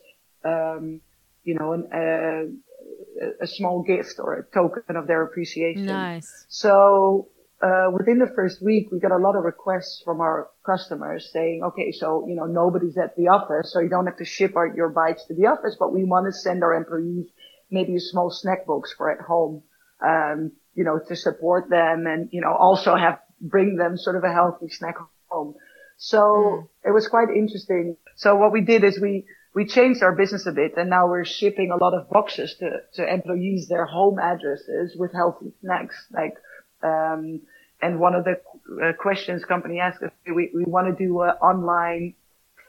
um, 0.43 1.02
you 1.43 1.56
know, 1.56 1.73
an, 1.73 1.88
uh, 1.93 3.28
a 3.41 3.47
small 3.47 3.84
gift 3.84 4.15
or 4.19 4.39
a 4.39 4.43
token 4.43 4.95
of 4.95 5.08
their 5.08 5.23
appreciation. 5.23 5.86
Nice. 5.86 6.45
So 6.50 7.30
uh, 7.62 7.89
within 7.91 8.20
the 8.20 8.32
first 8.36 8.62
week, 8.62 8.89
we 8.91 9.00
got 9.00 9.12
a 9.12 9.17
lot 9.17 9.36
of 9.36 9.43
requests 9.43 10.02
from 10.06 10.22
our 10.22 10.50
customers 10.63 11.30
saying, 11.34 11.62
okay, 11.63 11.91
so, 11.91 12.26
you 12.28 12.36
know, 12.36 12.46
nobody's 12.46 12.98
at 12.98 13.15
the 13.15 13.28
office, 13.30 13.74
so 13.74 13.80
you 13.80 13.89
don't 13.89 14.06
have 14.06 14.17
to 14.17 14.26
ship 14.26 14.56
our, 14.56 14.67
your 14.76 14.89
bites 14.89 15.26
to 15.26 15.34
the 15.34 15.48
office, 15.48 15.76
but 15.80 15.91
we 15.91 16.04
want 16.04 16.28
to 16.28 16.32
send 16.32 16.63
our 16.63 16.76
employees 16.76 17.26
maybe 17.72 17.96
a 17.96 18.00
small 18.00 18.30
snack 18.30 18.67
box 18.67 18.93
for 18.96 19.12
at 19.12 19.20
home, 19.20 19.63
um, 20.06 20.52
you 20.76 20.84
know, 20.84 21.00
to 21.08 21.15
support 21.15 21.70
them 21.70 22.06
and, 22.06 22.30
you 22.32 22.41
know, 22.41 22.54
also 22.54 22.96
have, 22.96 23.20
bring 23.41 23.76
them 23.76 23.98
sort 23.98 24.15
of 24.15 24.24
a 24.24 24.32
healthy 24.32 24.70
snack 24.70 24.96
home. 25.28 25.56
So 25.98 26.20
mm. 26.20 26.67
it 26.86 26.91
was 26.91 27.08
quite 27.08 27.30
interesting. 27.36 27.98
So 28.15 28.36
what 28.36 28.52
we 28.52 28.62
did 28.62 28.84
is 28.84 29.00
we, 29.00 29.26
we 29.56 29.65
changed 29.65 30.04
our 30.04 30.15
business 30.15 30.46
a 30.46 30.52
bit 30.52 30.74
and 30.78 30.91
now 30.91 31.08
we're 31.08 31.26
shipping 31.26 31.72
a 31.72 31.84
lot 31.84 31.96
of 31.96 32.10
boxes 32.10 32.56
to, 32.60 32.82
to 32.93 33.12
employees 33.12 33.67
their 33.67 33.86
home 33.86 34.20
addresses 34.20 34.96
with 34.96 35.12
healthy 35.13 35.54
snacks 35.62 35.96
like 36.12 36.36
um, 36.84 37.42
and 37.82 38.00
one 38.00 38.16
of 38.16 38.24
the 38.24 38.40
uh, 38.84 38.94
questions 38.94 39.46
company 39.46 39.80
asked 39.80 40.02
us, 40.02 40.12
we, 40.26 40.50
we 40.54 40.63
want 40.63 40.88
to 40.88 41.06
do 41.06 41.22
an 41.22 41.32
online 41.42 42.16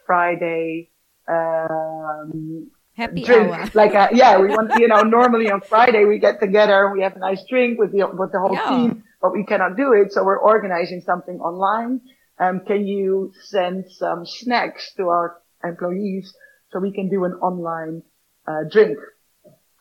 Friday, 0.06 0.90
um, 1.26 2.70
Happy 2.98 3.22
drink. 3.22 3.52
hour. 3.52 3.70
Like, 3.74 3.94
a, 3.94 4.08
yeah, 4.12 4.38
we 4.40 4.48
want, 4.48 4.72
you 4.78 4.88
know, 4.88 5.02
normally 5.02 5.50
on 5.50 5.60
Friday 5.60 6.04
we 6.04 6.18
get 6.18 6.40
together 6.40 6.86
and 6.86 6.92
we 6.96 7.02
have 7.02 7.14
a 7.14 7.20
nice 7.20 7.44
drink 7.48 7.78
with 7.78 7.92
the, 7.92 8.06
with 8.12 8.32
the 8.32 8.40
whole 8.40 8.52
yeah. 8.52 8.68
team, 8.70 9.04
but 9.22 9.32
we 9.32 9.44
cannot 9.44 9.76
do 9.76 9.92
it. 9.92 10.12
So 10.12 10.24
we're 10.24 10.38
organizing 10.38 11.00
something 11.02 11.38
online. 11.38 12.00
Um, 12.40 12.60
can 12.66 12.86
you 12.86 13.32
send 13.44 13.84
some 13.90 14.26
snacks 14.26 14.92
to 14.96 15.08
our 15.08 15.40
employees 15.64 16.34
so 16.70 16.80
we 16.80 16.92
can 16.92 17.08
do 17.08 17.24
an 17.24 17.34
online, 17.34 18.02
uh, 18.46 18.64
drink? 18.70 18.98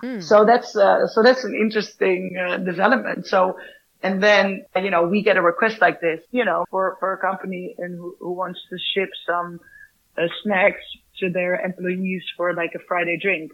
Mm. 0.03 0.21
So 0.23 0.45
that's, 0.45 0.75
uh, 0.75 1.07
so 1.07 1.23
that's 1.23 1.43
an 1.43 1.55
interesting, 1.55 2.37
uh, 2.39 2.57
development. 2.57 3.25
So, 3.25 3.57
and 4.01 4.21
then, 4.21 4.65
you 4.75 4.91
know, 4.91 5.07
we 5.07 5.23
get 5.23 5.37
a 5.37 5.41
request 5.41 5.81
like 5.81 6.01
this, 6.01 6.19
you 6.31 6.45
know, 6.45 6.65
for, 6.69 6.97
for 6.99 7.13
a 7.13 7.17
company 7.17 7.75
and 7.77 7.95
who, 7.95 8.15
who 8.19 8.31
wants 8.33 8.59
to 8.69 8.77
ship 8.93 9.09
some 9.25 9.59
uh, 10.17 10.27
snacks 10.43 10.83
to 11.19 11.29
their 11.31 11.59
employees 11.59 12.23
for 12.35 12.53
like 12.53 12.71
a 12.75 12.79
Friday 12.87 13.17
drink. 13.21 13.51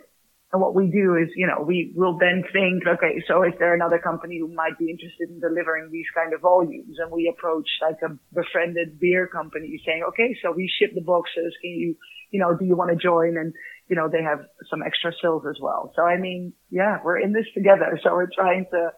And 0.51 0.61
what 0.61 0.75
we 0.75 0.85
do 0.85 1.15
is, 1.15 1.29
you 1.35 1.47
know, 1.47 1.63
we 1.65 1.91
will 1.95 2.19
then 2.19 2.43
think, 2.53 2.85
okay, 2.85 3.23
so 3.27 3.41
is 3.43 3.53
there 3.57 3.73
another 3.73 3.97
company 3.97 4.37
who 4.37 4.47
might 4.53 4.77
be 4.77 4.91
interested 4.91 5.29
in 5.29 5.39
delivering 5.39 5.89
these 5.91 6.05
kind 6.13 6.31
of 6.31 6.41
volumes? 6.41 6.97
And 6.99 7.11
we 7.11 7.27
approach 7.27 7.67
like 7.81 7.97
a 8.03 8.15
befriended 8.35 8.99
beer 8.99 9.25
company 9.25 9.81
saying, 9.83 10.03
okay, 10.09 10.37
so 10.43 10.51
we 10.51 10.71
ship 10.77 10.91
the 10.93 11.01
boxes. 11.01 11.55
Can 11.59 11.71
you, 11.71 11.95
you 12.29 12.39
know, 12.39 12.55
do 12.55 12.65
you 12.65 12.75
want 12.75 12.91
to 12.91 12.95
join? 12.95 13.35
And, 13.35 13.53
you 13.87 13.95
know, 13.95 14.09
they 14.09 14.21
have 14.21 14.41
some 14.69 14.83
extra 14.83 15.11
sales 15.23 15.43
as 15.49 15.59
well. 15.59 15.91
So 15.95 16.03
I 16.03 16.19
mean, 16.19 16.53
yeah, 16.69 16.99
we're 17.03 17.17
in 17.17 17.33
this 17.33 17.47
together. 17.55 17.99
So 18.03 18.13
we're 18.13 18.29
trying 18.29 18.67
to, 18.71 18.91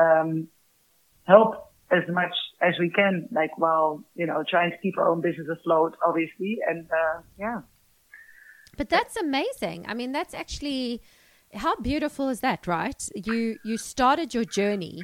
um, 0.00 0.48
help 1.24 1.72
as 1.90 2.02
much 2.08 2.32
as 2.60 2.74
we 2.78 2.90
can, 2.90 3.28
like 3.32 3.56
while, 3.58 4.02
you 4.14 4.26
know, 4.26 4.42
trying 4.48 4.70
to 4.70 4.78
keep 4.78 4.96
our 4.98 5.08
own 5.08 5.20
business 5.20 5.46
afloat, 5.50 5.94
obviously. 6.06 6.58
And, 6.68 6.86
uh, 6.90 7.20
yeah. 7.38 7.60
But 8.76 8.88
that's 8.88 9.16
amazing. 9.16 9.84
I 9.86 9.94
mean, 9.94 10.12
that's 10.12 10.32
actually, 10.32 11.02
how 11.52 11.76
beautiful 11.76 12.28
is 12.30 12.40
that, 12.40 12.66
right? 12.66 13.08
You, 13.14 13.58
you 13.64 13.76
started 13.76 14.32
your 14.32 14.44
journey 14.44 15.02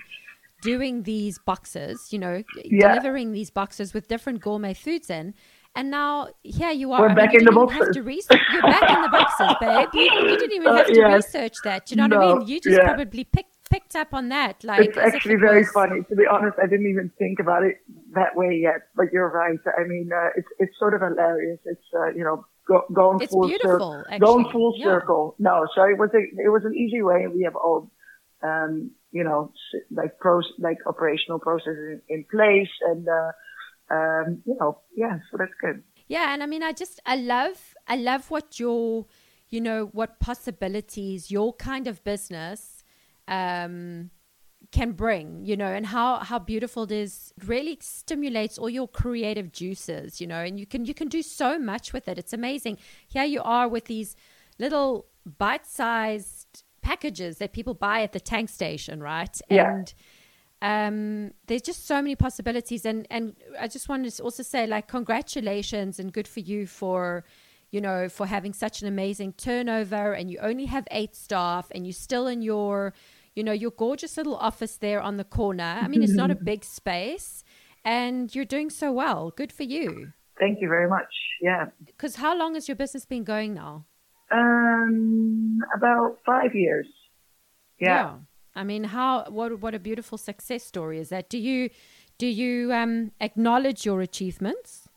doing 0.62 1.02
these 1.02 1.38
boxes, 1.38 2.08
you 2.10 2.18
know, 2.18 2.42
yeah. 2.64 2.94
delivering 2.94 3.32
these 3.32 3.50
boxes 3.50 3.92
with 3.92 4.08
different 4.08 4.40
gourmet 4.40 4.74
foods 4.74 5.10
in. 5.10 5.34
And 5.76 5.90
now 5.90 6.28
here 6.42 6.70
you 6.70 6.92
are. 6.92 7.00
We're 7.02 7.10
I 7.10 7.14
back 7.14 7.34
in 7.34 7.44
the 7.44 7.52
boxes. 7.52 7.94
You're 7.94 8.62
back 8.62 8.90
in 8.90 9.02
the 9.02 9.08
boxes, 9.10 9.54
babe. 9.60 9.88
You, 9.92 10.30
you 10.30 10.36
didn't 10.38 10.52
even 10.52 10.68
uh, 10.68 10.76
have 10.76 10.86
to 10.86 10.92
uh, 10.92 11.08
yes. 11.10 11.26
research 11.26 11.52
that. 11.62 11.86
Do 11.86 11.94
you 11.94 11.96
know 12.00 12.06
no, 12.08 12.18
what 12.18 12.28
I 12.28 12.38
mean? 12.38 12.48
You 12.48 12.60
just 12.60 12.76
yeah. 12.76 12.94
probably 12.94 13.24
picked 13.24 13.57
picked 13.70 13.96
up 13.96 14.14
on 14.14 14.28
that. 14.30 14.64
Like 14.64 14.88
it's 14.88 14.98
actually 14.98 15.34
it 15.34 15.40
very 15.40 15.60
was... 15.60 15.70
funny. 15.70 16.02
To 16.08 16.16
be 16.16 16.26
honest, 16.30 16.58
I 16.62 16.66
didn't 16.66 16.88
even 16.88 17.10
think 17.18 17.38
about 17.40 17.64
it 17.64 17.76
that 18.14 18.36
way 18.36 18.58
yet. 18.60 18.88
But 18.96 19.12
you're 19.12 19.30
right. 19.30 19.58
I 19.78 19.84
mean, 19.84 20.10
uh, 20.12 20.30
it's 20.36 20.48
it's 20.58 20.78
sort 20.78 20.94
of 20.94 21.00
hilarious. 21.00 21.60
It's 21.64 21.84
uh, 21.94 22.08
you 22.08 22.24
know 22.24 22.44
go, 22.66 22.84
going 22.92 23.20
it's 23.20 23.32
full 23.32 23.48
circle, 23.48 24.04
going 24.18 24.50
full 24.50 24.74
yeah. 24.76 24.84
circle. 24.84 25.34
No, 25.38 25.66
so 25.74 25.82
it 25.82 25.98
was 25.98 26.10
a 26.14 26.18
it 26.18 26.50
was 26.50 26.64
an 26.64 26.74
easy 26.74 27.02
way. 27.02 27.26
We 27.26 27.42
have 27.44 27.56
all 27.56 27.90
um, 28.42 28.92
you 29.10 29.24
know 29.24 29.52
like 29.90 30.18
pros 30.18 30.46
like 30.58 30.78
operational 30.86 31.38
processes 31.38 32.00
in, 32.08 32.16
in 32.16 32.24
place, 32.30 32.70
and 32.82 33.06
uh, 33.08 33.32
um, 33.94 34.42
you 34.44 34.56
know 34.60 34.78
yeah, 34.96 35.18
so 35.30 35.36
that's 35.38 35.54
good. 35.60 35.82
Yeah, 36.08 36.32
and 36.32 36.42
I 36.42 36.46
mean, 36.46 36.62
I 36.62 36.72
just 36.72 37.00
I 37.04 37.16
love 37.16 37.74
I 37.86 37.96
love 37.96 38.30
what 38.30 38.58
your 38.58 39.06
you 39.48 39.60
know 39.60 39.86
what 39.86 40.20
possibilities 40.20 41.30
your 41.30 41.52
kind 41.54 41.86
of 41.86 42.02
business 42.04 42.77
um, 43.28 44.10
can 44.70 44.92
bring, 44.92 45.44
you 45.44 45.56
know, 45.56 45.66
and 45.66 45.86
how 45.86 46.18
how 46.18 46.38
beautiful 46.38 46.82
it 46.84 46.92
is. 46.92 47.32
It 47.36 47.48
really 47.48 47.78
stimulates 47.80 48.58
all 48.58 48.68
your 48.68 48.88
creative 48.88 49.52
juices, 49.52 50.20
you 50.20 50.26
know, 50.26 50.40
and 50.40 50.58
you 50.58 50.66
can 50.66 50.84
you 50.84 50.94
can 50.94 51.08
do 51.08 51.22
so 51.22 51.58
much 51.58 51.92
with 51.92 52.08
it. 52.08 52.18
It's 52.18 52.32
amazing. 52.32 52.78
Here 53.06 53.24
you 53.24 53.40
are 53.42 53.68
with 53.68 53.86
these 53.86 54.16
little 54.58 55.06
bite-sized 55.38 56.64
packages 56.82 57.38
that 57.38 57.52
people 57.52 57.74
buy 57.74 58.02
at 58.02 58.12
the 58.12 58.20
tank 58.20 58.48
station, 58.48 59.02
right? 59.02 59.40
Yeah. 59.50 59.74
And 59.74 59.94
um, 60.60 61.32
there's 61.46 61.62
just 61.62 61.86
so 61.86 62.02
many 62.02 62.16
possibilities, 62.16 62.84
and 62.84 63.06
and 63.10 63.36
I 63.60 63.68
just 63.68 63.88
wanted 63.88 64.12
to 64.12 64.22
also 64.22 64.42
say 64.42 64.66
like 64.66 64.88
congratulations 64.88 65.98
and 66.00 66.12
good 66.12 66.26
for 66.26 66.40
you 66.40 66.66
for 66.66 67.24
you 67.70 67.80
know 67.80 68.08
for 68.08 68.26
having 68.26 68.52
such 68.52 68.82
an 68.82 68.88
amazing 68.88 69.34
turnover, 69.34 70.12
and 70.12 70.30
you 70.30 70.38
only 70.40 70.66
have 70.66 70.86
eight 70.90 71.14
staff, 71.14 71.68
and 71.70 71.86
you're 71.86 71.92
still 71.92 72.26
in 72.26 72.42
your 72.42 72.92
you 73.38 73.44
know, 73.44 73.52
your 73.52 73.70
gorgeous 73.70 74.16
little 74.16 74.34
office 74.34 74.76
there 74.78 75.00
on 75.00 75.16
the 75.16 75.24
corner. 75.24 75.78
I 75.80 75.86
mean, 75.86 76.02
it's 76.02 76.20
not 76.22 76.30
a 76.30 76.34
big 76.52 76.64
space 76.64 77.44
and 77.84 78.34
you're 78.34 78.44
doing 78.56 78.68
so 78.68 78.90
well. 78.90 79.32
Good 79.34 79.52
for 79.52 79.62
you. 79.62 80.12
Thank 80.40 80.60
you 80.60 80.68
very 80.68 80.88
much. 80.88 81.12
Yeah. 81.40 81.66
Because 81.86 82.16
how 82.16 82.36
long 82.36 82.54
has 82.54 82.66
your 82.66 82.74
business 82.74 83.04
been 83.06 83.22
going 83.22 83.54
now? 83.54 83.86
Um, 84.32 85.60
about 85.72 86.18
five 86.26 86.52
years. 86.54 86.88
Yeah. 87.78 87.88
yeah. 87.88 88.14
I 88.56 88.64
mean, 88.64 88.84
how 88.84 89.30
what 89.30 89.60
what 89.60 89.72
a 89.74 89.78
beautiful 89.78 90.18
success 90.18 90.64
story 90.64 90.98
is 90.98 91.08
that? 91.10 91.30
Do 91.30 91.38
you 91.38 91.70
do 92.18 92.26
you 92.26 92.72
um, 92.72 93.12
acknowledge 93.20 93.86
your 93.86 94.00
achievements? 94.00 94.88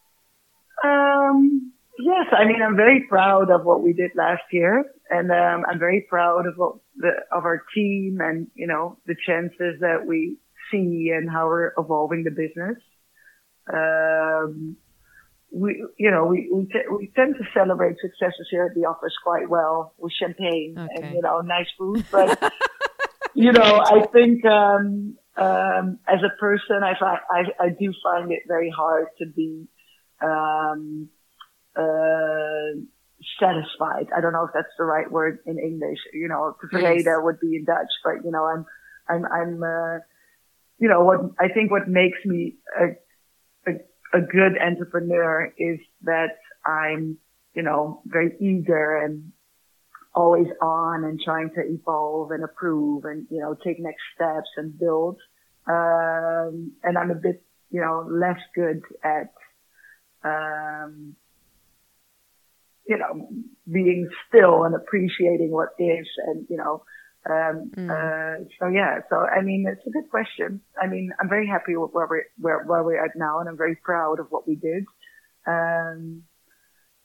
Um, 0.84 1.72
yes, 2.00 2.26
I 2.32 2.46
mean, 2.46 2.62
I'm 2.62 2.76
very 2.76 3.06
proud 3.08 3.52
of 3.52 3.64
what 3.64 3.84
we 3.84 3.94
did 3.94 4.12
last 4.16 4.44
year, 4.52 4.84
and 5.12 5.30
um, 5.30 5.66
I'm 5.70 5.78
very 5.78 6.08
proud 6.10 6.48
of 6.48 6.54
what 6.56 6.76
the, 6.96 7.12
of 7.34 7.44
our 7.44 7.64
team 7.76 8.20
and, 8.22 8.48
you 8.56 8.66
know, 8.66 8.98
the 9.06 9.16
chances 9.28 9.82
that 9.82 10.06
we 10.08 10.38
see 10.72 11.12
and 11.14 11.30
how 11.30 11.48
we're 11.48 11.74
evolving 11.78 12.24
the 12.24 12.32
business. 12.32 12.78
Um, 13.72 14.78
we, 15.52 15.86
you 16.00 16.12
know, 16.12 16.28
we, 16.28 16.50
we, 16.50 16.64
t- 16.64 16.88
we 16.90 17.12
tend 17.14 17.36
to 17.36 17.44
celebrate 17.54 17.98
successes 18.02 18.48
here 18.50 18.66
at 18.66 18.74
the 18.74 18.86
office 18.88 19.12
quite 19.22 19.50
well 19.50 19.94
with 19.98 20.14
champagne 20.18 20.76
okay. 20.80 20.88
and, 20.96 21.16
you 21.16 21.22
know, 21.22 21.42
nice 21.42 21.68
food. 21.78 22.06
But, 22.12 22.54
you 23.34 23.52
know, 23.52 23.84
I 23.86 24.08
think, 24.14 24.46
um, 24.46 25.18
um, 25.36 26.00
as 26.08 26.20
a 26.24 26.40
person, 26.40 26.84
I 26.84 26.98
find, 26.98 27.20
I, 27.30 27.66
I 27.66 27.70
do 27.78 27.94
find 28.02 28.32
it 28.32 28.44
very 28.48 28.70
hard 28.70 29.08
to 29.20 29.26
be, 29.26 29.68
um, 30.22 31.10
uh, 31.76 32.80
satisfied. 33.40 34.08
I 34.16 34.22
don't 34.22 34.34
know 34.34 34.46
if 34.46 34.52
that's 34.54 34.76
the 34.78 34.86
right 34.86 35.10
word 35.12 35.40
in 35.46 35.60
English. 35.60 36.00
You 36.14 36.28
know, 36.28 36.56
tevreden 36.64 37.06
yes. 37.06 37.18
would 37.18 37.40
be 37.40 37.56
in 37.56 37.66
Dutch, 37.66 37.92
but 38.04 38.24
you 38.24 38.32
know, 38.32 38.46
I'm, 38.46 38.66
I'm, 39.08 39.26
I'm, 39.26 39.64
uh, 39.64 40.00
you 40.80 40.90
know, 40.90 41.04
what 41.04 41.20
I 41.40 41.48
think 41.50 41.72
what 41.72 41.88
makes 41.88 42.18
me 42.26 42.56
a, 42.80 42.86
a, 43.70 43.74
a 44.14 44.22
good 44.22 44.58
entrepreneur 44.60 45.54
is 45.58 45.80
that 46.04 46.38
I'm, 46.66 47.18
you 47.54 47.64
know, 47.64 48.02
very 48.06 48.36
eager 48.40 48.98
and 48.98 49.32
always 50.14 50.48
on 50.62 51.04
and 51.04 51.20
trying 51.24 51.50
to 51.52 51.62
evolve 51.62 52.32
and 52.32 52.44
improve 52.44 53.06
and, 53.06 53.28
you 53.30 53.40
know, 53.40 53.56
take 53.64 53.80
next 53.80 54.02
steps 54.16 54.50
and 54.58 54.78
build. 54.78 55.18
Um, 55.68 56.74
and 56.84 56.98
I'm 56.98 57.12
a 57.12 57.16
bit, 57.16 57.44
you 57.70 57.82
know, 57.82 58.06
less 58.10 58.40
good 58.56 58.82
at, 59.04 59.34
um, 60.24 61.16
you 62.92 62.98
know, 62.98 63.30
being 63.72 64.10
still 64.28 64.66
and 64.66 64.76
appreciating 64.76 65.50
what 65.50 65.70
is 65.80 66.08
and, 66.28 66.46
you 66.50 66.58
know, 66.58 66.84
um, 67.26 67.72
mm. 67.78 67.90
uh, 67.90 68.44
so 68.60 68.68
yeah, 68.68 69.00
so 69.10 69.16
I 69.16 69.42
mean, 69.42 69.66
it's 69.66 69.88
a 69.88 69.92
good 69.92 70.10
question. 70.10 70.60
I 70.82 70.88
mean, 70.88 71.12
I'm 71.20 71.30
very 71.30 71.48
happy 71.48 71.78
with 71.78 71.92
where 71.94 72.08
we're, 72.10 72.26
where, 72.38 72.64
where 72.66 72.84
we're 72.84 73.04
at 73.04 73.16
now 73.16 73.40
and 73.40 73.48
I'm 73.48 73.56
very 73.56 73.78
proud 73.78 74.20
of 74.20 74.28
what 74.30 74.46
we 74.46 74.56
did. 74.56 74.84
Um, 75.48 76.24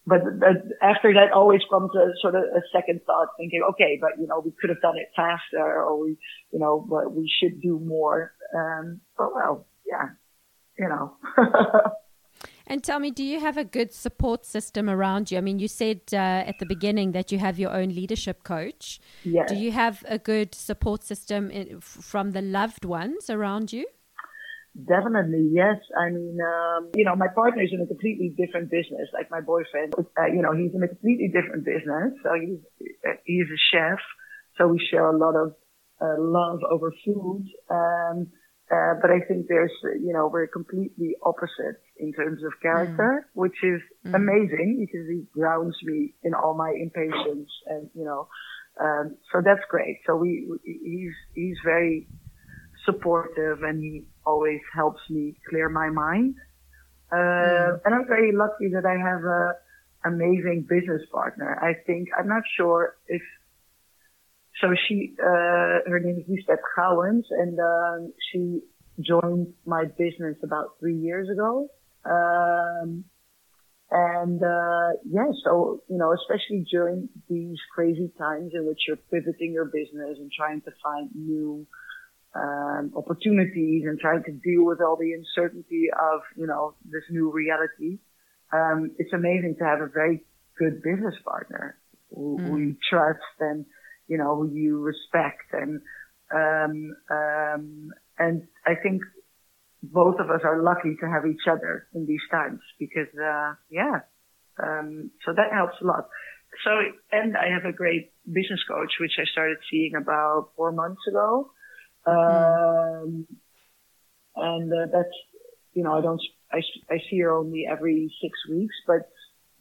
but, 0.08 0.22
but 0.40 0.56
after 0.82 1.12
that 1.14 1.32
always 1.32 1.60
comes 1.70 1.90
a 1.94 2.10
sort 2.20 2.34
of 2.34 2.42
a 2.42 2.62
second 2.72 3.02
thought 3.06 3.28
thinking, 3.38 3.62
okay, 3.70 3.96
but 4.00 4.20
you 4.20 4.26
know, 4.26 4.42
we 4.44 4.52
could 4.60 4.70
have 4.70 4.82
done 4.82 4.98
it 4.98 5.10
faster 5.14 5.62
or 5.62 6.00
we, 6.02 6.16
you 6.52 6.58
know, 6.58 6.84
but 6.88 7.14
we 7.14 7.30
should 7.40 7.60
do 7.62 7.78
more. 7.78 8.32
Um, 8.56 9.00
but 9.16 9.32
well, 9.32 9.66
yeah, 9.86 10.08
you 10.76 10.88
know. 10.88 11.16
And 12.66 12.82
tell 12.82 12.98
me, 12.98 13.10
do 13.10 13.22
you 13.22 13.38
have 13.40 13.56
a 13.56 13.64
good 13.64 13.92
support 13.92 14.44
system 14.44 14.90
around 14.90 15.30
you? 15.30 15.38
I 15.38 15.40
mean, 15.40 15.58
you 15.58 15.68
said 15.68 16.00
uh, 16.12 16.16
at 16.16 16.58
the 16.58 16.66
beginning 16.66 17.12
that 17.12 17.30
you 17.30 17.38
have 17.38 17.58
your 17.58 17.72
own 17.72 17.90
leadership 17.90 18.42
coach. 18.42 18.98
Yes. 19.22 19.48
Do 19.48 19.56
you 19.56 19.70
have 19.70 20.04
a 20.08 20.18
good 20.18 20.54
support 20.54 21.04
system 21.04 21.50
in, 21.50 21.80
from 21.80 22.32
the 22.32 22.42
loved 22.42 22.84
ones 22.84 23.30
around 23.30 23.72
you? 23.72 23.86
Definitely, 24.84 25.48
yes. 25.52 25.76
I 25.96 26.10
mean, 26.10 26.36
um, 26.42 26.90
you 26.94 27.04
know, 27.04 27.16
my 27.16 27.28
partner 27.34 27.62
is 27.62 27.70
in 27.72 27.80
a 27.80 27.86
completely 27.86 28.34
different 28.36 28.70
business. 28.70 29.08
Like 29.14 29.30
my 29.30 29.40
boyfriend, 29.40 29.94
uh, 29.96 30.26
you 30.26 30.42
know, 30.42 30.52
he's 30.52 30.74
in 30.74 30.82
a 30.82 30.88
completely 30.88 31.32
different 31.32 31.64
business. 31.64 32.12
So 32.22 32.30
he's 32.34 32.58
he's 33.24 33.46
a 33.46 33.60
chef. 33.72 33.98
So 34.58 34.68
we 34.68 34.78
share 34.90 35.08
a 35.08 35.16
lot 35.16 35.34
of 35.34 35.54
uh, 36.00 36.16
love 36.18 36.60
over 36.70 36.92
food. 37.04 37.46
Um, 37.70 38.26
uh, 38.70 38.94
but 39.00 39.10
I 39.10 39.20
think 39.20 39.46
there's, 39.48 39.72
you 39.82 40.12
know, 40.12 40.26
we're 40.26 40.48
completely 40.48 41.14
opposite 41.22 41.80
in 41.98 42.12
terms 42.12 42.42
of 42.42 42.52
character, 42.60 43.24
mm. 43.24 43.30
which 43.34 43.56
is 43.62 43.80
mm. 44.04 44.14
amazing 44.14 44.84
because 44.84 45.06
he 45.08 45.24
grounds 45.32 45.76
me 45.84 46.14
in 46.24 46.34
all 46.34 46.54
my 46.54 46.70
impatience 46.70 47.48
and, 47.66 47.88
you 47.94 48.04
know, 48.04 48.28
um, 48.80 49.16
so 49.32 49.40
that's 49.42 49.64
great. 49.70 49.98
So 50.06 50.16
we, 50.16 50.48
he's, 50.64 51.12
he's 51.34 51.56
very 51.64 52.08
supportive 52.84 53.62
and 53.62 53.80
he 53.80 54.04
always 54.26 54.60
helps 54.74 55.00
me 55.08 55.36
clear 55.48 55.68
my 55.68 55.88
mind. 55.88 56.34
Uh, 57.12 57.16
mm. 57.16 57.80
and 57.84 57.94
I'm 57.94 58.06
very 58.08 58.32
lucky 58.32 58.68
that 58.74 58.84
I 58.84 58.98
have 58.98 59.22
a 59.22 59.52
amazing 60.04 60.66
business 60.68 61.02
partner. 61.12 61.56
I 61.62 61.74
think, 61.86 62.08
I'm 62.18 62.28
not 62.28 62.42
sure 62.56 62.96
if 63.06 63.22
so 64.60 64.74
she, 64.86 65.14
uh, 65.20 65.84
her 65.86 66.00
name 66.00 66.18
is 66.18 66.24
Lisbeth 66.28 66.64
Gouwens 66.76 67.24
and, 67.30 67.58
um, 67.60 68.12
she 68.32 68.60
joined 69.00 69.52
my 69.66 69.84
business 69.84 70.36
about 70.42 70.78
three 70.80 70.96
years 70.96 71.28
ago. 71.28 71.68
Um, 72.04 73.04
and, 73.90 74.42
uh, 74.42 74.98
yeah, 75.04 75.30
so, 75.44 75.82
you 75.88 75.98
know, 75.98 76.12
especially 76.12 76.64
during 76.70 77.08
these 77.28 77.58
crazy 77.74 78.10
times 78.18 78.52
in 78.54 78.66
which 78.66 78.80
you're 78.88 78.96
pivoting 78.96 79.52
your 79.52 79.66
business 79.66 80.18
and 80.18 80.30
trying 80.32 80.60
to 80.62 80.70
find 80.82 81.10
new, 81.14 81.66
um, 82.34 82.92
opportunities 82.96 83.84
and 83.86 83.98
trying 83.98 84.22
to 84.24 84.32
deal 84.32 84.64
with 84.64 84.80
all 84.80 84.96
the 84.96 85.12
uncertainty 85.12 85.88
of, 85.90 86.20
you 86.36 86.46
know, 86.46 86.74
this 86.84 87.04
new 87.10 87.30
reality. 87.30 87.98
Um, 88.52 88.92
it's 88.98 89.12
amazing 89.12 89.56
to 89.58 89.64
have 89.64 89.80
a 89.80 89.88
very 89.88 90.24
good 90.58 90.82
business 90.82 91.14
partner 91.24 91.78
who, 92.14 92.38
mm. 92.40 92.48
who 92.48 92.58
you 92.58 92.76
trust 92.88 93.20
and, 93.40 93.66
you 94.08 94.18
know, 94.18 94.36
who 94.36 94.54
you 94.54 94.80
respect 94.80 95.52
and, 95.52 95.80
um, 96.34 96.96
um, 97.10 97.92
and 98.18 98.42
I 98.66 98.74
think 98.82 99.02
both 99.82 100.18
of 100.18 100.30
us 100.30 100.40
are 100.44 100.62
lucky 100.62 100.96
to 101.00 101.06
have 101.08 101.26
each 101.26 101.46
other 101.48 101.86
in 101.94 102.06
these 102.06 102.22
times 102.30 102.60
because, 102.78 103.08
uh, 103.14 103.54
yeah, 103.70 104.00
um, 104.62 105.10
so 105.24 105.32
that 105.32 105.52
helps 105.52 105.76
a 105.82 105.84
lot. 105.84 106.08
So, 106.64 106.70
and 107.12 107.36
I 107.36 107.52
have 107.52 107.64
a 107.64 107.76
great 107.76 108.12
business 108.24 108.60
coach, 108.68 108.92
which 109.00 109.12
I 109.18 109.24
started 109.30 109.58
seeing 109.70 109.94
about 109.94 110.50
four 110.56 110.72
months 110.72 111.02
ago. 111.08 111.50
Um, 112.06 113.26
and 114.34 114.72
uh, 114.72 114.86
that's, 114.92 115.16
you 115.74 115.82
know, 115.82 115.98
I 115.98 116.00
don't, 116.00 116.20
I, 116.52 116.60
I 116.90 116.98
see 117.10 117.20
her 117.20 117.32
only 117.32 117.66
every 117.70 118.12
six 118.22 118.32
weeks, 118.48 118.74
but, 118.86 119.10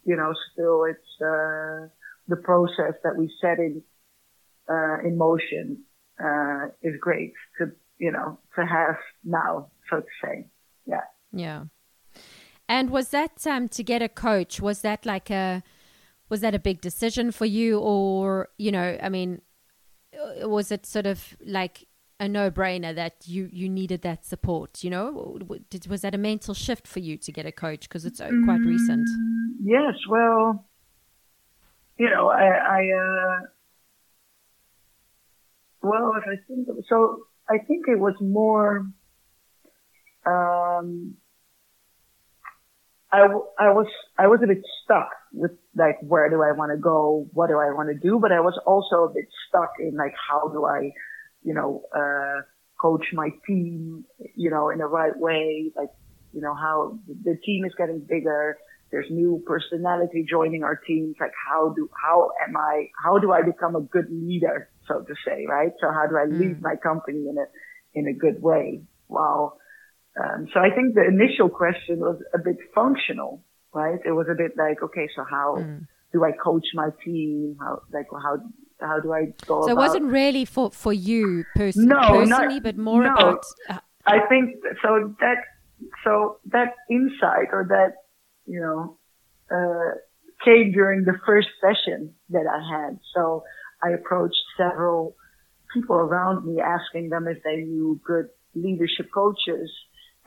you 0.04 0.16
know, 0.16 0.32
still 0.52 0.84
it's, 0.84 1.20
uh, 1.20 1.88
the 2.28 2.36
process 2.42 2.94
that 3.04 3.16
we 3.16 3.32
set 3.40 3.58
in 3.58 3.82
uh, 4.70 4.98
in 5.04 5.16
motion 5.16 5.78
uh, 6.22 6.66
is 6.82 6.94
great 7.00 7.32
to 7.58 7.72
you 7.98 8.12
know 8.12 8.38
to 8.54 8.66
have 8.66 8.96
now, 9.24 9.68
so 9.90 10.00
to 10.00 10.06
say. 10.22 10.48
Yeah. 10.86 11.00
Yeah. 11.32 11.64
And 12.68 12.90
was 12.90 13.10
that 13.10 13.46
um, 13.46 13.68
to 13.68 13.82
get 13.82 14.02
a 14.02 14.08
coach? 14.08 14.60
Was 14.60 14.80
that 14.82 15.06
like 15.06 15.30
a 15.30 15.62
was 16.28 16.40
that 16.40 16.54
a 16.54 16.58
big 16.58 16.80
decision 16.80 17.30
for 17.30 17.46
you, 17.46 17.78
or 17.78 18.48
you 18.58 18.72
know, 18.72 18.98
I 19.00 19.08
mean, 19.08 19.42
uh, 20.14 20.48
was 20.48 20.72
it 20.72 20.86
sort 20.86 21.06
of 21.06 21.36
like 21.44 21.86
a 22.18 22.28
no-brainer 22.28 22.94
that 22.94 23.14
you 23.26 23.48
you 23.52 23.68
needed 23.68 24.00
that 24.02 24.24
support 24.24 24.82
you 24.82 24.88
know 24.88 25.38
Did, 25.68 25.86
was 25.86 26.00
that 26.00 26.14
a 26.14 26.18
mental 26.18 26.54
shift 26.54 26.86
for 26.86 27.00
you 27.00 27.18
to 27.18 27.30
get 27.30 27.44
a 27.44 27.52
coach 27.52 27.82
because 27.82 28.06
it's 28.06 28.20
uh, 28.20 28.30
quite 28.44 28.60
recent 28.60 29.06
mm, 29.06 29.48
yes 29.62 29.94
well 30.08 30.64
you 31.98 32.08
know 32.08 32.30
i 32.30 32.46
i 32.46 32.90
uh 32.90 33.40
well, 35.86 36.12
if 36.16 36.24
I 36.26 36.36
think 36.46 36.68
of, 36.68 36.76
so, 36.88 37.26
I 37.48 37.58
think 37.58 37.86
it 37.88 37.98
was 37.98 38.14
more. 38.20 38.86
Um, 40.26 41.14
I, 43.12 43.20
I 43.58 43.72
was 43.72 43.86
I 44.18 44.26
was 44.26 44.40
a 44.42 44.48
bit 44.48 44.62
stuck 44.82 45.10
with 45.32 45.52
like 45.76 45.96
where 46.02 46.28
do 46.28 46.42
I 46.42 46.52
want 46.52 46.72
to 46.72 46.76
go, 46.76 47.28
what 47.32 47.48
do 47.48 47.54
I 47.54 47.72
want 47.72 47.88
to 47.88 47.94
do, 47.94 48.18
but 48.20 48.32
I 48.32 48.40
was 48.40 48.58
also 48.66 49.04
a 49.04 49.14
bit 49.14 49.26
stuck 49.48 49.70
in 49.78 49.96
like 49.96 50.14
how 50.28 50.48
do 50.48 50.66
I, 50.66 50.90
you 51.44 51.54
know, 51.54 51.82
uh, 51.96 52.42
coach 52.80 53.06
my 53.12 53.30
team, 53.46 54.04
you 54.34 54.50
know, 54.50 54.70
in 54.70 54.78
the 54.78 54.86
right 54.86 55.16
way, 55.16 55.70
like 55.76 55.90
you 56.32 56.40
know 56.40 56.54
how 56.54 56.98
the 57.24 57.38
team 57.44 57.64
is 57.64 57.72
getting 57.78 58.00
bigger 58.00 58.58
there's 58.90 59.06
new 59.10 59.42
personality 59.46 60.24
joining 60.28 60.62
our 60.62 60.76
teams. 60.76 61.16
Like 61.20 61.32
how 61.48 61.72
do, 61.76 61.88
how 62.02 62.30
am 62.46 62.56
I, 62.56 62.88
how 63.02 63.18
do 63.18 63.32
I 63.32 63.42
become 63.42 63.74
a 63.76 63.80
good 63.80 64.06
leader, 64.10 64.70
so 64.88 65.00
to 65.00 65.14
say, 65.26 65.46
right? 65.48 65.72
So 65.80 65.90
how 65.90 66.06
do 66.08 66.16
I 66.16 66.24
lead 66.24 66.58
mm. 66.58 66.62
my 66.62 66.76
company 66.76 67.28
in 67.28 67.36
a, 67.38 67.46
in 67.98 68.08
a 68.08 68.12
good 68.12 68.42
way? 68.42 68.82
Wow. 69.08 69.54
Um, 70.20 70.48
so 70.52 70.60
I 70.60 70.70
think 70.74 70.94
the 70.94 71.04
initial 71.06 71.48
question 71.48 71.98
was 72.00 72.20
a 72.34 72.38
bit 72.38 72.56
functional, 72.74 73.42
right? 73.72 73.98
It 74.04 74.12
was 74.12 74.26
a 74.30 74.34
bit 74.34 74.52
like, 74.56 74.82
okay, 74.82 75.08
so 75.14 75.24
how 75.28 75.56
mm. 75.58 75.86
do 76.12 76.24
I 76.24 76.32
coach 76.32 76.66
my 76.74 76.88
team? 77.04 77.56
How, 77.60 77.82
like, 77.92 78.06
how, 78.10 78.38
how 78.80 79.00
do 79.00 79.12
I 79.12 79.26
go 79.46 79.62
So 79.62 79.64
about... 79.64 79.70
it 79.70 79.76
wasn't 79.76 80.04
really 80.06 80.44
for, 80.44 80.70
for 80.70 80.92
you 80.92 81.44
pers- 81.54 81.76
no, 81.76 81.96
personally, 81.96 82.54
not, 82.54 82.62
but 82.62 82.76
more 82.78 83.04
no. 83.04 83.12
about. 83.12 83.44
Uh, 83.68 83.78
I 84.06 84.20
think 84.28 84.54
so 84.82 85.14
that, 85.20 85.38
so 86.04 86.38
that 86.46 86.74
insight 86.88 87.48
or 87.52 87.66
that 87.68 87.94
you 88.46 88.60
know, 88.60 88.96
uh, 89.50 89.98
came 90.44 90.72
during 90.72 91.04
the 91.04 91.14
first 91.26 91.48
session 91.60 92.14
that 92.30 92.46
I 92.46 92.60
had. 92.78 92.98
So 93.14 93.42
I 93.82 93.90
approached 93.90 94.42
several 94.56 95.16
people 95.72 95.96
around 95.96 96.46
me 96.46 96.60
asking 96.60 97.10
them 97.10 97.26
if 97.28 97.42
they 97.42 97.56
knew 97.56 98.00
good 98.04 98.28
leadership 98.54 99.10
coaches. 99.12 99.70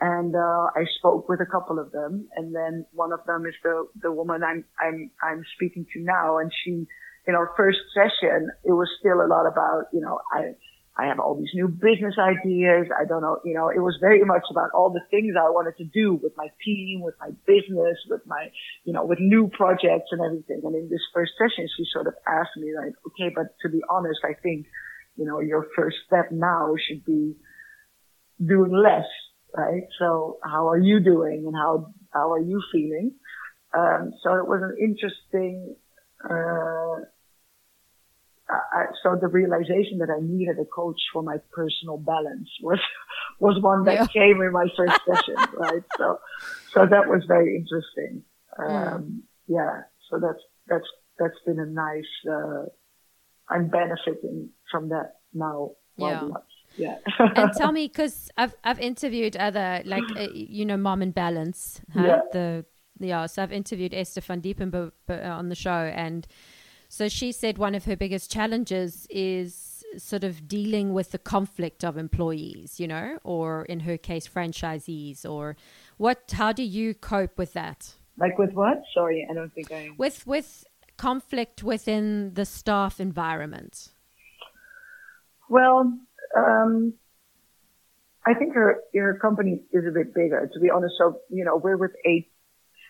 And, 0.00 0.34
uh, 0.34 0.70
I 0.74 0.84
spoke 0.98 1.28
with 1.28 1.40
a 1.40 1.46
couple 1.46 1.78
of 1.78 1.92
them. 1.92 2.28
And 2.36 2.54
then 2.54 2.86
one 2.92 3.12
of 3.12 3.20
them 3.26 3.44
is 3.46 3.54
the, 3.62 3.86
the 4.00 4.12
woman 4.12 4.42
I'm, 4.42 4.64
I'm, 4.80 5.10
I'm 5.22 5.44
speaking 5.56 5.84
to 5.92 6.00
now. 6.00 6.38
And 6.38 6.50
she, 6.64 6.86
in 7.26 7.34
our 7.34 7.52
first 7.56 7.78
session, 7.94 8.50
it 8.64 8.72
was 8.72 8.88
still 8.98 9.20
a 9.20 9.28
lot 9.28 9.46
about, 9.46 9.84
you 9.92 10.00
know, 10.00 10.20
I, 10.32 10.54
I 11.00 11.06
have 11.06 11.18
all 11.18 11.34
these 11.34 11.54
new 11.54 11.68
business 11.68 12.16
ideas. 12.18 12.88
I 12.92 13.06
don't 13.06 13.22
know, 13.22 13.38
you 13.44 13.54
know, 13.54 13.70
it 13.70 13.78
was 13.78 13.96
very 14.00 14.22
much 14.22 14.44
about 14.50 14.70
all 14.74 14.90
the 14.90 15.00
things 15.10 15.34
I 15.34 15.48
wanted 15.48 15.76
to 15.78 15.84
do 15.84 16.14
with 16.14 16.32
my 16.36 16.48
team, 16.62 17.00
with 17.00 17.14
my 17.18 17.30
business, 17.46 17.96
with 18.08 18.20
my, 18.26 18.50
you 18.84 18.92
know, 18.92 19.06
with 19.06 19.18
new 19.18 19.48
projects 19.48 20.10
and 20.10 20.20
everything. 20.20 20.60
And 20.62 20.74
in 20.74 20.90
this 20.90 21.00
first 21.14 21.32
session, 21.38 21.66
she 21.74 21.84
sort 21.90 22.06
of 22.06 22.14
asked 22.28 22.56
me 22.56 22.74
like, 22.76 22.92
okay, 23.08 23.32
but 23.34 23.46
to 23.62 23.70
be 23.70 23.80
honest, 23.88 24.20
I 24.24 24.34
think, 24.42 24.66
you 25.16 25.24
know, 25.24 25.40
your 25.40 25.66
first 25.74 25.96
step 26.06 26.30
now 26.32 26.74
should 26.86 27.04
be 27.06 27.34
doing 28.44 28.72
less, 28.72 29.08
right? 29.56 29.84
So 29.98 30.38
how 30.44 30.68
are 30.68 30.78
you 30.78 31.00
doing 31.00 31.44
and 31.46 31.56
how, 31.56 31.94
how 32.12 32.32
are 32.32 32.42
you 32.42 32.60
feeling? 32.72 33.14
Um, 33.72 34.12
so 34.22 34.34
it 34.34 34.46
was 34.46 34.60
an 34.62 34.76
interesting, 34.78 35.76
uh, 36.28 37.06
I, 38.50 38.84
so 39.02 39.16
the 39.20 39.28
realization 39.28 39.98
that 39.98 40.10
I 40.10 40.20
needed 40.20 40.58
a 40.58 40.64
coach 40.64 41.00
for 41.12 41.22
my 41.22 41.36
personal 41.52 41.98
balance 41.98 42.48
was 42.62 42.78
was 43.40 43.60
one 43.62 43.84
that 43.84 43.94
yeah. 43.94 44.06
came 44.06 44.40
in 44.40 44.52
my 44.52 44.66
first 44.76 45.00
session, 45.06 45.36
right? 45.56 45.82
So, 45.96 46.18
so 46.72 46.86
that 46.86 47.08
was 47.08 47.24
very 47.26 47.56
interesting. 47.56 48.22
Um, 48.58 49.22
yeah. 49.46 49.56
yeah. 49.56 49.80
So 50.10 50.18
that's 50.20 50.42
that's 50.68 50.86
that's 51.18 51.38
been 51.46 51.60
a 51.60 51.66
nice. 51.66 52.04
Uh, 52.28 52.66
I'm 53.48 53.68
benefiting 53.68 54.50
from 54.70 54.88
that 54.90 55.16
now. 55.32 55.72
Yeah. 55.96 56.22
Much. 56.22 56.42
Yeah. 56.76 56.96
and 57.18 57.52
tell 57.56 57.72
me, 57.72 57.88
because 57.88 58.30
I've 58.36 58.54
I've 58.64 58.80
interviewed 58.80 59.36
other 59.36 59.82
like 59.84 60.04
uh, 60.16 60.28
you 60.32 60.64
know 60.64 60.76
Mom 60.76 61.02
in 61.02 61.10
Balance, 61.10 61.80
huh? 61.92 62.02
yeah. 62.04 62.20
the 62.32 62.64
yeah. 62.98 63.26
So 63.26 63.42
I've 63.42 63.52
interviewed 63.52 63.94
Esther 63.94 64.20
van 64.20 64.40
Diepen 64.40 64.92
on 65.08 65.48
the 65.48 65.54
show 65.54 65.70
and 65.94 66.26
so 66.92 67.08
she 67.08 67.30
said 67.30 67.56
one 67.56 67.76
of 67.76 67.84
her 67.84 67.96
biggest 67.96 68.32
challenges 68.32 69.06
is 69.10 69.84
sort 69.96 70.24
of 70.24 70.48
dealing 70.48 70.92
with 70.92 71.12
the 71.12 71.18
conflict 71.18 71.84
of 71.84 71.96
employees, 71.96 72.80
you 72.80 72.88
know, 72.88 73.20
or 73.22 73.64
in 73.66 73.80
her 73.80 73.96
case, 73.96 74.26
franchisees, 74.26 75.24
or 75.24 75.56
what, 75.98 76.32
how 76.32 76.50
do 76.52 76.64
you 76.64 76.94
cope 76.94 77.38
with 77.38 77.52
that? 77.52 77.94
Like 78.18 78.38
with 78.38 78.54
what? 78.54 78.82
Sorry, 78.92 79.24
I 79.30 79.34
don't 79.34 79.54
think 79.54 79.70
I. 79.70 79.90
With, 79.96 80.26
with 80.26 80.64
conflict 80.96 81.62
within 81.62 82.34
the 82.34 82.44
staff 82.44 82.98
environment. 82.98 83.90
Well, 85.48 85.96
um, 86.36 86.94
I 88.26 88.34
think 88.34 88.54
her, 88.54 88.80
her 88.96 89.16
company 89.22 89.62
is 89.72 89.84
a 89.86 89.92
bit 89.92 90.12
bigger, 90.12 90.50
to 90.52 90.58
be 90.58 90.70
honest. 90.70 90.94
So, 90.98 91.20
you 91.28 91.44
know, 91.44 91.56
we're 91.56 91.76
with 91.76 91.92
eight, 92.04 92.32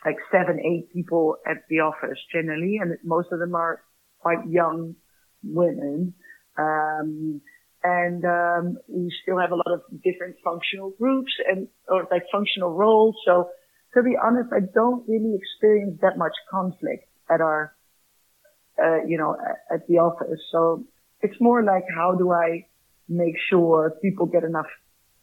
like 0.07 0.17
seven, 0.33 0.59
eight 0.59 0.91
people 0.91 1.37
at 1.47 1.59
the 1.69 1.81
office 1.81 2.19
generally, 2.33 2.79
and 2.81 2.97
most 3.05 3.29
of 3.31 3.39
them 3.39 3.55
are 3.55 3.83
quite 4.21 4.47
young 4.49 4.95
women. 5.43 6.15
Um, 6.59 7.41
and 7.83 8.25
um, 8.25 8.79
we 8.89 9.13
still 9.23 9.39
have 9.39 9.53
a 9.53 9.57
lot 9.57 9.73
of 9.73 9.81
different 10.03 10.37
functional 10.45 10.91
groups 10.91 11.33
and 11.49 11.69
or 11.89 12.07
like 12.11 12.25
functional 12.31 12.73
roles. 12.73 13.17
So 13.25 13.51
to 13.95 14.03
be 14.03 14.17
honest, 14.23 14.51
I 14.53 14.61
don't 14.61 15.09
really 15.09 15.35
experience 15.35 15.99
that 16.03 16.19
much 16.19 16.35
conflict 16.51 17.09
at 17.31 17.41
our, 17.41 17.75
uh, 18.83 19.05
you 19.07 19.17
know, 19.17 19.35
at, 19.35 19.77
at 19.77 19.87
the 19.89 19.95
office. 19.95 20.41
So 20.53 20.85
it's 21.23 21.41
more 21.41 21.63
like 21.63 21.85
how 21.95 22.15
do 22.15 22.33
I 22.33 22.67
make 23.09 23.35
sure 23.49 23.93
people 24.03 24.27
get 24.27 24.45
enough 24.45 24.67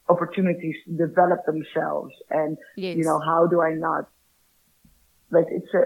opportunities 0.09 0.75
to 0.85 1.07
develop 1.07 1.45
themselves, 1.45 2.13
and 2.29 2.57
yes. 2.75 2.97
you 2.97 3.03
know, 3.03 3.19
how 3.19 3.45
do 3.47 3.61
I 3.61 3.73
not 3.73 4.09
like 5.31 5.45
it's 5.49 5.73
a 5.73 5.83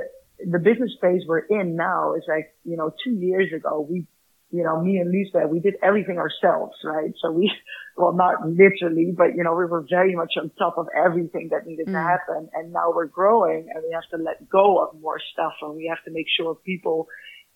the 0.49 0.59
business 0.59 0.91
phase 1.01 1.21
we're 1.27 1.39
in 1.39 1.75
now 1.75 2.13
is 2.15 2.23
like, 2.27 2.53
you 2.63 2.77
know, 2.77 2.91
two 3.03 3.11
years 3.11 3.51
ago, 3.53 3.85
we, 3.87 4.07
you 4.49 4.63
know, 4.63 4.81
me 4.81 4.97
and 4.97 5.11
Lisa, 5.11 5.47
we 5.47 5.59
did 5.59 5.75
everything 5.81 6.17
ourselves, 6.17 6.75
right? 6.83 7.13
So 7.21 7.31
we, 7.31 7.51
well, 7.97 8.13
not 8.13 8.47
literally, 8.47 9.13
but 9.15 9.35
you 9.35 9.43
know, 9.43 9.53
we 9.53 9.65
were 9.65 9.85
very 9.89 10.15
much 10.15 10.33
on 10.37 10.51
top 10.57 10.77
of 10.77 10.87
everything 10.95 11.49
that 11.51 11.65
needed 11.65 11.87
mm. 11.87 11.93
to 11.93 11.99
happen. 11.99 12.49
And 12.53 12.73
now 12.73 12.91
we're 12.93 13.07
growing 13.07 13.69
and 13.73 13.83
we 13.83 13.93
have 13.93 14.07
to 14.11 14.23
let 14.23 14.49
go 14.49 14.83
of 14.83 14.99
more 14.99 15.19
stuff 15.33 15.53
and 15.61 15.75
we 15.75 15.87
have 15.87 16.03
to 16.05 16.11
make 16.11 16.27
sure 16.37 16.55
people 16.55 17.07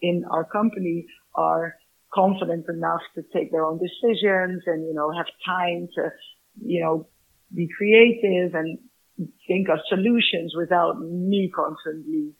in 0.01 0.25
our 0.29 0.43
company 0.43 1.07
are 1.33 1.75
confident 2.13 2.65
enough 2.69 3.01
to 3.15 3.23
take 3.33 3.51
their 3.51 3.65
own 3.65 3.79
decisions 3.79 4.63
and, 4.65 4.85
you 4.87 4.93
know, 4.93 5.11
have 5.11 5.25
time 5.45 5.89
to, 5.95 6.11
you 6.61 6.81
know, 6.81 7.07
be 7.53 7.67
creative 7.77 8.55
and 8.55 8.77
think 9.47 9.69
of 9.69 9.79
solutions 9.89 10.53
without 10.55 10.99
me 10.99 11.51
constantly 11.53 12.33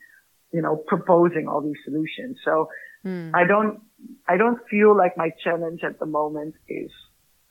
you 0.52 0.62
know, 0.62 0.76
proposing 0.88 1.48
all 1.48 1.62
these 1.62 1.80
solutions. 1.84 2.38
So 2.44 2.70
mm. 3.06 3.32
I 3.34 3.46
don't, 3.46 3.82
I 4.28 4.38
don't 4.38 4.60
feel 4.70 4.96
like 4.96 5.18
my 5.18 5.30
challenge 5.44 5.82
at 5.84 6.00
the 6.00 6.06
moment 6.06 6.56
is, 6.68 6.92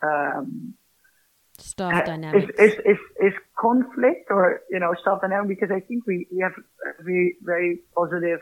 um, 0.03 0.75
staff 1.59 2.03
uh, 2.03 2.05
dynamics. 2.05 2.53
Is, 2.59 2.73
is, 2.73 2.79
is, 2.85 2.99
is, 3.21 3.33
conflict 3.59 4.27
or, 4.31 4.61
you 4.71 4.79
know, 4.79 4.93
staff 5.01 5.21
dynamic 5.23 5.49
because 5.49 5.71
I 5.75 5.81
think 5.81 6.07
we, 6.07 6.27
we 6.31 6.41
have 6.41 6.53
a 6.53 7.03
very, 7.03 7.37
very 7.41 7.81
positive 7.97 8.41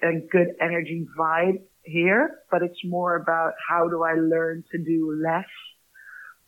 and 0.00 0.28
good 0.30 0.48
energy 0.60 1.06
vibe 1.18 1.60
here, 1.82 2.38
but 2.50 2.62
it's 2.62 2.80
more 2.84 3.16
about 3.16 3.52
how 3.68 3.88
do 3.88 4.02
I 4.02 4.14
learn 4.14 4.64
to 4.72 4.78
do 4.78 5.20
less 5.22 5.48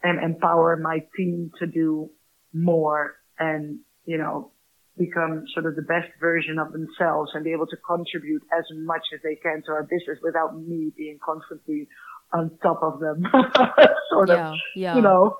and 0.03 0.23
empower 0.23 0.77
my 0.77 1.01
team 1.17 1.51
to 1.59 1.67
do 1.67 2.11
more 2.53 3.17
and, 3.39 3.81
you 4.05 4.19
know, 4.19 4.53
become 4.99 5.45
sort 5.55 5.67
of 5.67 5.77
the 5.77 5.83
best 5.83 6.09
version 6.21 6.59
of 6.59 6.73
themselves 6.73 7.31
and 7.35 7.45
be 7.45 7.53
able 7.53 7.67
to 7.67 7.77
contribute 7.77 8.43
as 8.57 8.65
much 8.75 9.03
as 9.15 9.21
they 9.23 9.37
can 9.37 9.63
to 9.67 9.73
our 9.73 9.83
business 9.83 10.19
without 10.23 10.59
me 10.59 10.93
being 10.97 11.19
constantly 11.25 11.89
on 12.33 12.51
top 12.63 12.83
of 12.83 13.01
them. 13.01 13.25
sort 14.11 14.29
yeah, 14.29 14.51
of, 14.51 14.57
yeah. 14.75 14.97
you 14.97 15.03
know. 15.03 15.37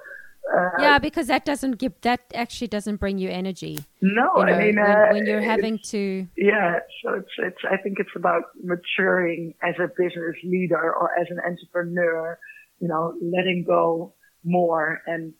Uh, 0.51 0.71
yeah, 0.79 0.99
because 0.99 1.27
that 1.27 1.45
doesn't 1.45 1.73
give 1.73 1.93
that 2.01 2.21
actually 2.33 2.69
doesn't 2.69 2.97
bring 2.97 3.19
you 3.19 3.29
energy. 3.29 3.85
No, 4.01 4.31
you 4.39 4.47
know, 4.47 4.53
I 4.53 4.59
mean 4.59 4.77
when, 4.77 4.91
uh, 4.91 5.07
when 5.13 5.27
you're 5.27 5.43
having 5.43 5.79
to. 5.91 6.27
Yeah, 6.39 6.79
so 7.03 7.15
it's 7.15 7.29
it's. 7.37 7.59
I 7.71 7.77
think 7.77 7.99
it's 7.99 8.17
about 8.17 8.45
maturing 8.63 9.53
as 9.63 9.75
a 9.79 9.89
business 9.89 10.37
leader 10.43 10.81
or 10.81 11.11
as 11.21 11.27
an 11.29 11.39
entrepreneur. 11.47 12.39
You 12.81 12.89
know, 12.89 13.13
letting 13.21 13.65
go 13.67 14.15
more 14.43 15.03
and 15.07 15.35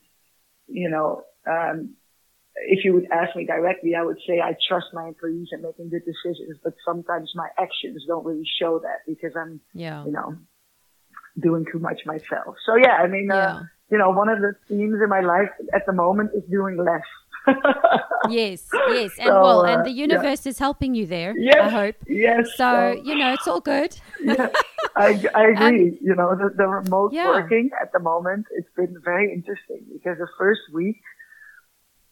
you 0.67 0.91
know 0.91 1.23
um, 1.49 1.95
if 2.67 2.85
you 2.85 2.95
would 2.95 3.07
ask 3.11 3.37
me 3.37 3.45
directly, 3.45 3.95
I 3.95 4.03
would 4.03 4.19
say 4.27 4.41
I 4.41 4.57
trust 4.69 4.87
my 4.93 5.09
employees 5.09 5.49
in 5.53 5.63
making 5.63 5.91
good 5.91 6.03
decisions, 6.05 6.59
but 6.63 6.75
sometimes 6.85 7.31
my 7.35 7.49
actions 7.59 8.05
don't 8.07 8.25
really 8.25 8.49
show 8.61 8.81
that 8.81 9.01
because 9.07 9.33
I'm, 9.37 9.61
yeah. 9.75 10.05
you 10.05 10.13
know, 10.13 10.37
doing 11.41 11.65
too 11.71 11.79
much 11.79 12.01
myself. 12.07 12.57
So 12.67 12.77
yeah, 12.77 12.97
I 12.97 13.07
mean, 13.07 13.31
uh, 13.31 13.35
yeah. 13.35 13.55
uh, 13.55 13.63
you 13.91 13.99
know, 13.99 14.11
one 14.11 14.29
of 14.29 14.41
the 14.41 14.55
themes 14.69 14.99
in 15.03 15.09
my 15.09 15.21
life 15.21 15.51
at 15.75 15.87
the 15.87 15.93
moment 15.93 16.31
is 16.35 16.43
doing 16.51 16.77
less. 16.77 17.03
yes, 18.29 18.69
yes, 18.91 19.13
and 19.19 19.29
so, 19.29 19.41
well, 19.41 19.63
and 19.65 19.85
the 19.87 19.91
uh, 19.91 19.95
universe 19.95 20.45
yeah. 20.45 20.51
is 20.51 20.59
helping 20.59 20.95
you 20.95 21.07
there. 21.07 21.35
Yes, 21.39 21.57
I 21.61 21.69
hope. 21.71 21.95
Yes. 22.07 22.49
So 22.57 22.93
um, 22.93 23.03
you 23.05 23.15
know, 23.15 23.33
it's 23.33 23.49
all 23.49 23.61
good. 23.61 23.97
yeah, 24.21 24.49
I, 24.97 25.25
I 25.35 25.45
agree. 25.47 25.89
Um, 25.91 25.99
you 26.03 26.15
know, 26.15 26.37
the, 26.37 26.53
the 26.55 26.67
remote 26.67 27.13
yeah. 27.15 27.29
working 27.29 27.71
at 27.81 27.93
the 27.93 28.01
moment, 28.01 28.47
it's 28.51 28.69
been 28.77 28.97
very 29.03 29.33
interesting 29.33 29.81
because 29.93 30.19
the 30.19 30.29
first 30.37 30.61
week 30.75 31.01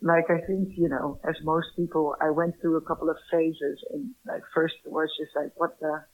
like 0.03 0.27
I 0.31 0.45
think, 0.47 0.71
you 0.77 0.89
know, 0.89 1.19
as 1.29 1.37
most 1.43 1.69
people, 1.77 2.15
I 2.21 2.31
went 2.31 2.55
through 2.61 2.77
a 2.77 2.83
couple 2.83 3.09
of 3.09 3.17
phases 3.31 3.83
and 3.93 4.11
like 4.27 4.43
first 4.55 4.75
it 4.85 4.93
was 4.93 5.09
just 5.19 5.35
like, 5.35 5.53
what 5.57 5.79
the 5.81 6.05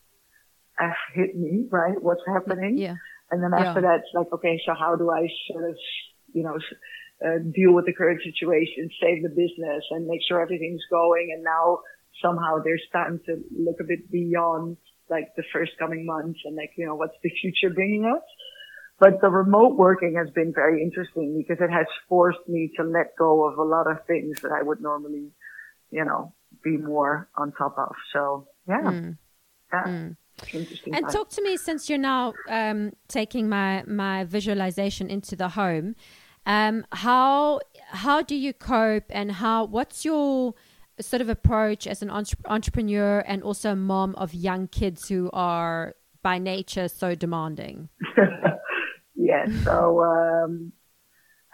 F 0.81 0.97
hit 1.15 1.37
me, 1.37 1.67
right? 1.71 2.01
What's 2.01 2.23
happening? 2.27 2.79
Yeah. 2.79 2.97
And 3.31 3.43
then 3.43 3.53
after 3.55 3.81
yeah. 3.81 3.89
that, 3.89 4.01
it's 4.01 4.15
like, 4.15 4.33
okay, 4.35 4.61
so 4.65 4.75
how 4.79 4.95
do 4.97 5.11
I 5.11 5.27
sort 5.51 5.71
of, 5.71 5.77
you 6.33 6.43
know, 6.43 6.59
uh, 7.25 7.39
deal 7.55 7.73
with 7.73 7.87
the 7.87 7.93
current 7.93 8.21
situation, 8.23 8.91
save 9.01 9.23
the 9.23 9.29
business 9.29 9.85
and 9.91 10.07
make 10.07 10.21
sure 10.29 10.41
everything's 10.41 10.83
going. 10.91 11.33
And 11.35 11.43
now 11.43 11.79
somehow 12.23 12.59
they're 12.63 12.81
starting 12.89 13.21
to 13.27 13.43
look 13.57 13.77
a 13.81 13.85
bit 13.85 14.11
beyond 14.11 14.77
like 15.09 15.35
the 15.37 15.45
first 15.53 15.73
coming 15.79 16.07
months 16.07 16.41
and 16.45 16.57
like, 16.57 16.73
you 16.77 16.87
know, 16.87 16.95
what's 16.95 17.17
the 17.23 17.31
future 17.41 17.73
bringing 17.75 18.05
us? 18.05 18.23
But 19.03 19.21
the 19.21 19.31
remote 19.31 19.77
working 19.77 20.15
has 20.15 20.31
been 20.31 20.53
very 20.55 20.81
interesting 20.81 21.37
because 21.37 21.61
it 21.61 21.73
has 21.73 21.87
forced 22.09 22.47
me 22.47 22.71
to 22.77 22.85
let 22.85 23.17
go 23.19 23.49
of 23.49 23.59
a 23.59 23.65
lot 23.65 23.91
of 23.91 23.97
things 24.07 24.41
that 24.43 24.53
I 24.53 24.63
would 24.63 24.81
normally, 24.81 25.33
you 25.91 26.05
know, 26.05 26.33
be 26.63 26.77
more 26.77 27.29
on 27.37 27.51
top 27.51 27.75
of. 27.79 27.97
So 28.13 28.47
yeah, 28.69 28.81
mm. 28.81 29.19
yeah. 29.73 29.85
Mm. 29.85 30.17
Interesting 30.55 30.95
and 30.95 31.09
talk 31.11 31.31
to 31.31 31.43
me 31.43 31.57
since 31.57 31.91
you're 31.91 31.99
now 31.99 32.35
um, 32.49 32.93
taking 33.09 33.49
my 33.49 33.83
my 33.89 34.23
visualization 34.23 35.11
into 35.11 35.35
the 35.35 35.49
home. 35.49 35.97
Um, 36.47 36.87
how 36.93 37.59
how 37.89 38.23
do 38.23 38.37
you 38.37 38.53
cope 38.53 39.07
and 39.11 39.33
how 39.33 39.65
what's 39.65 40.05
your 40.05 40.55
sort 41.01 41.23
of 41.23 41.29
approach 41.29 41.89
as 41.89 42.03
an 42.03 42.11
entre- 42.11 42.39
entrepreneur 42.47 43.19
and 43.27 43.43
also 43.43 43.73
a 43.73 43.77
mom 43.77 44.15
of 44.15 44.33
young 44.33 44.69
kids 44.69 45.09
who 45.09 45.29
are 45.33 45.97
by 46.23 46.39
nature 46.39 46.87
so 46.87 47.17
demanding? 47.17 47.89
yes. 49.23 49.65
So, 49.65 50.03
um, 50.03 50.73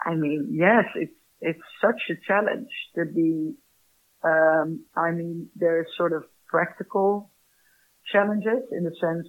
I 0.03 0.15
mean, 0.15 0.49
yes, 0.51 0.85
it's, 0.95 1.13
it's 1.41 1.59
such 1.81 2.01
a 2.09 2.15
challenge 2.27 2.69
to 2.95 3.05
be, 3.05 3.55
um, 4.23 4.85
I 4.95 5.11
mean, 5.11 5.49
there's 5.55 5.87
sort 5.97 6.13
of 6.13 6.23
practical 6.47 7.31
challenges 8.11 8.63
in 8.71 8.83
the 8.83 8.95
sense 8.99 9.27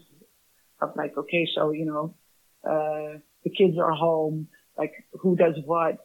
of 0.82 0.90
like, 0.96 1.16
okay, 1.16 1.46
so, 1.54 1.72
you 1.72 1.86
know, 1.86 2.14
uh, 2.64 3.18
the 3.44 3.50
kids 3.50 3.78
are 3.78 3.92
home, 3.92 4.48
like 4.76 4.92
who 5.20 5.36
does 5.36 5.54
what, 5.64 5.98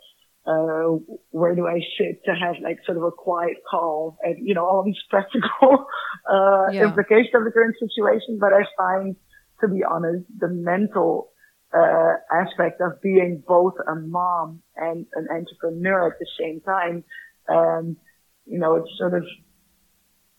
uh, 0.46 0.98
where 1.32 1.56
do 1.56 1.66
I 1.68 1.80
sit 1.98 2.24
to 2.26 2.32
have 2.36 2.56
like 2.64 2.78
sort 2.86 2.98
of 2.98 3.04
a 3.04 3.12
quiet 3.12 3.58
call 3.70 4.18
and, 4.22 4.48
you 4.48 4.54
know, 4.54 4.66
all 4.66 4.84
these 4.84 5.02
practical, 5.10 5.86
uh, 6.30 6.68
yeah. 6.72 6.84
implications 6.84 7.34
of 7.34 7.44
the 7.46 7.52
current 7.52 7.76
situation. 7.80 8.38
But 8.40 8.54
I 8.54 8.64
find, 8.78 9.16
to 9.62 9.68
be 9.68 9.84
honest, 9.84 10.26
the 10.38 10.50
mental, 10.50 11.32
uh, 11.76 12.14
aspect 12.32 12.82
of 12.82 13.02
being 13.02 13.44
both 13.46 13.74
a 13.88 13.96
mom 13.96 14.62
and 14.76 15.06
an 15.14 15.28
entrepreneur 15.30 16.08
at 16.08 16.20
the 16.20 16.28
same 16.40 16.62
time, 16.62 17.04
um, 17.50 17.98
you 18.46 18.60
know, 18.60 18.76
it's 18.76 18.90
sort 18.98 19.14
of, 19.14 19.24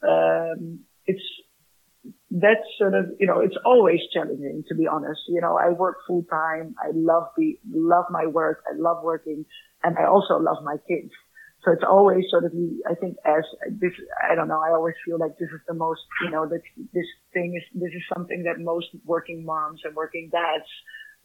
um, 0.06 0.80
it's, 1.06 1.22
that's 2.30 2.66
sort 2.78 2.94
of, 2.94 3.06
you 3.18 3.26
know, 3.26 3.40
it's 3.40 3.56
always 3.64 4.00
challenging 4.12 4.64
to 4.68 4.74
be 4.74 4.86
honest. 4.86 5.20
You 5.28 5.40
know, 5.40 5.56
I 5.56 5.70
work 5.70 5.98
full 6.06 6.24
time. 6.30 6.74
I 6.78 6.90
love 6.94 7.28
be, 7.36 7.58
love 7.70 8.06
my 8.10 8.26
work. 8.26 8.62
I 8.70 8.76
love 8.76 9.02
working 9.02 9.44
and 9.82 9.96
I 9.98 10.06
also 10.06 10.38
love 10.38 10.62
my 10.62 10.76
kids. 10.88 11.12
So 11.64 11.72
it's 11.72 11.82
always 11.88 12.24
sort 12.30 12.44
of, 12.44 12.52
I 12.88 12.94
think 12.94 13.16
as 13.24 13.42
this, 13.70 13.90
I 14.22 14.36
don't 14.36 14.46
know, 14.46 14.60
I 14.60 14.70
always 14.70 14.94
feel 15.04 15.18
like 15.18 15.36
this 15.38 15.48
is 15.48 15.60
the 15.66 15.74
most, 15.74 16.02
you 16.22 16.30
know, 16.30 16.46
that 16.46 16.60
this 16.92 17.06
thing 17.32 17.54
is, 17.56 17.62
this 17.74 17.90
is 17.90 18.02
something 18.14 18.44
that 18.44 18.62
most 18.62 18.86
working 19.04 19.44
moms 19.44 19.80
and 19.84 19.96
working 19.96 20.28
dads, 20.30 20.68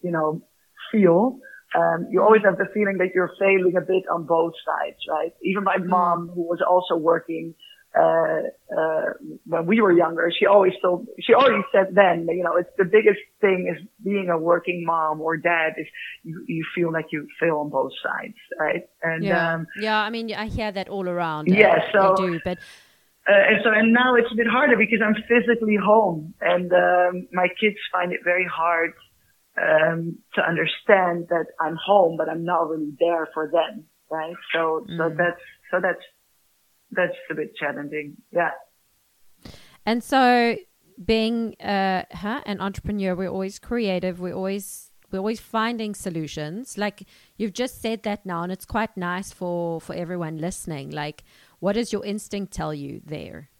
you 0.02 0.10
know, 0.10 0.42
feel. 0.90 1.38
Um, 1.74 2.06
you 2.10 2.22
always 2.22 2.42
have 2.44 2.58
the 2.58 2.66
feeling 2.74 2.98
that 2.98 3.14
you're 3.14 3.32
failing 3.38 3.76
a 3.76 3.80
bit 3.80 4.04
on 4.12 4.26
both 4.26 4.52
sides, 4.64 4.98
right? 5.08 5.32
Even 5.42 5.64
my 5.64 5.78
mom, 5.78 6.30
who 6.34 6.42
was 6.42 6.60
also 6.60 6.96
working, 6.96 7.54
uh, 7.98 8.40
uh, 8.76 9.04
when 9.46 9.66
we 9.66 9.80
were 9.80 9.92
younger, 9.92 10.30
she 10.38 10.46
always 10.46 10.72
told, 10.82 11.06
she 11.20 11.34
already 11.34 11.62
said 11.72 11.94
then, 11.94 12.26
you 12.28 12.42
know, 12.42 12.56
it's 12.56 12.70
the 12.78 12.84
biggest 12.84 13.20
thing 13.40 13.74
is 13.74 13.86
being 14.02 14.28
a 14.30 14.38
working 14.38 14.84
mom 14.84 15.20
or 15.20 15.36
dad 15.36 15.74
is 15.78 15.86
you, 16.22 16.44
you 16.46 16.64
feel 16.74 16.92
like 16.92 17.06
you 17.10 17.26
fail 17.38 17.58
on 17.58 17.70
both 17.70 17.92
sides, 18.02 18.34
right? 18.58 18.88
And, 19.02 19.24
yeah. 19.24 19.54
Um, 19.54 19.66
yeah, 19.78 19.98
I 19.98 20.10
mean, 20.10 20.32
I 20.34 20.46
hear 20.46 20.72
that 20.72 20.88
all 20.88 21.08
around. 21.08 21.48
Yeah, 21.48 21.78
so. 21.92 22.12
I 22.12 22.16
do, 22.16 22.40
but. 22.44 22.58
Uh, 23.28 23.32
and 23.48 23.60
so, 23.62 23.70
and 23.70 23.92
now 23.92 24.14
it's 24.14 24.32
a 24.32 24.34
bit 24.34 24.46
harder 24.46 24.76
because 24.76 25.00
I'm 25.04 25.14
physically 25.28 25.76
home 25.76 26.34
and, 26.40 26.72
um, 26.72 27.28
my 27.32 27.48
kids 27.60 27.76
find 27.92 28.12
it 28.12 28.20
very 28.24 28.46
hard, 28.46 28.92
um, 29.60 30.18
to 30.34 30.42
understand 30.42 31.26
that 31.28 31.46
I'm 31.60 31.76
home, 31.76 32.16
but 32.16 32.28
I'm 32.28 32.44
not 32.44 32.68
really 32.68 32.92
there 32.98 33.28
for 33.34 33.50
them, 33.50 33.84
right? 34.10 34.34
So, 34.52 34.86
mm. 34.88 34.96
so 34.96 35.14
that's, 35.16 35.40
so 35.70 35.80
that's 35.80 36.02
that's 36.92 37.16
a 37.30 37.34
bit 37.34 37.56
challenging. 37.56 38.16
Yeah. 38.30 38.50
And 39.84 40.04
so 40.04 40.56
being 41.02 41.56
uh, 41.60 42.04
huh, 42.12 42.42
an 42.46 42.60
entrepreneur, 42.60 43.14
we're 43.14 43.30
always 43.30 43.58
creative. 43.58 44.20
We're 44.20 44.34
always 44.34 44.90
we're 45.10 45.18
always 45.18 45.40
finding 45.40 45.94
solutions. 45.94 46.78
Like 46.78 47.04
you've 47.36 47.52
just 47.52 47.82
said 47.82 48.02
that 48.04 48.24
now, 48.24 48.42
and 48.42 48.52
it's 48.52 48.64
quite 48.64 48.96
nice 48.96 49.32
for 49.32 49.80
for 49.80 49.94
everyone 49.94 50.38
listening. 50.38 50.90
Like, 50.90 51.24
what 51.58 51.74
does 51.74 51.92
your 51.92 52.04
instinct 52.04 52.52
tell 52.52 52.72
you 52.72 53.00
there? 53.04 53.50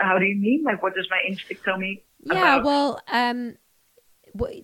How 0.00 0.18
do 0.18 0.24
you 0.24 0.36
mean? 0.36 0.64
Like, 0.64 0.82
what 0.82 0.94
does 0.94 1.08
my 1.10 1.20
instinct 1.28 1.64
tell 1.64 1.78
me? 1.78 2.02
Yeah, 2.22 2.56
about? 2.56 2.64
well, 2.64 3.00
um, 3.10 3.56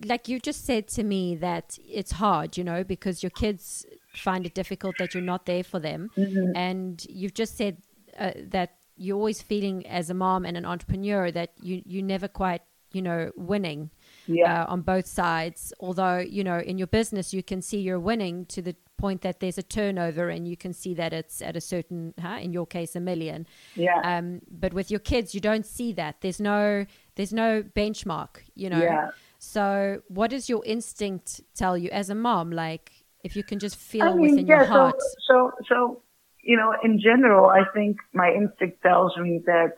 like 0.05 0.27
you 0.27 0.39
just 0.39 0.65
said 0.65 0.87
to 0.89 1.03
me 1.03 1.35
that 1.35 1.77
it's 1.87 2.13
hard, 2.13 2.57
you 2.57 2.63
know, 2.63 2.83
because 2.83 3.23
your 3.23 3.29
kids 3.31 3.85
find 4.15 4.45
it 4.45 4.53
difficult 4.53 4.95
that 4.99 5.13
you're 5.13 5.23
not 5.23 5.45
there 5.45 5.63
for 5.63 5.79
them. 5.79 6.09
Mm-hmm. 6.17 6.55
And 6.55 7.05
you've 7.09 7.33
just 7.33 7.57
said 7.57 7.77
uh, 8.17 8.31
that 8.49 8.77
you're 8.95 9.17
always 9.17 9.41
feeling 9.41 9.85
as 9.87 10.09
a 10.09 10.13
mom 10.13 10.45
and 10.45 10.57
an 10.57 10.65
entrepreneur 10.65 11.31
that 11.31 11.51
you 11.61 11.81
you 11.85 12.01
never 12.01 12.27
quite 12.27 12.61
you 12.91 13.01
know 13.01 13.31
winning 13.35 13.91
yeah. 14.27 14.63
uh, 14.63 14.71
on 14.71 14.81
both 14.81 15.07
sides. 15.07 15.73
Although 15.79 16.19
you 16.19 16.43
know 16.43 16.59
in 16.59 16.77
your 16.77 16.87
business 16.87 17.33
you 17.33 17.43
can 17.43 17.61
see 17.61 17.79
you're 17.79 17.99
winning 17.99 18.45
to 18.47 18.61
the 18.61 18.75
point 18.97 19.21
that 19.21 19.39
there's 19.39 19.59
a 19.59 19.63
turnover 19.63 20.29
and 20.29 20.47
you 20.47 20.57
can 20.57 20.73
see 20.73 20.93
that 20.95 21.13
it's 21.13 21.41
at 21.41 21.55
a 21.55 21.61
certain 21.61 22.13
huh, 22.19 22.39
in 22.41 22.51
your 22.51 22.65
case 22.65 22.95
a 22.95 22.99
million 22.99 23.45
yeah 23.75 24.01
um 24.03 24.41
but 24.49 24.73
with 24.73 24.89
your 24.89 24.99
kids 24.99 25.35
you 25.35 25.39
don't 25.39 25.67
see 25.67 25.93
that 25.93 26.15
there's 26.21 26.41
no 26.41 26.83
there's 27.13 27.31
no 27.31 27.61
benchmark 27.61 28.37
you 28.55 28.67
know 28.71 28.81
yeah. 28.81 29.11
so 29.37 30.01
what 30.07 30.31
does 30.31 30.49
your 30.49 30.65
instinct 30.65 31.41
tell 31.53 31.77
you 31.77 31.91
as 31.91 32.09
a 32.09 32.15
mom 32.15 32.51
like 32.51 32.91
if 33.27 33.35
you 33.35 33.43
can 33.43 33.59
just 33.59 33.75
feel 33.75 34.05
I 34.05 34.13
mean, 34.13 34.21
within 34.21 34.47
yeah, 34.47 34.57
your 34.57 34.65
heart. 34.65 35.01
So, 35.01 35.07
so, 35.27 35.51
so, 35.69 36.01
you 36.41 36.55
know, 36.55 36.73
in 36.83 36.99
general, 36.99 37.49
I 37.49 37.63
think 37.73 37.97
my 38.13 38.29
instinct 38.31 38.81
tells 38.81 39.17
me 39.17 39.41
that 39.45 39.73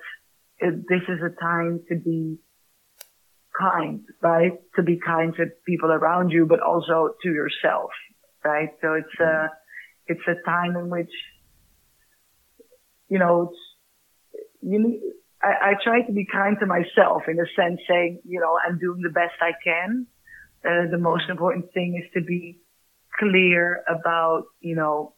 this 0.62 1.02
is 1.08 1.20
a 1.24 1.34
time 1.42 1.82
to 1.90 1.96
be 1.96 2.38
kind, 3.60 4.02
right? 4.22 4.54
To 4.76 4.84
be 4.84 5.00
kind 5.06 5.34
to 5.36 5.46
people 5.66 5.92
around 5.92 6.30
you, 6.30 6.46
but 6.46 6.62
also 6.62 7.16
to 7.24 7.30
yourself, 7.30 7.92
right? 8.44 8.70
So 8.82 8.94
it's 8.94 9.20
a, 9.20 9.24
mm-hmm. 9.24 9.54
it's 10.08 10.22
a 10.28 10.50
time 10.50 10.76
in 10.76 10.90
which, 10.90 11.12
you 13.10 13.20
know, 13.20 13.52
you 14.62 14.80
need, 14.80 15.02
I, 15.42 15.72
I 15.72 15.74
try 15.84 16.02
to 16.02 16.12
be 16.12 16.26
kind 16.26 16.58
to 16.60 16.66
myself 16.66 17.24
in 17.28 17.40
a 17.40 17.48
sense 17.56 17.80
saying, 17.88 18.22
you 18.26 18.40
know, 18.40 18.58
I'm 18.66 18.80
doing 18.80 19.02
the 19.02 19.10
best 19.10 19.36
I 19.42 19.52
can. 19.64 20.08
Uh, 20.66 20.92
the 20.92 20.98
most 20.98 21.24
mm-hmm. 21.24 21.32
important 21.32 21.74
thing 21.74 22.02
is 22.04 22.10
to 22.14 22.26
be 22.26 22.60
clear 23.18 23.84
about, 23.88 24.44
you 24.60 24.76
know, 24.76 25.16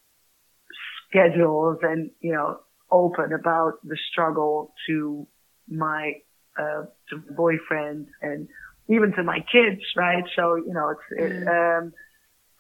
schedules 1.10 1.78
and, 1.82 2.12
you 2.20 2.34
know, 2.34 2.60
open 2.92 3.34
about 3.34 3.74
the 3.84 3.98
struggle 4.12 4.74
to 4.88 5.28
my, 5.68 6.14
uh, 6.58 6.84
to 7.10 7.18
my 7.18 7.36
boyfriend 7.36 8.08
and 8.22 8.47
even 8.89 9.14
to 9.14 9.24
my 9.24 9.39
kids, 9.39 9.82
right? 9.95 10.24
So, 10.36 10.56
you 10.56 10.74
know, 10.74 10.89
it's, 10.89 11.02
it, 11.12 11.47
um, 11.47 11.93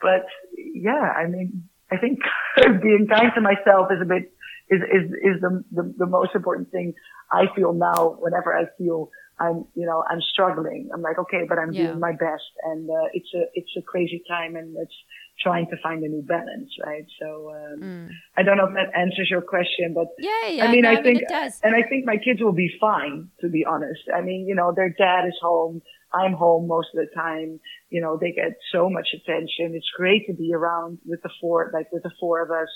but 0.01 0.25
yeah, 0.57 1.13
I 1.15 1.27
mean, 1.27 1.69
I 1.91 1.97
think 1.97 2.19
being 2.81 3.07
kind 3.09 3.31
to 3.35 3.41
myself 3.41 3.87
is 3.91 4.01
a 4.01 4.05
bit, 4.05 4.31
is, 4.69 4.81
is, 4.81 5.11
is 5.11 5.41
the, 5.41 5.63
the, 5.71 5.93
the 5.97 6.05
most 6.05 6.31
important 6.35 6.71
thing 6.71 6.93
I 7.31 7.45
feel 7.55 7.73
now 7.73 8.17
whenever 8.19 8.57
I 8.57 8.65
feel 8.77 9.09
I'm, 9.39 9.65
you 9.75 9.85
know, 9.85 10.03
I'm 10.09 10.21
struggling. 10.21 10.89
I'm 10.93 11.01
like, 11.01 11.17
okay, 11.17 11.43
but 11.47 11.57
I'm 11.57 11.73
yeah. 11.73 11.87
doing 11.87 11.99
my 11.99 12.11
best. 12.11 12.51
And, 12.63 12.89
uh, 12.89 13.09
it's 13.13 13.29
a, 13.33 13.43
it's 13.53 13.71
a 13.77 13.81
crazy 13.81 14.23
time 14.27 14.55
and 14.55 14.75
it's, 14.77 14.95
trying 15.39 15.67
to 15.67 15.77
find 15.81 16.03
a 16.03 16.07
new 16.07 16.21
balance, 16.21 16.69
right? 16.85 17.05
So 17.19 17.51
um, 17.51 17.81
mm. 17.81 18.09
I 18.37 18.43
don't 18.43 18.57
know 18.57 18.67
if 18.67 18.73
that 18.73 18.97
answers 18.97 19.27
your 19.29 19.41
question, 19.41 19.93
but 19.93 20.07
yeah, 20.19 20.47
yeah. 20.47 20.65
I 20.65 20.71
mean, 20.71 20.81
no, 20.81 20.91
I 20.91 21.01
think, 21.01 21.23
I 21.31 21.43
mean, 21.43 21.51
and 21.63 21.75
I 21.75 21.87
think 21.87 22.05
my 22.05 22.17
kids 22.17 22.41
will 22.41 22.53
be 22.53 22.71
fine, 22.79 23.29
to 23.41 23.49
be 23.49 23.65
honest. 23.65 24.01
I 24.13 24.21
mean, 24.21 24.45
you 24.47 24.55
know, 24.55 24.73
their 24.75 24.89
dad 24.89 25.25
is 25.27 25.37
home. 25.41 25.81
I'm 26.13 26.33
home 26.33 26.67
most 26.67 26.89
of 26.93 26.99
the 26.99 27.07
time. 27.15 27.59
You 27.89 28.01
know, 28.01 28.17
they 28.19 28.31
get 28.31 28.57
so 28.71 28.89
much 28.89 29.09
attention. 29.13 29.73
It's 29.73 29.89
great 29.97 30.27
to 30.27 30.33
be 30.33 30.53
around 30.53 30.99
with 31.05 31.21
the 31.23 31.29
four, 31.39 31.71
like 31.73 31.91
with 31.91 32.03
the 32.03 32.11
four 32.19 32.41
of 32.43 32.51
us. 32.51 32.69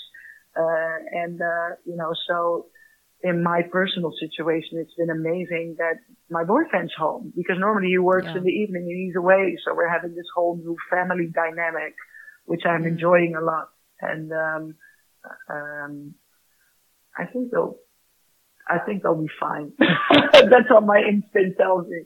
Uh, 0.58 0.96
and, 1.12 1.40
uh, 1.40 1.76
you 1.84 1.96
know, 1.96 2.14
so 2.26 2.66
in 3.22 3.42
my 3.42 3.62
personal 3.70 4.12
situation, 4.18 4.78
it's 4.78 4.94
been 4.94 5.10
amazing 5.10 5.76
that 5.78 5.96
my 6.30 6.44
boyfriend's 6.44 6.94
home 6.94 7.32
because 7.36 7.56
normally 7.58 7.88
he 7.88 7.98
works 7.98 8.26
yeah. 8.26 8.38
in 8.38 8.44
the 8.44 8.50
evening 8.50 8.82
and 8.82 9.06
he's 9.06 9.16
away. 9.16 9.56
So 9.64 9.74
we're 9.74 9.88
having 9.88 10.14
this 10.14 10.26
whole 10.34 10.56
new 10.56 10.76
family 10.90 11.30
dynamic 11.32 11.94
which 12.46 12.62
I'm 12.64 12.82
mm. 12.82 12.88
enjoying 12.88 13.34
a 13.36 13.40
lot. 13.44 13.68
And 14.00 14.32
um, 14.32 14.74
um, 15.50 16.14
I 17.16 17.26
think 17.26 17.50
they'll, 17.50 17.76
I 18.68 18.78
think 18.78 19.02
they'll 19.02 19.20
be 19.20 19.30
fine. 19.38 19.72
that's 19.78 20.70
what 20.70 20.84
my 20.84 20.98
instinct 21.00 21.58
tells 21.58 21.86
me. 21.88 22.02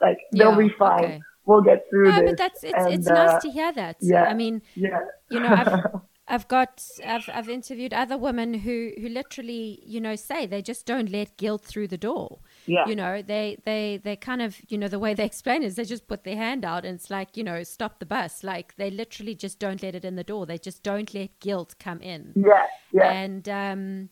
Like 0.00 0.18
they'll 0.32 0.56
be 0.56 0.72
fine. 0.78 1.04
Okay. 1.04 1.20
We'll 1.46 1.62
get 1.62 1.84
through 1.90 2.10
no, 2.10 2.20
this. 2.20 2.30
but 2.30 2.38
that's 2.38 2.64
it's, 2.64 2.74
and, 2.76 2.94
it's 2.94 3.08
uh, 3.08 3.14
nice 3.14 3.42
to 3.42 3.50
hear 3.50 3.72
that. 3.72 3.96
Yeah. 4.00 4.24
I 4.24 4.34
mean, 4.34 4.62
yeah. 4.74 5.00
you 5.30 5.40
know, 5.40 5.48
I've, 5.48 6.00
I've 6.28 6.48
got 6.48 6.82
I've 7.04 7.28
I've 7.32 7.48
interviewed 7.48 7.92
other 7.92 8.16
women 8.16 8.54
who 8.54 8.92
who 9.00 9.08
literally 9.08 9.82
you 9.84 10.00
know 10.00 10.14
say 10.16 10.46
they 10.46 10.62
just 10.62 10.86
don't 10.86 11.10
let 11.10 11.36
guilt 11.36 11.62
through 11.62 11.88
the 11.88 11.98
door. 11.98 12.38
Yeah. 12.66 12.86
You 12.86 12.96
know, 12.96 13.22
they 13.22 13.58
they 13.64 14.00
they 14.02 14.16
kind 14.16 14.42
of 14.42 14.56
you 14.68 14.78
know 14.78 14.88
the 14.88 14.98
way 14.98 15.14
they 15.14 15.24
explain 15.24 15.62
it 15.62 15.66
is 15.66 15.76
they 15.76 15.84
just 15.84 16.06
put 16.08 16.24
their 16.24 16.36
hand 16.36 16.64
out 16.64 16.84
and 16.84 16.94
it's 16.94 17.10
like 17.10 17.36
you 17.36 17.44
know 17.44 17.62
stop 17.62 17.98
the 17.98 18.06
bus. 18.06 18.44
Like 18.44 18.76
they 18.76 18.90
literally 18.90 19.34
just 19.34 19.58
don't 19.58 19.82
let 19.82 19.94
it 19.94 20.04
in 20.04 20.16
the 20.16 20.24
door. 20.24 20.46
They 20.46 20.58
just 20.58 20.82
don't 20.82 21.12
let 21.14 21.38
guilt 21.40 21.74
come 21.78 22.00
in. 22.00 22.32
Yeah. 22.36 22.66
Yeah. 22.92 23.10
And 23.10 23.48
um, 23.48 24.08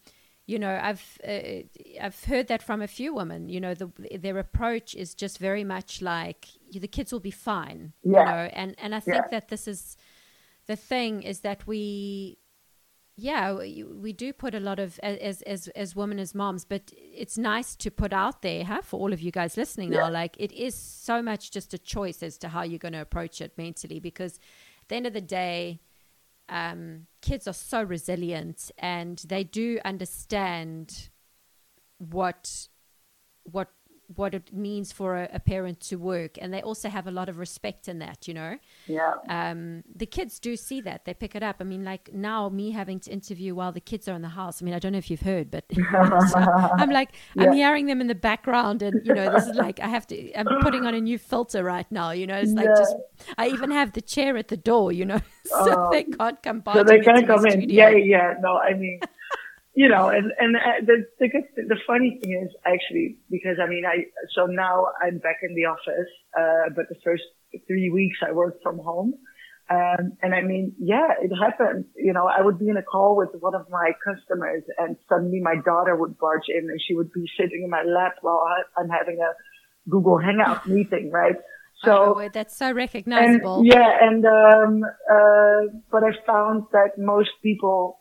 you 0.46 0.58
know, 0.58 0.80
I've 0.82 1.18
uh, 1.28 1.62
I've 2.00 2.24
heard 2.24 2.48
that 2.48 2.62
from 2.62 2.80
a 2.80 2.88
few 2.88 3.14
women. 3.14 3.50
You 3.50 3.60
know, 3.60 3.74
the, 3.74 3.90
their 4.18 4.38
approach 4.38 4.94
is 4.94 5.14
just 5.14 5.38
very 5.38 5.62
much 5.62 6.00
like 6.00 6.48
the 6.72 6.88
kids 6.88 7.12
will 7.12 7.20
be 7.20 7.30
fine. 7.30 7.92
Yeah. 8.02 8.20
You 8.20 8.24
know, 8.24 8.50
and 8.54 8.74
and 8.78 8.94
I 8.94 9.00
think 9.00 9.16
yeah. 9.16 9.28
that 9.30 9.48
this 9.48 9.68
is 9.68 9.98
the 10.66 10.76
thing 10.76 11.22
is 11.22 11.40
that 11.40 11.66
we 11.66 12.37
yeah 13.18 13.52
we, 13.52 13.82
we, 13.82 14.12
do 14.12 14.32
put 14.32 14.54
a 14.54 14.60
lot 14.60 14.78
of 14.78 14.98
as 15.02 15.42
as 15.42 15.66
as 15.68 15.96
women 15.96 16.20
as 16.20 16.36
moms 16.36 16.64
but 16.64 16.92
it's 16.96 17.36
nice 17.36 17.74
to 17.74 17.90
put 17.90 18.12
out 18.12 18.42
there 18.42 18.64
huh, 18.64 18.80
for 18.80 19.00
all 19.00 19.12
of 19.12 19.20
you 19.20 19.32
guys 19.32 19.56
listening 19.56 19.92
yeah. 19.92 20.00
now 20.00 20.10
like 20.10 20.36
it 20.38 20.52
is 20.52 20.74
so 20.74 21.20
much 21.20 21.50
just 21.50 21.74
a 21.74 21.78
choice 21.78 22.22
as 22.22 22.38
to 22.38 22.48
how 22.48 22.62
you're 22.62 22.78
going 22.78 22.92
to 22.92 23.00
approach 23.00 23.40
it 23.40 23.52
mentally 23.58 23.98
because 23.98 24.36
at 24.82 24.88
the 24.88 24.94
end 24.94 25.06
of 25.06 25.12
the 25.12 25.20
day 25.20 25.80
um, 26.48 27.06
kids 27.20 27.48
are 27.48 27.52
so 27.52 27.82
resilient 27.82 28.70
and 28.78 29.18
they 29.26 29.42
do 29.42 29.80
understand 29.84 31.08
what 31.98 32.68
what 33.42 33.68
what 34.14 34.34
it 34.34 34.52
means 34.52 34.92
for 34.92 35.16
a, 35.16 35.28
a, 35.34 35.40
parent 35.40 35.80
to 35.80 35.96
work 35.96 36.38
and 36.40 36.52
they 36.52 36.62
also 36.62 36.88
have 36.88 37.06
a 37.06 37.10
lot 37.10 37.28
of 37.28 37.38
respect 37.38 37.88
in 37.88 37.98
that 37.98 38.26
you 38.26 38.34
know? 38.34 38.56
Yeah. 38.86 39.14
Um, 39.28 39.84
the 39.94 40.06
kids 40.06 40.38
do 40.38 40.56
see 40.56 40.80
that. 40.82 41.04
They 41.04 41.14
pick 41.14 41.34
it 41.34 41.42
up. 41.42 41.56
I 41.60 41.64
mean 41.64 41.84
like 41.84 42.12
now 42.12 42.48
me 42.48 42.70
having 42.70 43.00
to 43.00 43.10
interview 43.10 43.54
while 43.54 43.72
the 43.72 43.80
kids 43.80 44.08
are 44.08 44.14
in 44.14 44.22
the 44.22 44.28
house 44.28 44.60
i 44.60 44.64
mean 44.64 44.74
i 44.74 44.78
don't 44.78 44.92
know 44.92 44.98
if 44.98 45.10
you've 45.10 45.20
heard 45.20 45.50
but 45.50 45.64
so 45.72 46.38
i'm 46.80 46.90
like 46.90 47.10
yeah. 47.34 47.44
i'm 47.44 47.52
hearing 47.52 47.86
them 47.86 48.00
in 48.00 48.06
the 48.06 48.14
background 48.14 48.82
and 48.82 49.04
you 49.06 49.14
know 49.14 49.30
this 49.32 49.46
is 49.46 49.56
like 49.56 49.80
i 49.80 49.88
have 49.88 50.06
to 50.06 50.32
i'm 50.34 50.46
putting 50.60 50.84
on 50.86 50.94
a 50.94 51.00
new 51.00 51.18
filter 51.18 51.62
right 51.62 51.90
now 51.90 52.10
you 52.10 52.26
know? 52.26 52.36
It's 52.36 52.52
like 52.52 52.66
yeah. 52.66 52.74
just 52.76 52.96
i 53.36 53.48
even 53.48 53.70
have 53.70 53.92
the 53.92 54.00
chair 54.00 54.36
at 54.36 54.48
the 54.48 54.56
door 54.56 54.92
you 54.92 55.04
know? 55.04 55.20
So 55.48 55.72
uh, 55.72 55.90
they 55.90 56.04
can't 56.04 56.42
come 56.42 56.60
by 56.60 56.74
so 56.74 56.84
they 56.84 57.00
can't 57.00 57.26
come 57.26 57.46
in. 57.46 57.70
yeah 57.70 57.88
yeah. 57.88 58.34
No 58.40 58.58
i 58.58 58.74
mean 58.74 59.00
you 59.78 59.88
know, 59.88 60.08
and 60.08 60.32
and 60.40 60.56
the 60.88 61.06
the 61.20 61.28
good, 61.28 61.44
the 61.54 61.78
funny 61.86 62.18
thing 62.20 62.32
is 62.42 62.50
actually 62.66 63.16
because 63.30 63.58
I 63.62 63.68
mean 63.68 63.84
I 63.86 64.06
so 64.34 64.46
now 64.46 64.88
I'm 65.00 65.18
back 65.18 65.38
in 65.44 65.54
the 65.54 65.66
office, 65.66 66.10
uh, 66.36 66.74
but 66.74 66.88
the 66.88 66.96
first 67.04 67.22
three 67.68 67.88
weeks 67.88 68.18
I 68.26 68.32
worked 68.32 68.60
from 68.60 68.78
home, 68.78 69.14
um, 69.70 70.18
and 70.20 70.34
I 70.34 70.42
mean 70.42 70.74
yeah, 70.80 71.10
it 71.22 71.30
happened. 71.30 71.84
You 71.94 72.12
know, 72.12 72.26
I 72.26 72.40
would 72.42 72.58
be 72.58 72.68
in 72.68 72.76
a 72.76 72.82
call 72.82 73.16
with 73.16 73.28
one 73.38 73.54
of 73.54 73.66
my 73.70 73.92
customers, 74.04 74.64
and 74.78 74.96
suddenly 75.08 75.38
my 75.40 75.54
daughter 75.64 75.94
would 75.94 76.18
barge 76.18 76.48
in, 76.48 76.68
and 76.68 76.80
she 76.84 76.96
would 76.96 77.12
be 77.12 77.30
sitting 77.38 77.62
in 77.62 77.70
my 77.70 77.84
lap 77.84 78.16
while 78.22 78.42
I, 78.48 78.80
I'm 78.80 78.88
having 78.88 79.20
a 79.20 79.30
Google 79.88 80.18
Hangout 80.18 80.66
meeting, 80.76 81.12
right? 81.12 81.36
So 81.84 82.18
oh, 82.18 82.28
that's 82.34 82.56
so 82.56 82.72
recognizable. 82.72 83.58
And, 83.58 83.66
yeah, 83.68 83.90
and 84.02 84.26
um, 84.26 84.82
uh, 85.08 85.60
but 85.92 86.02
I 86.02 86.10
found 86.26 86.64
that 86.72 86.98
most 86.98 87.30
people 87.44 88.00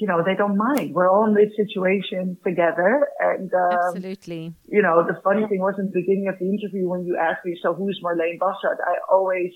you 0.00 0.06
know, 0.06 0.22
they 0.24 0.34
don't 0.34 0.56
mind. 0.56 0.94
We're 0.94 1.10
all 1.10 1.26
in 1.28 1.34
this 1.34 1.52
situation 1.54 2.38
together. 2.42 3.06
And, 3.20 3.52
um, 3.52 3.78
absolutely. 3.94 4.54
You 4.66 4.80
know, 4.80 5.04
the 5.06 5.20
funny 5.22 5.46
thing 5.46 5.60
was 5.60 5.74
in 5.78 5.86
the 5.86 5.92
beginning 5.92 6.28
of 6.28 6.38
the 6.40 6.48
interview 6.48 6.88
when 6.88 7.04
you 7.04 7.18
asked 7.20 7.44
me, 7.44 7.58
so 7.62 7.74
who's 7.74 8.00
Marlene 8.02 8.38
Bassart? 8.38 8.80
I 8.80 8.96
always, 9.12 9.52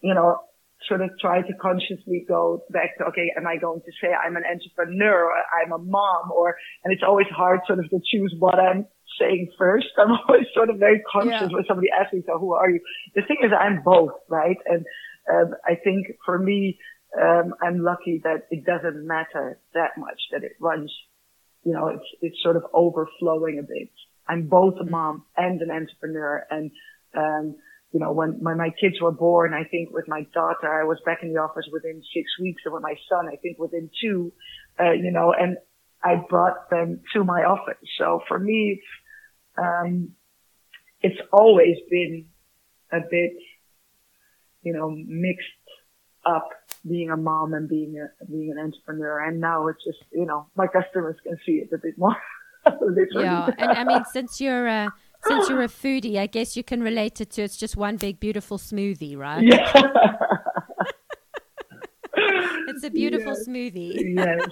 you 0.00 0.14
know, 0.14 0.40
sort 0.88 1.00
of 1.00 1.10
try 1.20 1.42
to 1.42 1.54
consciously 1.62 2.24
go 2.26 2.64
back 2.70 2.98
to, 2.98 3.04
okay, 3.04 3.30
am 3.36 3.46
I 3.46 3.56
going 3.56 3.80
to 3.82 3.92
say 4.02 4.08
I'm 4.12 4.34
an 4.34 4.42
entrepreneur 4.42 5.26
or 5.26 5.32
I'm 5.32 5.70
a 5.70 5.78
mom 5.78 6.32
or, 6.34 6.56
and 6.82 6.92
it's 6.92 7.04
always 7.06 7.28
hard 7.28 7.60
sort 7.68 7.78
of 7.78 7.88
to 7.90 8.00
choose 8.10 8.34
what 8.36 8.58
I'm 8.58 8.86
saying 9.20 9.52
first. 9.56 9.86
I'm 9.96 10.10
always 10.10 10.46
sort 10.54 10.70
of 10.70 10.78
very 10.78 11.00
conscious 11.10 11.38
yeah. 11.40 11.54
when 11.54 11.64
somebody 11.68 11.86
asks 11.88 12.12
me, 12.12 12.24
so 12.26 12.36
who 12.36 12.54
are 12.54 12.68
you? 12.68 12.80
The 13.14 13.22
thing 13.22 13.38
is 13.44 13.52
I'm 13.56 13.82
both, 13.84 14.18
right? 14.28 14.58
And, 14.66 14.84
um, 15.32 15.54
I 15.64 15.76
think 15.76 16.08
for 16.26 16.36
me, 16.36 16.80
um, 17.20 17.54
I'm 17.62 17.82
lucky 17.82 18.20
that 18.24 18.46
it 18.50 18.64
doesn't 18.64 19.06
matter 19.06 19.58
that 19.74 19.98
much 19.98 20.20
that 20.32 20.44
it 20.44 20.52
runs, 20.60 20.92
you 21.64 21.72
know, 21.72 21.88
it's, 21.88 22.04
it's 22.20 22.42
sort 22.42 22.56
of 22.56 22.64
overflowing 22.72 23.58
a 23.58 23.62
bit. 23.62 23.90
I'm 24.28 24.48
both 24.48 24.74
a 24.80 24.84
mom 24.84 25.24
and 25.36 25.60
an 25.60 25.70
entrepreneur. 25.70 26.46
And, 26.50 26.70
um, 27.16 27.56
you 27.92 28.00
know, 28.00 28.12
when, 28.12 28.40
when 28.40 28.56
my 28.56 28.70
kids 28.80 29.00
were 29.00 29.12
born, 29.12 29.52
I 29.52 29.64
think 29.64 29.90
with 29.92 30.08
my 30.08 30.26
daughter, 30.32 30.72
I 30.72 30.84
was 30.84 30.98
back 31.04 31.18
in 31.22 31.32
the 31.32 31.40
office 31.40 31.66
within 31.70 32.02
six 32.14 32.30
weeks. 32.40 32.62
And 32.64 32.72
with 32.72 32.82
my 32.82 32.94
son, 33.08 33.28
I 33.30 33.36
think 33.36 33.58
within 33.58 33.90
two, 34.00 34.32
uh, 34.80 34.92
you 34.92 35.10
know, 35.10 35.34
and 35.38 35.58
I 36.02 36.16
brought 36.28 36.70
them 36.70 37.00
to 37.12 37.24
my 37.24 37.42
office. 37.44 37.88
So 37.98 38.22
for 38.26 38.38
me, 38.38 38.78
it's, 38.78 39.58
um, 39.58 40.12
it's 41.02 41.20
always 41.32 41.76
been 41.90 42.26
a 42.90 43.00
bit, 43.00 43.32
you 44.62 44.72
know, 44.72 44.90
mixed 44.90 45.48
up 46.24 46.48
being 46.88 47.10
a 47.10 47.16
mom 47.16 47.54
and 47.54 47.68
being 47.68 47.98
a 47.98 48.24
being 48.26 48.50
an 48.50 48.58
entrepreneur. 48.58 49.20
And 49.20 49.40
now 49.40 49.66
it's 49.68 49.84
just 49.84 49.98
you 50.12 50.26
know 50.26 50.46
my 50.56 50.66
customers 50.66 51.16
can 51.22 51.38
see 51.44 51.52
it 51.52 51.72
a 51.72 51.78
bit 51.78 51.96
more. 51.98 52.16
yeah, 53.14 53.50
and 53.58 53.70
I 53.72 53.84
mean 53.84 54.04
since 54.12 54.40
you're 54.40 54.66
a, 54.66 54.92
since 55.24 55.48
you're 55.48 55.62
a 55.62 55.68
foodie, 55.68 56.18
I 56.18 56.26
guess 56.26 56.56
you 56.56 56.62
can 56.62 56.82
relate 56.82 57.20
it 57.20 57.30
to 57.32 57.42
it's 57.42 57.56
just 57.56 57.76
one 57.76 57.96
big 57.96 58.20
beautiful 58.20 58.58
smoothie, 58.58 59.16
right? 59.16 59.42
Yeah. 59.42 59.72
it's 62.68 62.84
a 62.84 62.90
beautiful 62.90 63.32
yes. 63.32 63.48
smoothie. 63.48 64.14
yes. 64.16 64.48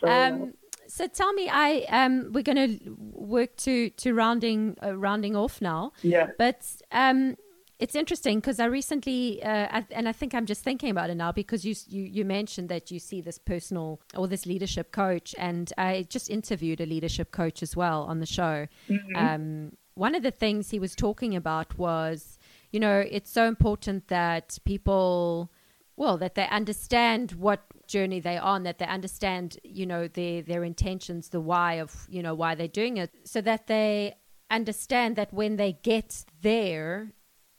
So, 0.00 0.08
um, 0.08 0.54
so 0.86 1.06
tell 1.06 1.32
me, 1.32 1.48
I 1.50 1.86
um, 1.88 2.32
we're 2.32 2.42
going 2.42 2.78
to 2.78 2.96
work 3.12 3.56
to 3.58 3.90
to 3.90 4.14
rounding 4.14 4.76
uh, 4.82 4.96
rounding 4.96 5.36
off 5.36 5.60
now. 5.60 5.92
Yeah. 6.02 6.28
But 6.38 6.64
um, 6.92 7.36
it's 7.78 7.94
interesting 7.94 8.40
because 8.40 8.58
I 8.58 8.66
recently, 8.66 9.42
uh, 9.42 9.82
and 9.90 10.08
I 10.08 10.12
think 10.12 10.34
I'm 10.34 10.46
just 10.46 10.64
thinking 10.64 10.90
about 10.90 11.10
it 11.10 11.14
now 11.16 11.32
because 11.32 11.64
you, 11.64 11.74
you 11.88 12.04
you 12.04 12.24
mentioned 12.24 12.68
that 12.70 12.90
you 12.90 12.98
see 12.98 13.20
this 13.20 13.38
personal 13.38 14.00
or 14.14 14.26
this 14.26 14.46
leadership 14.46 14.92
coach, 14.92 15.34
and 15.38 15.72
I 15.76 16.06
just 16.08 16.30
interviewed 16.30 16.80
a 16.80 16.86
leadership 16.86 17.32
coach 17.32 17.62
as 17.62 17.76
well 17.76 18.04
on 18.04 18.20
the 18.20 18.26
show. 18.26 18.66
Mm-hmm. 18.88 19.16
Um, 19.16 19.72
one 19.94 20.14
of 20.14 20.22
the 20.22 20.30
things 20.30 20.70
he 20.70 20.78
was 20.78 20.94
talking 20.94 21.36
about 21.36 21.78
was, 21.78 22.38
you 22.70 22.80
know, 22.80 23.04
it's 23.10 23.30
so 23.30 23.46
important 23.46 24.08
that 24.08 24.58
people, 24.64 25.50
well, 25.96 26.16
that 26.18 26.34
they 26.34 26.48
understand 26.48 27.32
what 27.32 27.62
journey 27.86 28.20
they're 28.20 28.42
on, 28.42 28.62
that 28.62 28.78
they 28.78 28.86
understand, 28.86 29.58
you 29.62 29.84
know, 29.84 30.08
their 30.08 30.40
their 30.40 30.64
intentions, 30.64 31.28
the 31.28 31.40
why 31.42 31.74
of, 31.74 32.06
you 32.08 32.22
know, 32.22 32.34
why 32.34 32.54
they're 32.54 32.68
doing 32.68 32.96
it, 32.96 33.10
so 33.24 33.42
that 33.42 33.66
they 33.66 34.14
understand 34.50 35.16
that 35.16 35.30
when 35.32 35.56
they 35.56 35.72
get 35.82 36.24
there 36.40 37.12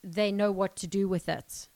they 0.04 0.32
know 0.32 0.52
what 0.52 0.76
to 0.78 0.88
do 0.88 1.08
with 1.08 1.30
it. 1.30 1.68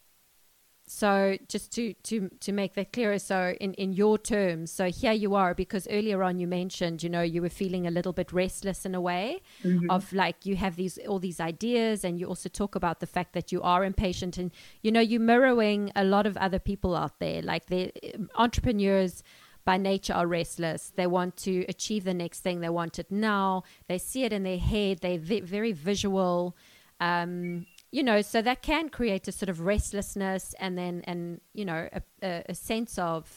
So 0.93 1.37
just 1.47 1.71
to 1.75 1.93
to 2.03 2.29
to 2.41 2.51
make 2.51 2.73
that 2.73 2.91
clearer, 2.91 3.17
so 3.17 3.55
in 3.61 3.73
in 3.75 3.93
your 3.93 4.17
terms, 4.17 4.71
so 4.71 4.89
here 4.89 5.13
you 5.13 5.35
are 5.35 5.53
because 5.53 5.87
earlier 5.89 6.21
on 6.21 6.37
you 6.37 6.47
mentioned, 6.47 7.01
you 7.01 7.09
know, 7.09 7.21
you 7.21 7.41
were 7.41 7.49
feeling 7.49 7.87
a 7.87 7.91
little 7.91 8.11
bit 8.11 8.33
restless 8.33 8.85
in 8.85 8.93
a 8.93 8.99
way, 8.99 9.41
mm-hmm. 9.63 9.89
of 9.89 10.11
like 10.11 10.45
you 10.45 10.57
have 10.57 10.75
these 10.75 10.97
all 11.07 11.17
these 11.17 11.39
ideas, 11.39 12.03
and 12.03 12.19
you 12.19 12.27
also 12.27 12.49
talk 12.49 12.75
about 12.75 12.99
the 12.99 13.07
fact 13.07 13.31
that 13.33 13.53
you 13.53 13.61
are 13.61 13.85
impatient, 13.85 14.37
and 14.37 14.51
you 14.81 14.91
know 14.91 14.99
you're 14.99 15.21
mirroring 15.21 15.93
a 15.95 16.03
lot 16.03 16.27
of 16.27 16.35
other 16.35 16.59
people 16.59 16.93
out 16.93 17.19
there, 17.19 17.41
like 17.41 17.67
the 17.67 17.93
entrepreneurs 18.35 19.23
by 19.63 19.77
nature 19.77 20.13
are 20.13 20.27
restless. 20.27 20.91
They 20.95 21.07
want 21.07 21.37
to 21.37 21.65
achieve 21.69 22.03
the 22.03 22.13
next 22.13 22.39
thing. 22.41 22.59
They 22.59 22.69
want 22.69 22.99
it 22.99 23.09
now. 23.09 23.63
They 23.87 23.97
see 23.97 24.25
it 24.25 24.33
in 24.33 24.43
their 24.43 24.59
head. 24.59 24.99
They're 24.99 25.19
very 25.19 25.71
visual. 25.71 26.57
Um, 26.99 27.65
you 27.91 28.03
know, 28.03 28.21
so 28.21 28.41
that 28.41 28.61
can 28.61 28.89
create 28.89 29.27
a 29.27 29.31
sort 29.31 29.49
of 29.49 29.61
restlessness 29.61 30.55
and 30.59 30.77
then, 30.77 31.03
and, 31.05 31.41
you 31.53 31.65
know, 31.65 31.89
a, 31.91 32.01
a, 32.23 32.43
a 32.49 32.55
sense 32.55 32.97
of 32.97 33.29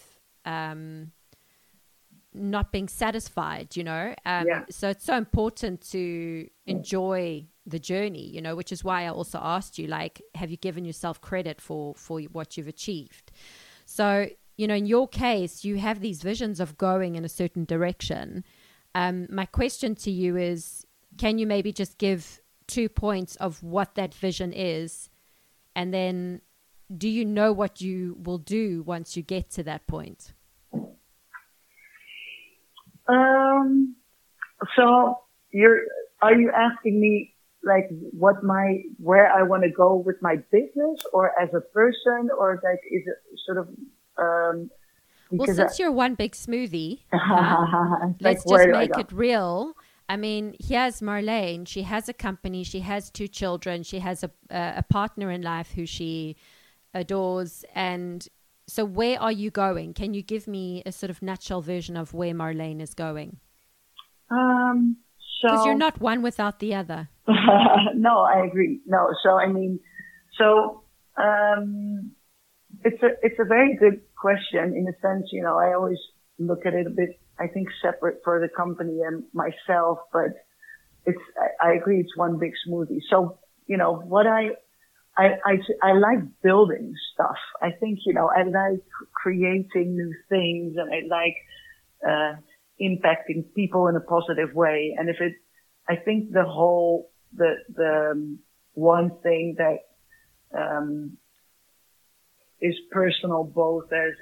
um, 0.44 1.10
not 2.32 2.70
being 2.70 2.88
satisfied, 2.88 3.76
you 3.76 3.84
know. 3.84 4.14
Um, 4.24 4.46
yeah. 4.46 4.64
So 4.70 4.90
it's 4.90 5.04
so 5.04 5.16
important 5.16 5.80
to 5.90 6.48
enjoy 6.66 7.46
the 7.66 7.78
journey, 7.78 8.28
you 8.28 8.40
know, 8.42 8.54
which 8.54 8.70
is 8.70 8.84
why 8.84 9.04
I 9.04 9.08
also 9.08 9.40
asked 9.42 9.78
you, 9.78 9.86
like, 9.88 10.22
have 10.34 10.50
you 10.50 10.56
given 10.56 10.84
yourself 10.84 11.20
credit 11.20 11.60
for, 11.60 11.94
for 11.94 12.20
what 12.20 12.56
you've 12.56 12.68
achieved? 12.68 13.32
So, 13.86 14.28
you 14.56 14.68
know, 14.68 14.74
in 14.74 14.86
your 14.86 15.08
case, 15.08 15.64
you 15.64 15.78
have 15.78 16.00
these 16.00 16.22
visions 16.22 16.60
of 16.60 16.78
going 16.78 17.16
in 17.16 17.24
a 17.24 17.28
certain 17.28 17.64
direction. 17.64 18.44
Um, 18.94 19.26
my 19.30 19.46
question 19.46 19.96
to 19.96 20.10
you 20.12 20.36
is, 20.36 20.86
can 21.18 21.38
you 21.38 21.46
maybe 21.46 21.72
just 21.72 21.98
give 21.98 22.40
two 22.66 22.88
points 22.88 23.36
of 23.36 23.62
what 23.62 23.94
that 23.94 24.14
vision 24.14 24.52
is 24.52 25.10
and 25.74 25.92
then 25.92 26.40
do 26.94 27.08
you 27.08 27.24
know 27.24 27.52
what 27.52 27.80
you 27.80 28.16
will 28.22 28.38
do 28.38 28.82
once 28.82 29.16
you 29.16 29.22
get 29.22 29.50
to 29.50 29.62
that 29.64 29.86
point? 29.86 30.32
Um 33.08 33.96
so 34.76 35.18
you're 35.50 35.80
are 36.22 36.34
you 36.34 36.50
asking 36.50 37.00
me 37.00 37.34
like 37.62 37.88
what 38.12 38.42
my 38.42 38.82
where 38.98 39.30
i 39.32 39.42
want 39.42 39.62
to 39.62 39.70
go 39.70 39.94
with 39.94 40.16
my 40.20 40.36
business 40.50 41.00
or 41.12 41.32
as 41.40 41.48
a 41.54 41.60
person 41.60 42.28
or 42.38 42.60
like 42.62 42.80
is 42.90 43.02
it 43.06 43.38
sort 43.46 43.58
of 43.58 43.68
um 44.18 44.70
well 45.30 45.46
since 45.46 45.80
I, 45.80 45.82
you're 45.82 45.92
one 45.92 46.14
big 46.14 46.32
smoothie 46.32 47.00
uh, 47.12 48.12
let's 48.20 48.44
just 48.44 48.68
make 48.68 48.96
it 48.98 49.12
real 49.12 49.74
I 50.08 50.16
mean, 50.16 50.54
here's 50.60 51.00
Marlene. 51.00 51.66
She 51.66 51.82
has 51.82 52.08
a 52.08 52.12
company. 52.12 52.62
She 52.62 52.80
has 52.80 53.10
two 53.10 53.28
children. 53.28 53.82
She 53.82 54.00
has 54.00 54.22
a 54.22 54.30
a 54.50 54.82
partner 54.82 55.30
in 55.30 55.42
life 55.42 55.72
who 55.72 55.86
she 55.86 56.36
adores. 56.92 57.64
And 57.74 58.26
so, 58.66 58.84
where 58.84 59.20
are 59.20 59.32
you 59.32 59.50
going? 59.50 59.94
Can 59.94 60.14
you 60.14 60.22
give 60.22 60.46
me 60.46 60.82
a 60.86 60.92
sort 60.92 61.10
of 61.10 61.22
nutshell 61.22 61.62
version 61.62 61.96
of 61.96 62.12
where 62.12 62.34
Marlene 62.34 62.80
is 62.80 62.94
going? 62.94 63.38
Um, 64.30 64.96
so 65.40 65.48
because 65.48 65.66
you're 65.66 65.74
not 65.74 66.00
one 66.00 66.22
without 66.22 66.58
the 66.60 66.74
other. 66.74 67.08
no, 67.94 68.20
I 68.20 68.44
agree. 68.46 68.80
No, 68.86 69.08
so 69.22 69.38
I 69.38 69.46
mean, 69.46 69.80
so 70.38 70.84
um, 71.16 72.12
it's 72.84 73.02
a 73.02 73.10
it's 73.22 73.38
a 73.38 73.44
very 73.44 73.76
good 73.76 74.00
question 74.16 74.74
in 74.74 74.84
the 74.84 74.94
sense, 75.02 75.28
you 75.32 75.42
know, 75.42 75.58
I 75.58 75.74
always 75.74 75.98
look 76.38 76.66
at 76.66 76.74
it 76.74 76.86
a 76.86 76.90
bit 76.90 77.20
I 77.38 77.48
think 77.48 77.68
separate 77.82 78.20
for 78.24 78.40
the 78.40 78.48
company 78.48 79.00
and 79.02 79.24
myself, 79.32 79.98
but 80.12 80.30
it's, 81.04 81.18
I, 81.62 81.70
I 81.70 81.72
agree, 81.74 82.00
it's 82.00 82.16
one 82.16 82.38
big 82.38 82.52
smoothie. 82.66 83.00
So, 83.10 83.38
you 83.66 83.76
know, 83.76 83.96
what 83.96 84.26
I, 84.26 84.50
I, 85.16 85.34
I, 85.44 85.58
I 85.82 85.92
like 85.92 86.20
building 86.42 86.94
stuff. 87.12 87.36
I 87.60 87.70
think, 87.72 88.00
you 88.06 88.14
know, 88.14 88.30
I 88.34 88.42
like 88.44 88.82
creating 89.14 89.96
new 89.96 90.14
things 90.28 90.76
and 90.76 90.92
I 90.92 91.00
like, 91.08 91.36
uh, 92.06 92.36
impacting 92.80 93.54
people 93.54 93.86
in 93.88 93.96
a 93.96 94.00
positive 94.00 94.54
way. 94.54 94.94
And 94.98 95.08
if 95.08 95.20
it, 95.20 95.34
I 95.88 95.96
think 95.96 96.32
the 96.32 96.44
whole, 96.44 97.10
the, 97.32 97.56
the 97.74 98.10
um, 98.12 98.38
one 98.72 99.10
thing 99.22 99.56
that, 99.58 99.78
um, 100.56 101.16
is 102.60 102.74
personal 102.90 103.44
both 103.44 103.92
as, 103.92 104.12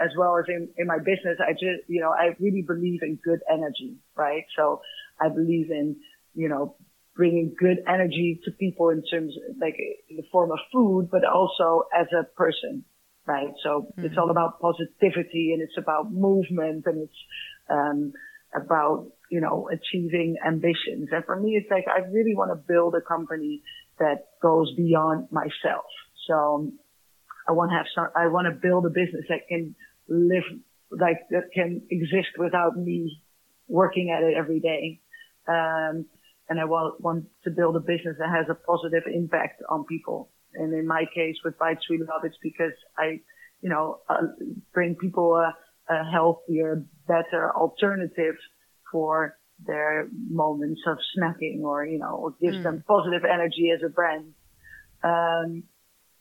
as 0.00 0.10
well 0.16 0.36
as 0.38 0.44
in, 0.48 0.68
in 0.76 0.86
my 0.86 0.98
business. 0.98 1.38
I 1.40 1.52
just, 1.52 1.88
you 1.88 2.00
know, 2.00 2.10
I 2.10 2.36
really 2.38 2.62
believe 2.62 3.02
in 3.02 3.16
good 3.16 3.40
energy, 3.50 3.96
right? 4.14 4.44
So 4.56 4.82
I 5.20 5.28
believe 5.28 5.70
in, 5.70 5.96
you 6.34 6.48
know, 6.48 6.76
bringing 7.16 7.54
good 7.58 7.78
energy 7.88 8.40
to 8.44 8.50
people 8.52 8.90
in 8.90 9.02
terms 9.10 9.34
of, 9.36 9.56
like 9.60 9.76
in 10.08 10.16
the 10.16 10.22
form 10.30 10.52
of 10.52 10.58
food, 10.72 11.08
but 11.10 11.24
also 11.24 11.84
as 11.98 12.06
a 12.18 12.24
person, 12.36 12.84
right? 13.26 13.52
So 13.62 13.88
mm-hmm. 13.90 14.06
it's 14.06 14.16
all 14.16 14.30
about 14.30 14.60
positivity 14.60 15.52
and 15.52 15.60
it's 15.60 15.76
about 15.76 16.12
movement 16.12 16.84
and 16.86 17.02
it's, 17.02 17.20
um, 17.68 18.12
about, 18.54 19.10
you 19.30 19.40
know, 19.40 19.68
achieving 19.70 20.36
ambitions. 20.46 21.08
And 21.12 21.24
for 21.24 21.38
me, 21.38 21.50
it's 21.56 21.70
like, 21.70 21.86
I 21.88 22.00
really 22.10 22.34
want 22.34 22.50
to 22.50 22.56
build 22.56 22.94
a 22.94 23.00
company 23.00 23.62
that 23.98 24.26
goes 24.42 24.74
beyond 24.74 25.28
myself. 25.30 25.84
So 26.26 26.72
I 27.50 27.52
want 27.52 27.72
to 27.72 27.76
have 27.76 27.86
some, 27.94 28.08
I 28.14 28.28
want 28.28 28.46
to 28.46 28.54
build 28.66 28.86
a 28.86 28.90
business 28.90 29.24
that 29.28 29.42
can 29.48 29.74
live, 30.08 30.46
like 30.90 31.18
that 31.30 31.46
can 31.52 31.82
exist 31.90 32.32
without 32.38 32.76
me 32.76 33.22
working 33.66 34.06
at 34.16 34.22
it 34.22 34.34
every 34.42 34.60
day. 34.60 35.00
Um, 35.48 36.06
and 36.48 36.60
I 36.60 36.66
want, 36.66 37.00
want 37.00 37.24
to 37.44 37.50
build 37.50 37.74
a 37.74 37.80
business 37.80 38.16
that 38.20 38.30
has 38.30 38.46
a 38.48 38.54
positive 38.54 39.04
impact 39.12 39.62
on 39.68 39.84
people. 39.84 40.30
And 40.54 40.72
in 40.80 40.86
my 40.86 41.04
case 41.12 41.36
with 41.44 41.58
Bites 41.58 41.88
We 41.90 41.98
Love, 41.98 42.22
it's 42.24 42.36
because 42.40 42.76
I, 42.96 43.20
you 43.62 43.70
know, 43.72 43.98
uh, 44.08 44.26
bring 44.72 44.94
people 44.94 45.34
a, 45.34 45.48
a 45.92 46.04
healthier, 46.10 46.84
better 47.08 47.52
alternative 47.56 48.36
for 48.92 49.36
their 49.66 50.08
moments 50.28 50.82
of 50.86 50.98
snacking 51.12 51.62
or, 51.62 51.84
you 51.84 51.98
know, 51.98 52.34
gives 52.40 52.58
mm. 52.58 52.62
them 52.62 52.84
positive 52.86 53.24
energy 53.24 53.72
as 53.74 53.82
a 53.84 53.88
brand. 53.88 54.34
Um, 55.02 55.64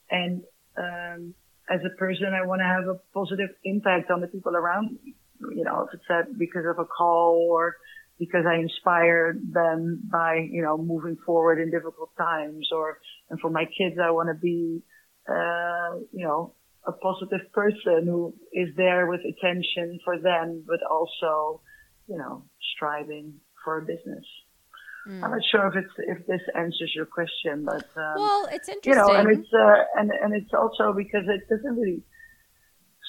and, 0.09 0.41
um, 0.79 1.33
as 1.69 1.81
a 1.85 1.95
person, 1.97 2.27
I 2.33 2.45
want 2.45 2.61
to 2.61 2.65
have 2.65 2.87
a 2.87 2.99
positive 3.13 3.49
impact 3.63 4.09
on 4.11 4.21
the 4.21 4.27
people 4.27 4.55
around 4.55 4.97
me. 5.03 5.15
You 5.55 5.63
know, 5.63 5.87
if 5.87 5.99
it's 5.99 6.37
because 6.37 6.65
of 6.69 6.79
a 6.79 6.85
call 6.85 7.47
or 7.49 7.77
because 8.17 8.45
I 8.45 8.55
inspire 8.55 9.33
them 9.33 10.01
by, 10.11 10.47
you 10.51 10.61
know, 10.61 10.77
moving 10.77 11.17
forward 11.25 11.61
in 11.61 11.71
difficult 11.71 12.09
times 12.17 12.67
or, 12.73 12.99
and 13.29 13.39
for 13.39 13.49
my 13.49 13.63
kids, 13.65 13.95
I 14.03 14.11
want 14.11 14.27
to 14.27 14.35
be, 14.35 14.83
uh, 15.29 15.99
you 16.11 16.25
know, 16.25 16.53
a 16.85 16.91
positive 16.91 17.51
person 17.53 18.05
who 18.05 18.33
is 18.51 18.69
there 18.75 19.07
with 19.07 19.21
attention 19.21 19.99
for 20.03 20.19
them, 20.19 20.63
but 20.67 20.79
also, 20.89 21.61
you 22.07 22.17
know, 22.17 22.43
striving 22.75 23.35
for 23.63 23.77
a 23.77 23.81
business. 23.81 24.25
Mm. 25.07 25.23
I'm 25.23 25.31
not 25.31 25.41
sure 25.49 25.67
if 25.67 25.75
it's 25.75 25.93
if 25.97 26.27
this 26.27 26.41
answers 26.55 26.91
your 26.95 27.05
question, 27.05 27.65
but 27.65 27.85
um, 27.95 28.15
well, 28.15 28.49
it's 28.51 28.67
interesting. 28.67 28.93
You 28.93 28.95
know, 28.95 29.13
and 29.13 29.29
it's 29.31 29.53
uh, 29.53 29.83
and 29.97 30.11
and 30.11 30.33
it's 30.35 30.53
also 30.53 30.93
because 30.93 31.23
it 31.27 31.47
doesn't 31.49 31.75
really. 31.75 32.03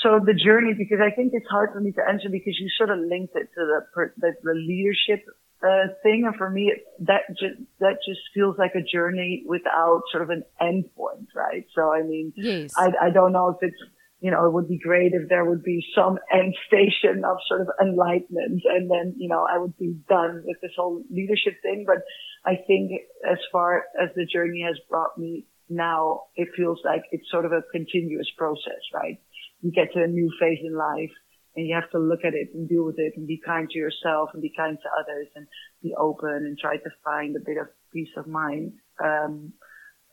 So 0.03 0.18
the 0.24 0.32
journey, 0.32 0.72
because 0.72 0.99
I 1.05 1.14
think 1.14 1.32
it's 1.34 1.49
hard 1.51 1.72
for 1.74 1.80
me 1.80 1.93
to 1.93 2.01
answer 2.09 2.30
because 2.30 2.59
you 2.59 2.70
sort 2.78 2.88
of 2.88 2.99
linked 3.01 3.36
it 3.36 3.51
to 3.55 3.82
the 3.95 4.11
the, 4.18 4.32
the 4.43 4.55
leadership 4.55 5.26
uh, 5.62 5.93
thing, 6.03 6.24
and 6.24 6.34
for 6.36 6.49
me, 6.49 6.72
it, 6.72 6.84
that 7.01 7.28
just 7.30 7.61
that 7.80 7.99
just 8.07 8.20
feels 8.32 8.57
like 8.57 8.74
a 8.74 8.82
journey 8.82 9.45
without 9.47 10.03
sort 10.11 10.22
of 10.22 10.30
an 10.30 10.45
end 10.61 10.84
point, 10.97 11.28
right? 11.34 11.66
So 11.74 11.93
I 11.93 12.03
mean, 12.03 12.32
yes. 12.36 12.72
I 12.76 12.93
I 13.03 13.11
don't 13.11 13.32
know 13.32 13.49
if 13.49 13.57
it's 13.61 13.82
you 14.20 14.30
know, 14.30 14.44
it 14.46 14.52
would 14.52 14.68
be 14.68 14.78
great 14.78 15.12
if 15.14 15.28
there 15.28 15.44
would 15.44 15.62
be 15.62 15.84
some 15.94 16.18
end 16.32 16.54
station 16.66 17.24
of 17.24 17.38
sort 17.48 17.62
of 17.62 17.68
enlightenment 17.80 18.62
and 18.64 18.90
then, 18.90 19.14
you 19.16 19.28
know, 19.28 19.46
I 19.50 19.58
would 19.58 19.76
be 19.78 19.96
done 20.08 20.42
with 20.44 20.58
this 20.60 20.72
whole 20.76 21.02
leadership 21.10 21.54
thing. 21.62 21.84
But 21.86 22.02
I 22.44 22.56
think 22.66 22.92
as 23.28 23.38
far 23.50 23.84
as 24.00 24.10
the 24.14 24.26
journey 24.26 24.62
has 24.66 24.78
brought 24.90 25.16
me 25.16 25.46
now, 25.70 26.22
it 26.36 26.48
feels 26.56 26.80
like 26.84 27.02
it's 27.12 27.30
sort 27.30 27.46
of 27.46 27.52
a 27.52 27.62
continuous 27.72 28.28
process, 28.36 28.82
right? 28.92 29.18
You 29.62 29.72
get 29.72 29.92
to 29.94 30.02
a 30.02 30.06
new 30.06 30.30
phase 30.38 30.60
in 30.62 30.76
life 30.76 31.12
and 31.56 31.66
you 31.66 31.74
have 31.74 31.90
to 31.90 31.98
look 31.98 32.20
at 32.24 32.34
it 32.34 32.50
and 32.54 32.68
deal 32.68 32.84
with 32.84 32.98
it 32.98 33.14
and 33.16 33.26
be 33.26 33.40
kind 33.44 33.68
to 33.70 33.78
yourself 33.78 34.30
and 34.34 34.42
be 34.42 34.52
kind 34.54 34.76
to 34.82 34.88
others 35.00 35.28
and 35.34 35.46
be 35.82 35.94
open 35.98 36.28
and 36.30 36.58
try 36.58 36.76
to 36.76 36.90
find 37.04 37.36
a 37.36 37.40
bit 37.40 37.56
of 37.56 37.68
peace 37.92 38.12
of 38.16 38.26
mind. 38.26 38.74
Um, 39.02 39.54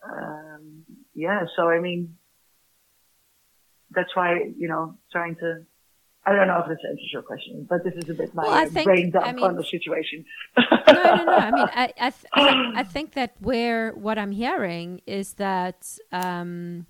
um, 0.04 0.84
yeah. 1.14 1.42
So, 1.56 1.68
I 1.68 1.80
mean, 1.80 2.16
that's 3.90 4.14
why, 4.14 4.50
you 4.56 4.68
know, 4.68 4.96
trying 5.12 5.36
to, 5.36 5.64
I 6.26 6.34
don't 6.34 6.46
know 6.46 6.60
if 6.60 6.68
this 6.68 6.78
answers 6.88 7.10
your 7.12 7.22
question, 7.22 7.66
but 7.68 7.84
this 7.84 7.94
is 7.94 8.10
a 8.10 8.14
bit 8.14 8.34
my 8.34 8.42
well, 8.42 8.68
think, 8.68 8.84
brain 8.84 9.10
dump 9.10 9.26
I 9.26 9.32
mean, 9.32 9.44
on 9.44 9.56
the 9.56 9.64
situation. 9.64 10.24
no, 10.56 10.64
no, 10.92 11.24
no. 11.24 11.32
I 11.32 11.50
mean, 11.50 11.68
I, 11.74 11.92
I, 11.98 12.10
th- 12.10 12.26
I, 12.76 12.82
think 12.92 13.14
that 13.14 13.34
where 13.40 13.92
what 13.92 14.18
I'm 14.18 14.32
hearing 14.32 15.00
is 15.06 15.34
that, 15.34 15.86
um, 16.12 16.86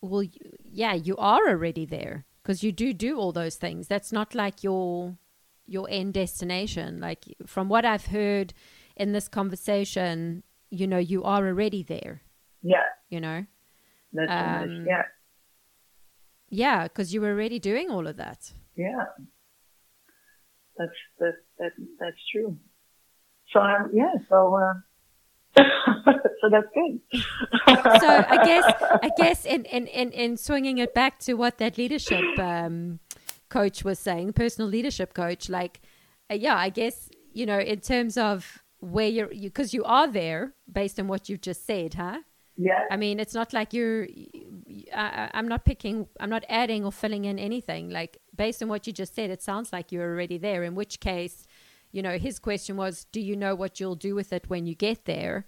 well, 0.00 0.24
yeah, 0.64 0.94
you 0.94 1.16
are 1.16 1.48
already 1.48 1.86
there 1.86 2.26
because 2.42 2.62
you 2.62 2.72
do 2.72 2.92
do 2.92 3.18
all 3.18 3.32
those 3.32 3.56
things. 3.56 3.88
That's 3.88 4.12
not 4.12 4.34
like 4.34 4.62
your 4.62 5.16
your 5.66 5.86
end 5.88 6.14
destination. 6.14 7.00
Like 7.00 7.24
from 7.46 7.68
what 7.68 7.84
I've 7.84 8.06
heard 8.06 8.52
in 8.96 9.12
this 9.12 9.28
conversation, 9.28 10.42
you 10.70 10.86
know, 10.86 10.98
you 10.98 11.22
are 11.22 11.46
already 11.46 11.82
there. 11.82 12.22
Yeah. 12.62 12.84
You 13.08 13.20
know. 13.20 13.46
That's 14.12 14.30
um, 14.30 14.84
nice. 14.84 14.86
Yeah. 14.88 15.02
Yeah, 16.52 16.82
because 16.82 17.14
you 17.14 17.22
were 17.22 17.30
already 17.30 17.58
doing 17.58 17.90
all 17.90 18.06
of 18.06 18.18
that. 18.18 18.52
Yeah, 18.76 19.06
that's 20.76 20.92
that 21.18 21.32
that 21.58 21.72
that's 21.98 22.22
true. 22.30 22.58
So 23.54 23.60
um, 23.60 23.90
yeah, 23.94 24.12
so 24.28 24.54
uh, 24.56 24.74
so 26.42 26.50
that's 26.50 26.66
good. 26.74 27.00
so 28.02 28.24
I 28.28 28.44
guess 28.44 28.64
I 28.80 29.10
guess 29.16 29.46
in, 29.46 29.64
in, 29.64 29.86
in, 29.86 30.12
in 30.12 30.36
swinging 30.36 30.76
it 30.76 30.92
back 30.92 31.18
to 31.20 31.34
what 31.34 31.56
that 31.56 31.78
leadership 31.78 32.38
um, 32.38 32.98
coach 33.48 33.82
was 33.82 33.98
saying, 33.98 34.34
personal 34.34 34.68
leadership 34.68 35.14
coach, 35.14 35.48
like 35.48 35.80
uh, 36.30 36.34
yeah, 36.34 36.56
I 36.56 36.68
guess 36.68 37.08
you 37.32 37.46
know 37.46 37.60
in 37.60 37.80
terms 37.80 38.18
of 38.18 38.62
where 38.78 39.08
you're 39.08 39.28
because 39.28 39.72
you, 39.72 39.80
you 39.80 39.84
are 39.84 40.06
there 40.06 40.52
based 40.70 41.00
on 41.00 41.08
what 41.08 41.30
you've 41.30 41.40
just 41.40 41.64
said, 41.64 41.94
huh? 41.94 42.18
Yeah. 42.56 42.84
I 42.90 42.96
mean, 42.96 43.18
it's 43.18 43.34
not 43.34 43.52
like 43.52 43.72
you're. 43.72 44.06
I, 44.94 45.30
I'm 45.34 45.48
not 45.48 45.64
picking. 45.64 46.06
I'm 46.20 46.30
not 46.30 46.44
adding 46.48 46.84
or 46.84 46.92
filling 46.92 47.24
in 47.24 47.38
anything. 47.38 47.90
Like 47.90 48.18
based 48.36 48.62
on 48.62 48.68
what 48.68 48.86
you 48.86 48.92
just 48.92 49.14
said, 49.14 49.30
it 49.30 49.42
sounds 49.42 49.72
like 49.72 49.90
you're 49.90 50.08
already 50.08 50.38
there. 50.38 50.62
In 50.62 50.74
which 50.74 51.00
case, 51.00 51.46
you 51.92 52.02
know, 52.02 52.18
his 52.18 52.38
question 52.38 52.76
was, 52.76 53.04
"Do 53.04 53.20
you 53.20 53.36
know 53.36 53.54
what 53.54 53.80
you'll 53.80 53.96
do 53.96 54.14
with 54.14 54.32
it 54.32 54.48
when 54.48 54.66
you 54.66 54.74
get 54.74 55.06
there?" 55.06 55.46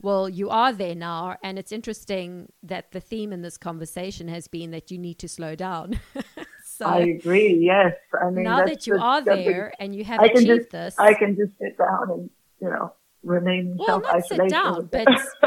Well, 0.00 0.28
you 0.28 0.50
are 0.50 0.72
there 0.72 0.94
now, 0.94 1.36
and 1.42 1.58
it's 1.58 1.72
interesting 1.72 2.52
that 2.62 2.92
the 2.92 3.00
theme 3.00 3.32
in 3.32 3.40
this 3.40 3.56
conversation 3.56 4.28
has 4.28 4.46
been 4.46 4.70
that 4.72 4.90
you 4.90 4.98
need 4.98 5.18
to 5.20 5.28
slow 5.28 5.54
down. 5.54 5.98
so 6.64 6.86
I 6.86 6.98
agree. 7.00 7.54
Yes, 7.60 7.94
I 8.20 8.30
mean 8.30 8.44
now 8.44 8.64
that 8.64 8.86
you 8.86 8.94
the, 8.94 9.00
are 9.00 9.22
there 9.22 9.72
and 9.78 9.94
you 9.94 10.04
have 10.04 10.20
I 10.20 10.26
achieved 10.26 10.46
just, 10.46 10.70
this, 10.70 10.94
I 10.98 11.14
can 11.14 11.36
just 11.36 11.52
sit 11.58 11.78
down 11.78 12.10
and 12.10 12.30
you 12.60 12.68
know 12.68 12.92
remain 13.26 13.76
well. 13.78 14.00
Not 14.00 14.26
sit 14.26 14.48
down, 14.48 14.86
but 14.86 15.06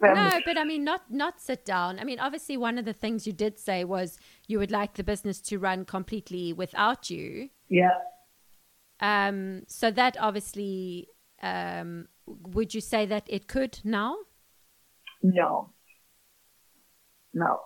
no, 0.00 0.40
but 0.44 0.58
I 0.58 0.64
mean, 0.64 0.84
not 0.84 1.10
not 1.10 1.40
sit 1.40 1.64
down. 1.64 1.98
I 1.98 2.04
mean, 2.04 2.20
obviously, 2.20 2.56
one 2.56 2.78
of 2.78 2.84
the 2.84 2.92
things 2.92 3.26
you 3.26 3.32
did 3.32 3.58
say 3.58 3.84
was 3.84 4.18
you 4.46 4.58
would 4.58 4.70
like 4.70 4.94
the 4.94 5.04
business 5.04 5.40
to 5.42 5.58
run 5.58 5.84
completely 5.84 6.52
without 6.52 7.10
you. 7.10 7.50
Yeah. 7.68 7.98
Um. 9.00 9.62
So 9.66 9.90
that 9.90 10.16
obviously, 10.20 11.08
um, 11.42 12.08
would 12.26 12.74
you 12.74 12.80
say 12.80 13.06
that 13.06 13.24
it 13.28 13.48
could 13.48 13.80
now? 13.82 14.16
No. 15.22 15.70
No. 17.34 17.60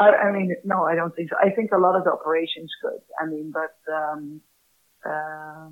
I, 0.00 0.08
I 0.10 0.32
mean, 0.32 0.54
no, 0.64 0.84
I 0.84 0.94
don't 0.94 1.14
think 1.14 1.30
so. 1.30 1.36
I 1.40 1.50
think 1.50 1.70
a 1.72 1.78
lot 1.78 1.96
of 1.96 2.04
the 2.04 2.12
operations 2.12 2.70
could. 2.82 3.00
I 3.20 3.26
mean, 3.26 3.52
but 3.52 3.92
um, 3.92 4.40
uh, 5.04 5.68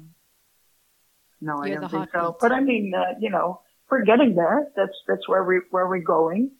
no, 1.40 1.64
You're 1.64 1.78
I 1.78 1.80
don't 1.80 1.90
think 1.90 2.08
so. 2.12 2.36
But 2.40 2.52
I 2.52 2.60
mean, 2.60 2.92
uh, 2.96 3.14
you 3.20 3.30
know 3.30 3.60
we're 3.90 4.04
getting 4.04 4.34
there. 4.34 4.68
That's 4.76 4.96
that's 5.06 5.28
where 5.28 5.44
we 5.44 5.60
where 5.70 5.86
we're 5.86 6.02
going. 6.02 6.52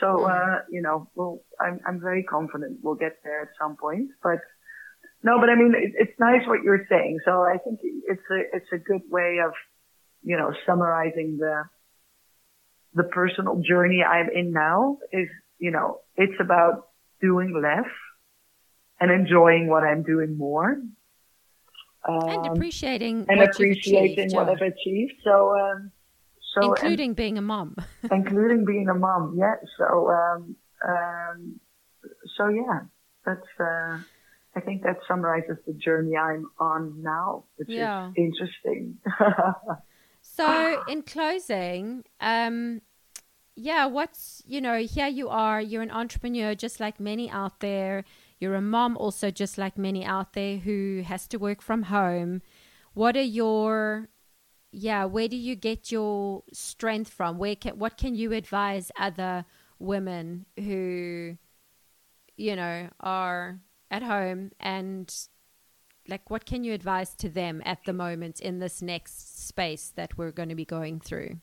So 0.00 0.06
mm-hmm. 0.06 0.24
uh, 0.26 0.58
you 0.70 0.82
know, 0.82 1.08
we'll, 1.14 1.42
I'm 1.60 1.80
I'm 1.86 2.00
very 2.00 2.22
confident 2.22 2.78
we'll 2.82 2.94
get 2.94 3.18
there 3.22 3.42
at 3.42 3.48
some 3.60 3.76
point. 3.76 4.10
But 4.22 4.38
no, 5.22 5.38
but 5.38 5.50
I 5.50 5.54
mean, 5.54 5.74
it, 5.76 5.92
it's 5.96 6.18
nice 6.18 6.46
what 6.46 6.62
you're 6.64 6.86
saying. 6.88 7.18
So 7.24 7.42
I 7.42 7.58
think 7.58 7.80
it's 7.82 8.22
a 8.30 8.56
it's 8.56 8.72
a 8.72 8.78
good 8.78 9.02
way 9.10 9.38
of 9.44 9.52
you 10.22 10.36
know 10.36 10.52
summarizing 10.66 11.38
the 11.38 11.64
the 12.94 13.04
personal 13.04 13.62
journey 13.66 14.02
I'm 14.02 14.28
in 14.34 14.52
now. 14.52 14.98
Is 15.12 15.28
you 15.58 15.70
know, 15.70 16.00
it's 16.16 16.40
about 16.40 16.88
doing 17.20 17.60
less 17.60 17.90
and 18.98 19.10
enjoying 19.10 19.68
what 19.68 19.82
I'm 19.82 20.02
doing 20.02 20.36
more. 20.36 20.78
Um, 22.08 22.28
and 22.28 22.46
appreciating 22.46 23.26
and 23.28 23.38
what 23.40 23.50
appreciating 23.50 24.18
achieved, 24.18 24.34
what 24.34 24.48
I've 24.48 24.62
achieved. 24.62 25.14
So 25.22 25.56
um, 25.58 25.90
so 26.54 26.72
including 26.72 27.10
and, 27.10 27.16
being 27.16 27.38
a 27.38 27.42
mom. 27.42 27.76
including 28.10 28.64
being 28.64 28.88
a 28.88 28.94
mom, 28.94 29.36
yeah. 29.38 29.54
So 29.78 30.10
um, 30.10 30.56
um, 30.86 31.60
so 32.36 32.48
yeah, 32.48 32.80
that's. 33.24 33.46
Uh, 33.58 33.98
I 34.56 34.58
think 34.58 34.82
that 34.82 34.96
summarizes 35.06 35.58
the 35.64 35.72
journey 35.74 36.16
I'm 36.16 36.50
on 36.58 37.00
now, 37.04 37.44
which 37.54 37.68
yeah. 37.68 38.08
is 38.08 38.14
interesting. 38.16 38.98
So, 40.22 40.82
in 40.86 41.02
closing, 41.02 42.04
um, 42.20 42.82
yeah, 43.56 43.86
what's, 43.86 44.42
you 44.46 44.60
know, 44.60 44.78
here 44.78 45.08
you 45.08 45.28
are, 45.28 45.60
you're 45.60 45.82
an 45.82 45.90
entrepreneur 45.90 46.54
just 46.54 46.80
like 46.80 47.00
many 47.00 47.30
out 47.30 47.60
there. 47.60 48.04
You're 48.40 48.54
a 48.54 48.62
mom 48.62 48.96
also 48.96 49.30
just 49.30 49.58
like 49.58 49.76
many 49.76 50.04
out 50.04 50.32
there 50.32 50.56
who 50.56 51.02
has 51.06 51.28
to 51.28 51.38
work 51.38 51.60
from 51.60 51.84
home. 51.84 52.40
What 52.94 53.16
are 53.16 53.22
your 53.22 54.08
yeah, 54.72 55.04
where 55.04 55.28
do 55.28 55.36
you 55.36 55.56
get 55.56 55.90
your 55.90 56.44
strength 56.52 57.10
from? 57.10 57.38
Where 57.38 57.56
can, 57.56 57.78
what 57.78 57.96
can 57.96 58.14
you 58.14 58.32
advise 58.32 58.92
other 58.98 59.44
women 59.78 60.46
who 60.56 61.36
you 62.36 62.56
know 62.56 62.88
are 63.00 63.60
at 63.90 64.02
home 64.02 64.52
and 64.60 65.12
like 66.08 66.30
what 66.30 66.46
can 66.46 66.64
you 66.64 66.72
advise 66.72 67.14
to 67.16 67.28
them 67.28 67.60
at 67.64 67.84
the 67.84 67.92
moment 67.92 68.40
in 68.40 68.58
this 68.58 68.80
next 68.80 69.46
space 69.46 69.92
that 69.96 70.16
we're 70.16 70.32
going 70.32 70.48
to 70.48 70.54
be 70.54 70.64
going 70.64 71.00
through? 71.00 71.40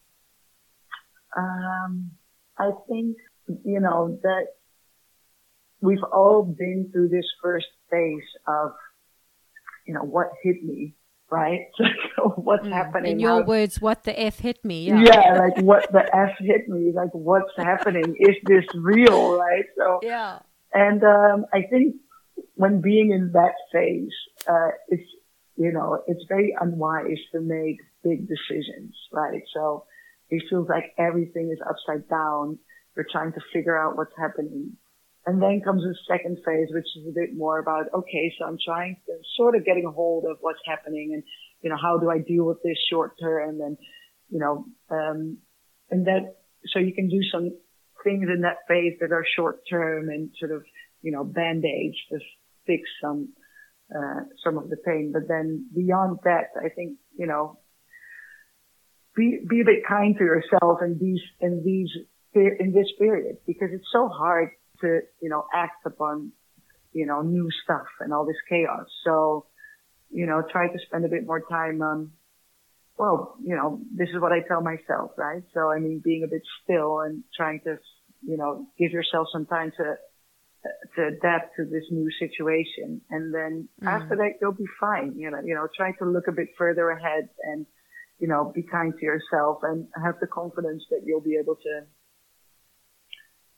Um, 1.38 2.12
I 2.58 2.72
think 2.90 3.18
you 3.64 3.80
know 3.80 4.20
that 4.24 4.48
we've 5.82 6.04
all 6.04 6.44
been 6.44 6.90
through 6.92 7.10
this 7.10 7.26
first 7.42 7.68
phase 7.90 8.30
of 8.48 8.72
you 9.86 9.94
know 9.94 10.02
what 10.04 10.28
hit 10.44 10.64
me 10.64 10.96
right? 11.30 11.68
what's 12.36 12.66
mm. 12.66 12.72
happening? 12.72 13.14
In 13.14 13.20
your 13.20 13.44
words, 13.44 13.82
what 13.82 14.04
the 14.04 14.20
F 14.20 14.40
hit 14.40 14.64
me? 14.64 14.88
Yeah. 14.88 15.02
yeah, 15.02 15.34
like 15.34 15.58
what 15.62 15.92
the 15.92 16.04
F 16.16 16.36
hit 16.40 16.68
me? 16.70 16.92
Like 16.94 17.10
what's 17.14 17.52
happening? 17.58 18.16
Is 18.20 18.36
this 18.44 18.66
real? 18.76 19.38
Right? 19.38 19.66
So 19.78 20.00
yeah. 20.04 20.40
And 20.74 21.04
um, 21.04 21.46
I 21.54 21.64
think 21.70 21.96
when 22.56 22.82
being 22.82 23.12
in 23.12 23.32
that 23.34 23.54
phase, 23.72 24.14
uh, 24.48 24.70
it's 24.90 25.10
you 25.56 25.72
know 25.72 26.04
it's 26.08 26.24
very 26.28 26.56
unwise 26.60 27.20
to 27.34 27.42
make 27.42 27.78
big 28.04 28.28
decisions, 28.28 28.96
right? 29.12 29.42
So 29.54 29.86
it 30.30 30.44
feels 30.50 30.68
like 30.70 30.94
everything 30.98 31.52
is 31.52 31.60
upside 31.68 32.08
down. 32.10 32.60
You're 32.96 33.08
trying 33.12 33.34
to 33.34 33.42
figure 33.54 33.78
out 33.78 33.96
what's 33.96 34.14
happening. 34.18 34.78
And 35.28 35.42
then 35.42 35.60
comes 35.62 35.84
the 35.84 35.94
second 36.08 36.38
phase, 36.46 36.70
which 36.72 36.88
is 36.96 37.06
a 37.06 37.12
bit 37.14 37.36
more 37.36 37.60
about, 37.60 37.88
okay, 37.94 38.34
so 38.40 38.46
I'm 38.46 38.58
trying 38.66 38.96
to 39.08 39.14
sort 39.36 39.58
of 39.58 39.66
getting 39.66 39.86
a 39.86 39.92
hold 39.92 40.24
of 40.24 40.38
what's 40.40 40.64
happening 40.66 41.12
and, 41.14 41.22
you 41.62 41.70
know, 41.70 41.76
how 41.76 41.98
do 41.98 42.10
I 42.10 42.20
deal 42.20 42.46
with 42.46 42.64
this 42.64 42.78
short 42.90 43.20
term 43.20 43.60
and, 43.60 43.78
you 44.30 44.40
know, 44.40 44.66
um, 44.90 45.40
and 45.92 46.08
that, 46.08 46.38
so 46.68 46.80
you 46.80 46.94
can 46.94 47.10
do 47.10 47.20
some 47.30 47.50
things 48.06 48.30
in 48.34 48.44
that 48.44 48.60
phase 48.70 48.94
that 49.02 49.12
are 49.12 49.26
short 49.36 49.64
term 49.70 50.08
and 50.08 50.30
sort 50.40 50.54
of, 50.54 50.64
you 51.02 51.12
know, 51.12 51.26
band-aids 51.26 51.98
to 52.10 52.20
fix 52.66 52.84
some, 53.04 53.34
uh, 53.94 54.22
some 54.46 54.58
of 54.58 54.70
the 54.70 54.78
pain. 54.78 55.12
But 55.12 55.28
then 55.28 55.68
beyond 55.76 56.20
that, 56.24 56.52
I 56.58 56.70
think, 56.70 57.00
you 57.20 57.28
know, 57.28 57.60
be, 59.14 59.42
be 59.46 59.60
a 59.60 59.66
bit 59.66 59.84
kind 59.86 60.16
to 60.18 60.24
yourself 60.24 60.80
in 60.82 60.98
these, 61.02 61.22
in 61.42 61.64
these, 61.66 61.90
in 62.34 62.72
this 62.72 62.88
period 62.98 63.38
because 63.46 63.70
it's 63.74 63.90
so 63.92 64.08
hard 64.08 64.52
to, 64.82 65.02
you 65.22 65.30
know, 65.30 65.46
act 65.54 65.86
upon, 65.86 66.32
you 66.94 67.06
know, 67.06 67.22
new 67.22 67.50
stuff 67.64 67.88
and 68.00 68.14
all 68.14 68.26
this 68.26 68.38
chaos. 68.50 68.88
So, 69.06 69.46
you 70.10 70.26
know, 70.26 70.42
try 70.52 70.68
to 70.68 70.80
spend 70.88 71.06
a 71.06 71.10
bit 71.10 71.26
more 71.26 71.42
time 71.42 71.82
on, 71.82 72.12
well, 72.98 73.36
you 73.44 73.56
know, 73.56 73.80
this 73.96 74.10
is 74.10 74.20
what 74.20 74.32
I 74.32 74.40
tell 74.48 74.62
myself, 74.62 75.12
right? 75.18 75.44
So, 75.54 75.70
I 75.70 75.80
mean, 75.80 76.02
being 76.04 76.24
a 76.24 76.28
bit 76.28 76.42
still 76.64 77.02
and 77.02 77.24
trying 77.36 77.60
to, 77.66 77.78
you 78.26 78.38
know, 78.38 78.68
give 78.80 78.92
yourself 78.92 79.28
some 79.32 79.46
time 79.46 79.72
to, 79.78 79.96
to 80.96 81.08
adapt 81.08 81.56
to 81.58 81.66
this 81.66 81.84
new 81.92 82.10
situation. 82.20 83.02
And 83.10 83.34
then 83.34 83.70
mm. 83.82 83.88
after 83.88 84.16
that, 84.16 84.40
you'll 84.42 84.54
be 84.54 84.66
fine. 84.80 85.14
You 85.16 85.30
know, 85.30 85.42
you 85.44 85.54
know, 85.54 85.68
try 85.76 85.92
to 85.92 86.06
look 86.06 86.28
a 86.28 86.32
bit 86.32 86.48
further 86.58 86.90
ahead 86.90 87.30
and, 87.44 87.66
you 88.20 88.28
know, 88.28 88.52
be 88.54 88.64
kind 88.64 88.94
to 88.98 89.06
yourself 89.06 89.60
and 89.62 89.88
have 90.04 90.16
the 90.20 90.28
confidence 90.28 90.84
that 90.90 91.02
you'll 91.06 91.22
be 91.22 91.38
able 91.40 91.56
to, 91.56 91.82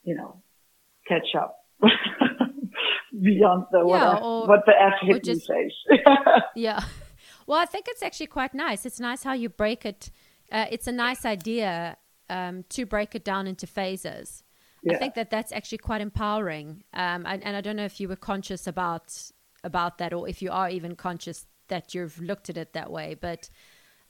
you 0.04 0.16
know, 0.16 0.42
catch 1.10 1.36
up 1.36 1.66
beyond 3.22 3.66
the 3.72 3.80
yeah, 3.80 4.14
what, 4.14 4.22
or, 4.24 4.48
what 4.48 4.66
the 4.66 4.74
F 4.80 5.24
just, 5.24 5.48
says. 5.48 6.00
yeah. 6.56 6.82
Well, 7.48 7.60
I 7.60 7.66
think 7.66 7.88
it's 7.90 8.04
actually 8.04 8.28
quite 8.28 8.54
nice. 8.54 8.86
It's 8.86 9.00
nice 9.00 9.24
how 9.24 9.34
you 9.34 9.50
break 9.50 9.86
it. 9.86 10.12
Uh, 10.52 10.66
it's 10.72 10.88
a 10.88 10.92
nice 10.92 11.26
idea 11.26 11.98
um, 12.30 12.64
to 12.70 12.86
break 12.86 13.16
it 13.16 13.24
down 13.24 13.48
into 13.48 13.66
phases. 13.66 14.44
Yeah. 14.84 14.96
I 14.96 14.98
think 14.98 15.16
that 15.16 15.30
that's 15.30 15.52
actually 15.52 15.80
quite 15.80 16.02
empowering. 16.02 16.84
Um, 16.94 17.26
and, 17.26 17.44
and 17.44 17.58
I 17.58 17.62
don't 17.62 17.76
know 17.76 17.86
if 17.86 18.00
you 18.00 18.08
were 18.08 18.16
conscious 18.16 18.68
about 18.68 19.14
about 19.64 19.98
that, 19.98 20.14
or 20.14 20.30
if 20.30 20.42
you 20.42 20.52
are 20.52 20.70
even 20.70 20.96
conscious 20.96 21.46
that 21.68 21.94
you've 21.94 22.20
looked 22.22 22.50
at 22.50 22.56
it 22.56 22.74
that 22.74 22.92
way. 22.92 23.16
But 23.20 23.50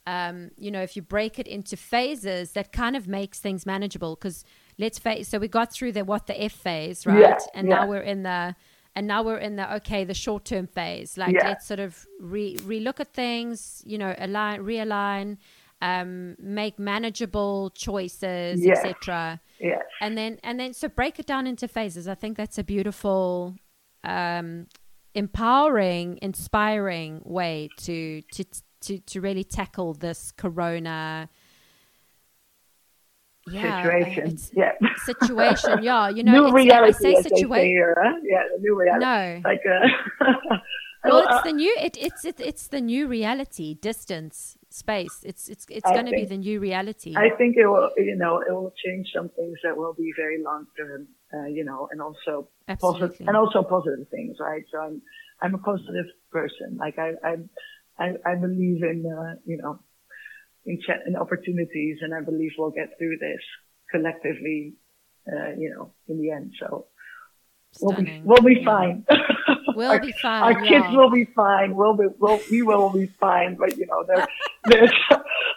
um, 0.06 0.50
you 0.56 0.70
know, 0.70 0.82
if 0.82 0.96
you 0.96 1.02
break 1.02 1.38
it 1.38 1.46
into 1.46 1.76
phases, 1.76 2.52
that 2.52 2.72
kind 2.72 2.96
of 2.96 3.08
makes 3.08 3.40
things 3.40 3.66
manageable. 3.66 4.14
Because 4.14 4.44
let's 4.80 4.98
face 4.98 5.28
so 5.28 5.38
we 5.38 5.48
got 5.48 5.72
through 5.72 5.92
the 5.92 6.04
what 6.04 6.26
the 6.26 6.42
F 6.42 6.52
phase, 6.52 7.06
right? 7.06 7.20
Yeah, 7.20 7.38
and 7.54 7.68
yeah. 7.68 7.76
now 7.76 7.88
we're 7.88 8.00
in 8.00 8.22
the 8.22 8.56
and 8.96 9.06
now 9.06 9.22
we're 9.22 9.38
in 9.38 9.56
the 9.56 9.74
okay, 9.76 10.04
the 10.04 10.14
short 10.14 10.44
term 10.44 10.66
phase. 10.66 11.16
Like 11.16 11.34
yeah. 11.34 11.48
let's 11.48 11.66
sort 11.66 11.80
of 11.80 12.06
re 12.18 12.56
relook 12.58 12.98
at 13.00 13.12
things, 13.12 13.82
you 13.86 13.98
know, 13.98 14.14
align, 14.18 14.60
realign, 14.62 15.36
um, 15.82 16.36
make 16.40 16.78
manageable 16.78 17.70
choices, 17.70 18.64
yes. 18.64 18.78
etc. 18.78 19.40
Yes. 19.60 19.82
And 20.00 20.16
then 20.16 20.38
and 20.42 20.58
then 20.58 20.72
so 20.72 20.88
break 20.88 21.18
it 21.18 21.26
down 21.26 21.46
into 21.46 21.68
phases. 21.68 22.08
I 22.08 22.14
think 22.14 22.36
that's 22.36 22.58
a 22.58 22.64
beautiful 22.64 23.54
um, 24.02 24.66
empowering, 25.14 26.18
inspiring 26.22 27.22
way 27.24 27.68
to 27.78 28.22
to 28.32 28.44
to 28.82 28.98
to 28.98 29.20
really 29.20 29.44
tackle 29.44 29.94
this 29.94 30.32
corona 30.32 31.28
yeah, 33.62 33.82
situation. 33.82 34.38
Yeah. 34.52 34.72
Situation. 35.04 35.82
Yeah. 35.82 36.08
You 36.08 36.22
know, 36.22 36.48
new 36.48 36.54
reality. 36.54 37.08
I 37.08 37.14
say 37.14 37.22
situation. 37.22 37.94
Huh? 37.96 38.16
Yeah, 38.22 38.42
the 38.54 38.60
new 38.60 38.78
reality. 38.78 39.04
No. 39.04 39.48
Like, 39.50 39.62
uh, 39.66 40.56
well, 41.04 41.18
it's 41.18 41.32
uh, 41.32 41.42
the 41.42 41.52
new. 41.52 41.76
It, 41.80 41.96
it's 41.98 42.24
it, 42.24 42.40
it's 42.40 42.68
the 42.68 42.80
new 42.80 43.08
reality. 43.08 43.74
Distance, 43.74 44.56
space. 44.68 45.22
It's 45.24 45.48
it's 45.48 45.66
it's 45.68 45.90
going 45.90 46.06
to 46.06 46.12
be 46.12 46.24
the 46.24 46.36
new 46.36 46.60
reality. 46.60 47.14
I 47.16 47.30
think 47.36 47.56
it 47.56 47.66
will. 47.66 47.90
You 47.96 48.16
know, 48.16 48.40
it 48.46 48.52
will 48.52 48.72
change 48.84 49.08
some 49.14 49.28
things 49.30 49.58
that 49.64 49.76
will 49.76 49.94
be 49.94 50.12
very 50.16 50.42
long 50.42 50.66
term. 50.76 51.08
Uh, 51.32 51.46
you 51.46 51.64
know, 51.64 51.88
and 51.90 52.00
also 52.00 52.48
Absolutely. 52.68 53.00
positive 53.00 53.28
and 53.28 53.36
also 53.36 53.62
positive 53.62 54.08
things, 54.10 54.36
right? 54.40 54.64
So 54.70 54.78
I'm 54.78 55.02
I'm 55.42 55.54
a 55.54 55.58
positive 55.58 56.06
person. 56.30 56.76
Like 56.78 56.98
I 56.98 57.12
I 57.24 57.36
I, 57.98 58.06
I 58.24 58.34
believe 58.34 58.82
in 58.82 59.04
uh, 59.06 59.34
you 59.44 59.58
know 59.58 59.80
in, 60.66 60.78
ch- 60.78 61.06
in 61.06 61.16
opportunities, 61.16 61.98
and 62.02 62.14
I 62.14 62.20
believe 62.20 62.52
we'll 62.58 62.70
get 62.70 62.90
through 62.98 63.18
this 63.18 63.40
collectively, 63.90 64.74
uh, 65.26 65.50
you 65.58 65.70
know, 65.74 65.92
in 66.08 66.20
the 66.20 66.30
end. 66.30 66.52
So 66.58 66.86
we'll 67.80 67.96
be 67.96 68.22
we'll 68.24 68.42
be 68.42 68.58
yeah. 68.60 68.64
fine. 68.64 69.06
We'll 69.74 69.90
our, 69.90 70.00
be 70.00 70.12
fine. 70.20 70.42
Our 70.42 70.64
yeah. 70.64 70.68
kids 70.68 70.96
will 70.96 71.10
be 71.10 71.24
fine. 71.24 71.76
We'll 71.76 71.96
be 71.96 72.06
we'll, 72.18 72.40
we 72.50 72.62
will 72.62 72.90
be 72.90 73.06
fine. 73.20 73.56
But 73.56 73.76
you 73.76 73.86
know, 73.86 74.04
there, 74.06 74.26
there's 74.64 74.92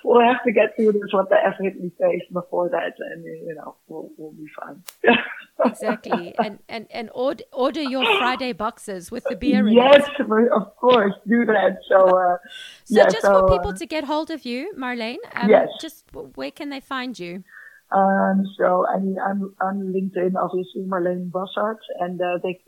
we'll 0.04 0.22
have 0.22 0.44
to 0.44 0.52
get 0.52 0.76
through 0.76 0.94
this 0.94 1.12
what 1.12 1.30
the 1.30 1.36
F 1.36 1.56
hit 1.60 1.80
me 1.80 1.92
face 2.00 2.24
before 2.32 2.70
that, 2.70 2.94
and 3.00 3.24
you 3.24 3.56
know, 3.56 3.76
we'll 3.88 4.10
we'll 4.18 4.32
be 4.32 4.48
fine. 4.60 4.84
exactly, 5.66 6.34
and 6.44 6.60
and 6.70 6.88
and 6.92 7.10
order 7.14 7.44
order 7.52 7.82
your 7.82 8.06
Friday 8.18 8.54
boxes 8.54 9.12
with 9.12 9.24
the 9.30 9.36
beer. 9.36 9.68
In 9.68 9.74
yes, 9.74 10.08
of 10.20 10.76
course, 10.78 11.14
do 11.28 11.46
that. 11.46 11.78
So, 11.90 12.18
uh, 12.18 12.38
so 12.86 12.96
yeah, 12.96 13.04
just 13.06 13.22
so, 13.22 13.48
for 13.48 13.48
people 13.48 13.72
uh, 13.72 13.78
to 13.78 13.86
get 13.86 14.04
hold 14.04 14.32
of 14.32 14.46
you, 14.46 14.74
Marlene. 14.78 15.18
Um, 15.36 15.50
yes. 15.50 15.70
Just 15.82 16.06
where 16.36 16.52
can 16.52 16.70
they 16.70 16.80
find 16.80 17.18
you? 17.18 17.44
Um, 17.92 18.44
so 18.58 18.86
I 18.88 19.00
mean, 19.00 19.18
I'm 19.20 19.54
on 19.62 19.94
LinkedIn, 19.94 20.34
obviously 20.36 20.82
Marlene 20.82 21.30
Bassart, 21.30 21.78
and 22.00 22.20
uh, 22.20 22.40
they, 22.42 22.60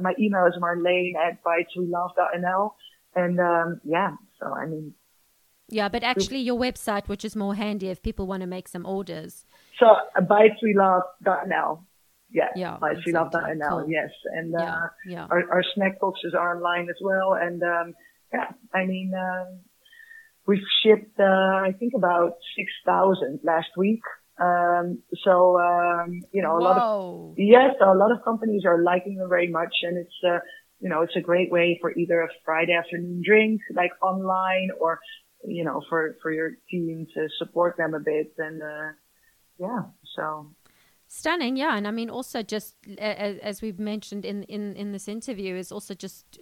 my 0.00 0.12
email 0.18 0.44
is 0.46 0.54
marlene 0.60 1.14
at 1.16 1.42
biteswelove.nl. 1.42 2.74
And 3.16 3.40
um, 3.40 3.80
yeah, 3.84 4.10
so 4.40 4.52
I 4.52 4.66
mean, 4.66 4.92
yeah, 5.68 5.88
but 5.88 6.02
actually 6.02 6.40
your 6.40 6.58
website, 6.58 7.08
which 7.08 7.24
is 7.24 7.34
more 7.34 7.54
handy 7.54 7.88
if 7.88 8.02
people 8.02 8.26
want 8.26 8.42
to 8.42 8.46
make 8.46 8.68
some 8.68 8.84
orders. 8.86 9.44
So 9.78 9.86
uh, 9.86 10.20
biteswelove.nl. 10.20 11.84
Yeah, 12.30 12.48
yeah 12.56 12.78
biteswelove.nl. 12.80 13.68
Cool. 13.68 13.88
Yes, 13.88 14.10
and 14.32 14.54
uh, 14.54 14.58
yeah, 14.58 14.80
yeah. 15.06 15.26
Our, 15.30 15.50
our 15.50 15.64
snack 15.74 16.00
boxes 16.00 16.34
are 16.34 16.56
online 16.56 16.88
as 16.88 16.96
well, 17.02 17.34
and 17.34 17.62
um, 17.62 17.94
yeah, 18.32 18.50
I 18.72 18.84
mean. 18.86 19.12
Um, 19.14 19.60
we've 20.46 20.58
shipped, 20.82 21.18
uh, 21.18 21.22
I 21.22 21.72
think 21.78 21.94
about 21.94 22.34
6,000 22.56 23.40
last 23.42 23.68
week. 23.76 24.02
Um, 24.40 25.02
so, 25.24 25.58
um, 25.60 26.20
you 26.32 26.42
know, 26.42 26.56
a 26.56 26.60
Whoa. 26.60 26.64
lot 26.64 26.78
of, 26.78 27.34
yes, 27.38 27.74
a 27.80 27.94
lot 27.94 28.10
of 28.10 28.24
companies 28.24 28.64
are 28.66 28.82
liking 28.82 29.16
them 29.16 29.28
very 29.28 29.48
much 29.48 29.74
and 29.82 29.96
it's, 29.96 30.14
uh, 30.26 30.38
you 30.80 30.88
know, 30.88 31.02
it's 31.02 31.16
a 31.16 31.20
great 31.20 31.50
way 31.50 31.78
for 31.80 31.92
either 31.96 32.20
a 32.20 32.28
Friday 32.44 32.72
afternoon 32.72 33.22
drink, 33.24 33.60
like 33.74 33.92
online 34.02 34.68
or, 34.80 34.98
you 35.46 35.64
know, 35.64 35.82
for, 35.88 36.16
for 36.22 36.32
your 36.32 36.52
team 36.70 37.06
to 37.14 37.28
support 37.38 37.76
them 37.76 37.94
a 37.94 38.00
bit. 38.00 38.34
And, 38.38 38.62
uh, 38.62 38.92
yeah, 39.58 39.82
so. 40.16 40.50
Stunning, 41.06 41.56
yeah, 41.56 41.76
and 41.76 41.86
I 41.86 41.90
mean, 41.90 42.10
also 42.10 42.42
just 42.42 42.76
as, 42.98 43.38
as 43.38 43.62
we've 43.62 43.78
mentioned 43.78 44.24
in, 44.24 44.42
in 44.44 44.74
in 44.74 44.90
this 44.92 45.06
interview, 45.06 45.54
is 45.54 45.70
also 45.70 45.94
just 45.94 46.38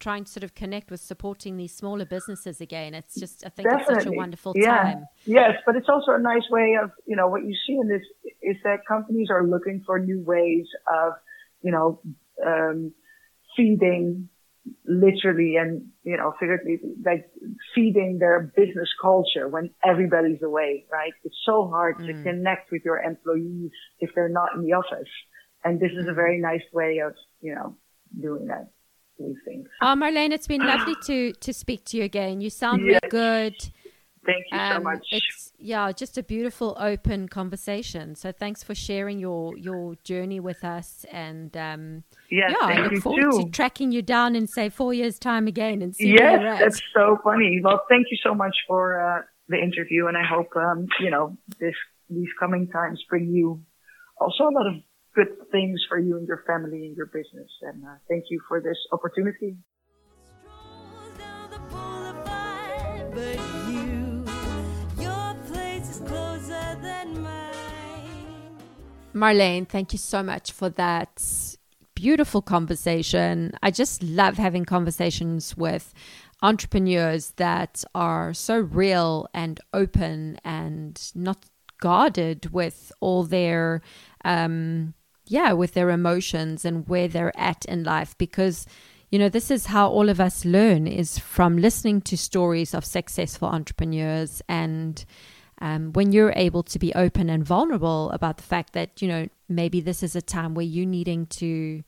trying 0.00 0.24
to 0.24 0.30
sort 0.30 0.42
of 0.42 0.54
connect 0.54 0.90
with 0.90 1.00
supporting 1.00 1.56
these 1.56 1.72
smaller 1.72 2.04
businesses 2.04 2.60
again. 2.60 2.92
It's 2.94 3.14
just, 3.18 3.46
I 3.46 3.50
think 3.50 3.68
Definitely. 3.68 3.94
it's 3.94 4.04
such 4.04 4.12
a 4.12 4.16
wonderful 4.16 4.52
yeah. 4.56 4.82
time. 4.82 5.06
Yes, 5.24 5.52
but 5.64 5.76
it's 5.76 5.88
also 5.88 6.12
a 6.12 6.18
nice 6.18 6.48
way 6.50 6.76
of, 6.82 6.90
you 7.06 7.14
know, 7.14 7.28
what 7.28 7.44
you 7.44 7.54
see 7.66 7.74
in 7.74 7.88
this 7.88 8.02
is 8.42 8.56
that 8.64 8.80
companies 8.86 9.28
are 9.30 9.46
looking 9.46 9.82
for 9.86 9.98
new 9.98 10.22
ways 10.22 10.66
of, 10.92 11.12
you 11.62 11.70
know, 11.70 12.00
um, 12.44 12.92
feeding 13.56 14.28
literally 14.86 15.56
and, 15.56 15.88
you 16.02 16.16
know, 16.16 16.34
figuratively, 16.38 16.80
like 17.04 17.28
feeding 17.74 18.18
their 18.18 18.52
business 18.56 18.88
culture 19.00 19.48
when 19.48 19.70
everybody's 19.84 20.42
away, 20.42 20.86
right? 20.90 21.12
It's 21.24 21.36
so 21.44 21.68
hard 21.68 21.98
mm. 21.98 22.06
to 22.06 22.22
connect 22.22 22.70
with 22.70 22.82
your 22.84 22.98
employees 22.98 23.70
if 24.00 24.10
they're 24.14 24.28
not 24.28 24.54
in 24.54 24.62
the 24.62 24.72
office. 24.72 25.08
And 25.64 25.80
this 25.80 25.92
is 25.92 26.06
a 26.06 26.12
mm. 26.12 26.14
very 26.14 26.40
nice 26.40 26.62
way 26.72 26.98
of, 26.98 27.14
you 27.40 27.54
know, 27.54 27.76
doing 28.20 28.46
that. 28.46 28.70
These 29.18 29.36
things. 29.46 29.66
Oh, 29.80 29.94
Marlene, 29.96 30.30
it's 30.30 30.46
been 30.46 30.60
lovely 30.60 30.94
to 31.04 31.32
to 31.32 31.54
speak 31.54 31.86
to 31.86 31.96
you 31.96 32.04
again. 32.04 32.42
You 32.42 32.50
sound 32.50 32.82
yes. 32.82 33.00
really 33.02 33.10
good. 33.10 33.54
Thank 34.26 34.46
you 34.50 34.58
um, 34.58 34.76
so 34.76 34.80
much. 34.82 35.06
It's 35.12 35.52
yeah, 35.58 35.92
just 35.92 36.18
a 36.18 36.22
beautiful 36.22 36.76
open 36.78 37.28
conversation. 37.28 38.14
So 38.16 38.32
thanks 38.32 38.62
for 38.62 38.74
sharing 38.74 39.18
your 39.18 39.56
your 39.56 39.94
journey 40.02 40.40
with 40.40 40.64
us 40.64 41.06
and 41.12 41.56
um 41.56 42.02
yes, 42.30 42.50
yeah, 42.50 42.66
I 42.66 42.78
look 42.80 43.02
forward 43.02 43.30
too. 43.30 43.44
to 43.44 43.50
tracking 43.50 43.92
you 43.92 44.02
down 44.02 44.34
in 44.34 44.46
say 44.46 44.68
four 44.68 44.92
years 44.92 45.18
time 45.18 45.46
again 45.46 45.80
and 45.80 45.94
see 45.94 46.08
yes, 46.08 46.20
where 46.20 46.40
you're 46.40 46.48
at. 46.48 46.58
That's 46.58 46.82
so 46.92 47.18
funny. 47.22 47.60
Well, 47.62 47.82
thank 47.88 48.08
you 48.10 48.18
so 48.22 48.34
much 48.34 48.56
for 48.66 49.00
uh, 49.00 49.22
the 49.48 49.56
interview 49.56 50.08
and 50.08 50.16
I 50.16 50.24
hope 50.28 50.48
um, 50.56 50.88
you 51.00 51.10
know, 51.10 51.36
this 51.60 51.74
these 52.10 52.28
coming 52.38 52.68
times 52.68 53.02
bring 53.08 53.28
you 53.28 53.62
also 54.20 54.44
a 54.44 54.52
lot 54.52 54.66
of 54.66 54.74
good 55.14 55.28
things 55.50 55.80
for 55.88 55.98
you 55.98 56.18
and 56.18 56.28
your 56.28 56.42
family 56.46 56.86
and 56.86 56.96
your 56.96 57.06
business. 57.06 57.50
And 57.62 57.84
uh, 57.84 57.94
thank 58.08 58.24
you 58.30 58.40
for 58.48 58.60
this 58.60 58.76
opportunity. 58.92 59.56
Marlene, 69.16 69.66
thank 69.66 69.94
you 69.94 69.98
so 69.98 70.22
much 70.22 70.52
for 70.52 70.68
that 70.70 71.56
beautiful 71.94 72.42
conversation. 72.42 73.52
I 73.62 73.70
just 73.70 74.02
love 74.02 74.36
having 74.36 74.66
conversations 74.66 75.56
with 75.56 75.94
entrepreneurs 76.42 77.30
that 77.36 77.82
are 77.94 78.34
so 78.34 78.58
real 78.58 79.26
and 79.32 79.58
open 79.72 80.38
and 80.44 81.10
not 81.14 81.46
guarded 81.80 82.52
with 82.52 82.90
all 83.00 83.22
their 83.24 83.82
um 84.24 84.94
yeah 85.26 85.52
with 85.52 85.74
their 85.74 85.90
emotions 85.90 86.64
and 86.64 86.88
where 86.88 87.06
they're 87.06 87.38
at 87.38 87.64
in 87.66 87.84
life 87.84 88.16
because 88.16 88.66
you 89.10 89.18
know 89.18 89.28
this 89.28 89.50
is 89.50 89.66
how 89.66 89.88
all 89.88 90.08
of 90.08 90.18
us 90.18 90.44
learn 90.46 90.86
is 90.86 91.18
from 91.18 91.58
listening 91.58 92.00
to 92.00 92.16
stories 92.16 92.74
of 92.74 92.84
successful 92.84 93.48
entrepreneurs 93.48 94.40
and 94.48 95.04
um, 95.60 95.92
when 95.92 96.12
you're 96.12 96.32
able 96.36 96.62
to 96.62 96.78
be 96.78 96.94
open 96.94 97.30
and 97.30 97.44
vulnerable 97.44 98.10
about 98.10 98.36
the 98.36 98.42
fact 98.42 98.72
that 98.74 99.00
you 99.00 99.08
know 99.08 99.28
maybe 99.48 99.80
this 99.80 100.02
is 100.02 100.14
a 100.14 100.22
time 100.22 100.54
where 100.54 100.66
you're 100.66 100.86
needing 100.86 101.26
to 101.26 101.82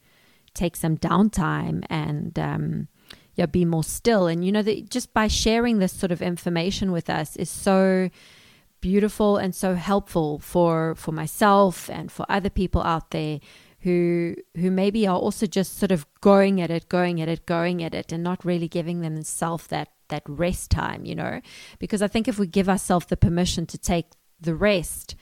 take 0.54 0.76
some 0.76 0.96
downtime 0.96 1.84
and 1.90 2.38
um, 2.38 2.88
yeah 3.34 3.46
be 3.46 3.64
more 3.64 3.84
still. 3.84 4.26
And 4.26 4.44
you 4.44 4.52
know 4.52 4.62
that 4.62 4.90
just 4.90 5.12
by 5.12 5.28
sharing 5.28 5.78
this 5.78 5.92
sort 5.92 6.12
of 6.12 6.22
information 6.22 6.92
with 6.92 7.10
us 7.10 7.36
is 7.36 7.50
so 7.50 8.10
beautiful 8.80 9.36
and 9.36 9.54
so 9.54 9.74
helpful 9.74 10.38
for 10.38 10.94
for 10.94 11.12
myself 11.12 11.90
and 11.90 12.10
for 12.10 12.24
other 12.28 12.50
people 12.50 12.82
out 12.82 13.10
there 13.10 13.40
who 13.80 14.34
who 14.56 14.70
maybe 14.70 15.06
are 15.06 15.18
also 15.18 15.46
just 15.46 15.78
sort 15.78 15.92
of 15.92 16.06
going 16.20 16.60
at 16.60 16.70
it 16.70 16.88
going 16.88 17.20
at 17.20 17.28
it 17.28 17.44
going 17.46 17.82
at 17.82 17.94
it 17.94 18.12
and 18.12 18.22
not 18.22 18.44
really 18.44 18.68
giving 18.68 19.00
themselves 19.00 19.66
that 19.68 19.88
that 20.08 20.22
rest 20.26 20.70
time, 20.70 21.04
you 21.04 21.14
know, 21.14 21.40
because 21.78 22.02
I 22.02 22.08
think 22.08 22.28
if 22.28 22.38
we 22.38 22.46
give 22.46 22.68
ourselves 22.68 23.06
the 23.06 23.16
permission 23.16 23.66
to 23.66 23.78
take 23.78 24.06
the 24.40 24.54
rest, 24.54 25.14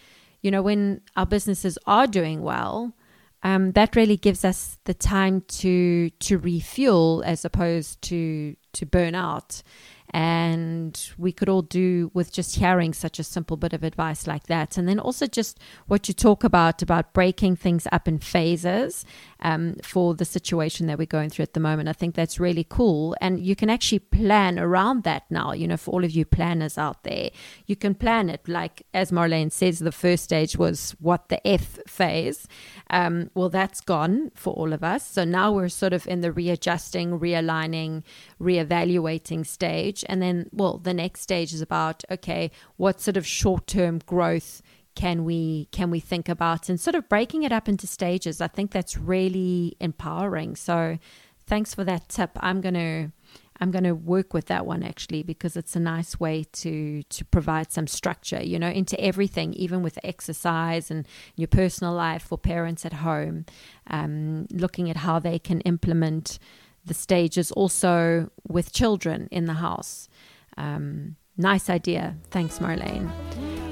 you 0.42 0.50
know, 0.50 0.62
when 0.62 1.00
our 1.16 1.26
businesses 1.26 1.78
are 1.86 2.06
doing 2.06 2.42
well, 2.42 2.94
um, 3.42 3.72
that 3.72 3.94
really 3.94 4.16
gives 4.16 4.44
us 4.44 4.78
the 4.84 4.94
time 4.94 5.42
to 5.42 6.10
to 6.10 6.38
refuel 6.38 7.22
as 7.24 7.44
opposed 7.44 8.02
to 8.02 8.56
to 8.72 8.86
burn 8.86 9.14
out 9.14 9.62
and 10.10 11.10
we 11.18 11.32
could 11.32 11.48
all 11.48 11.62
do 11.62 12.10
with 12.14 12.32
just 12.32 12.56
hearing 12.56 12.92
such 12.92 13.18
a 13.18 13.24
simple 13.24 13.56
bit 13.56 13.72
of 13.72 13.82
advice 13.82 14.26
like 14.26 14.46
that. 14.46 14.78
And 14.78 14.88
then 14.88 14.98
also 14.98 15.26
just 15.26 15.58
what 15.86 16.08
you 16.08 16.14
talk 16.14 16.44
about 16.44 16.82
about 16.82 17.12
breaking 17.12 17.56
things 17.56 17.86
up 17.92 18.06
in 18.06 18.18
phases 18.18 19.04
um, 19.40 19.76
for 19.82 20.14
the 20.14 20.24
situation 20.24 20.86
that 20.86 20.98
we're 20.98 21.06
going 21.06 21.30
through 21.30 21.44
at 21.44 21.54
the 21.54 21.60
moment. 21.60 21.88
I 21.88 21.92
think 21.92 22.14
that's 22.14 22.40
really 22.40 22.66
cool. 22.68 23.16
And 23.20 23.40
you 23.40 23.56
can 23.56 23.68
actually 23.68 23.98
plan 23.98 24.58
around 24.58 25.02
that 25.04 25.24
now 25.30 25.52
you 25.52 25.66
know 25.66 25.76
for 25.76 25.90
all 25.92 26.04
of 26.04 26.10
you 26.10 26.24
planners 26.24 26.78
out 26.78 27.02
there. 27.02 27.30
You 27.66 27.76
can 27.76 27.94
plan 27.94 28.30
it. 28.30 28.48
Like 28.48 28.82
as 28.94 29.10
marlene 29.10 29.52
says 29.52 29.78
the 29.78 29.92
first 29.92 30.24
stage 30.24 30.56
was 30.56 30.92
what 31.00 31.28
the 31.28 31.44
f 31.46 31.78
phase. 31.86 32.46
Um, 32.90 33.30
well 33.34 33.48
that's 33.48 33.80
gone 33.80 34.30
for 34.34 34.54
all 34.54 34.72
of 34.72 34.84
us. 34.84 35.06
So 35.06 35.24
now 35.24 35.52
we're 35.52 35.68
sort 35.68 35.92
of 35.92 36.06
in 36.06 36.20
the 36.20 36.32
readjusting 36.32 37.18
realigning 37.18 38.02
reevaluating 38.40 39.46
stage. 39.46 40.04
And 40.08 40.20
then, 40.20 40.48
well, 40.52 40.78
the 40.78 40.94
next 40.94 41.20
stage 41.20 41.52
is 41.52 41.60
about, 41.60 42.04
okay, 42.10 42.50
what 42.76 43.00
sort 43.00 43.16
of 43.16 43.26
short 43.26 43.66
term 43.66 44.00
growth 44.06 44.62
can 44.94 45.24
we 45.24 45.68
can 45.72 45.90
we 45.90 46.00
think 46.00 46.28
about? 46.28 46.68
And 46.68 46.80
sort 46.80 46.94
of 46.94 47.08
breaking 47.08 47.42
it 47.44 47.52
up 47.52 47.68
into 47.68 47.86
stages 47.86 48.40
i 48.40 48.48
think 48.48 48.72
that's 48.72 48.96
really 48.96 49.76
empowering. 49.80 50.56
So 50.56 50.98
thanks 51.46 51.74
for 51.74 51.84
that 51.84 52.08
tip. 52.08 52.30
I'm 52.40 52.60
going 52.60 52.74
to 52.74 53.12
i'm 53.58 53.70
going 53.70 53.84
to 53.84 53.94
work 53.94 54.34
with 54.34 54.46
that 54.46 54.66
one 54.66 54.82
actually 54.82 55.22
because 55.22 55.56
it's 55.56 55.74
a 55.74 55.80
nice 55.80 56.20
way 56.20 56.44
to 56.52 57.02
to 57.04 57.24
provide 57.24 57.72
some 57.72 57.86
structure 57.86 58.42
you 58.42 58.58
know 58.58 58.68
into 58.68 59.00
everything 59.00 59.54
even 59.54 59.82
with 59.82 59.98
exercise 60.04 60.90
and 60.90 61.08
your 61.36 61.48
personal 61.48 61.94
life 61.94 62.22
for 62.22 62.36
parents 62.36 62.84
at 62.84 62.92
home. 62.92 63.46
Um, 63.88 64.46
looking 64.50 64.90
at 64.90 64.98
how 64.98 65.18
they 65.18 65.38
can 65.38 65.60
implement 65.62 66.38
the 66.86 66.94
stage 66.94 67.36
is 67.36 67.52
also 67.52 68.30
with 68.48 68.72
children 68.72 69.28
in 69.30 69.46
the 69.46 69.54
house. 69.54 70.08
Um, 70.56 71.16
nice 71.36 71.68
idea. 71.68 72.16
Thanks, 72.30 72.58
Marlene. 72.58 73.10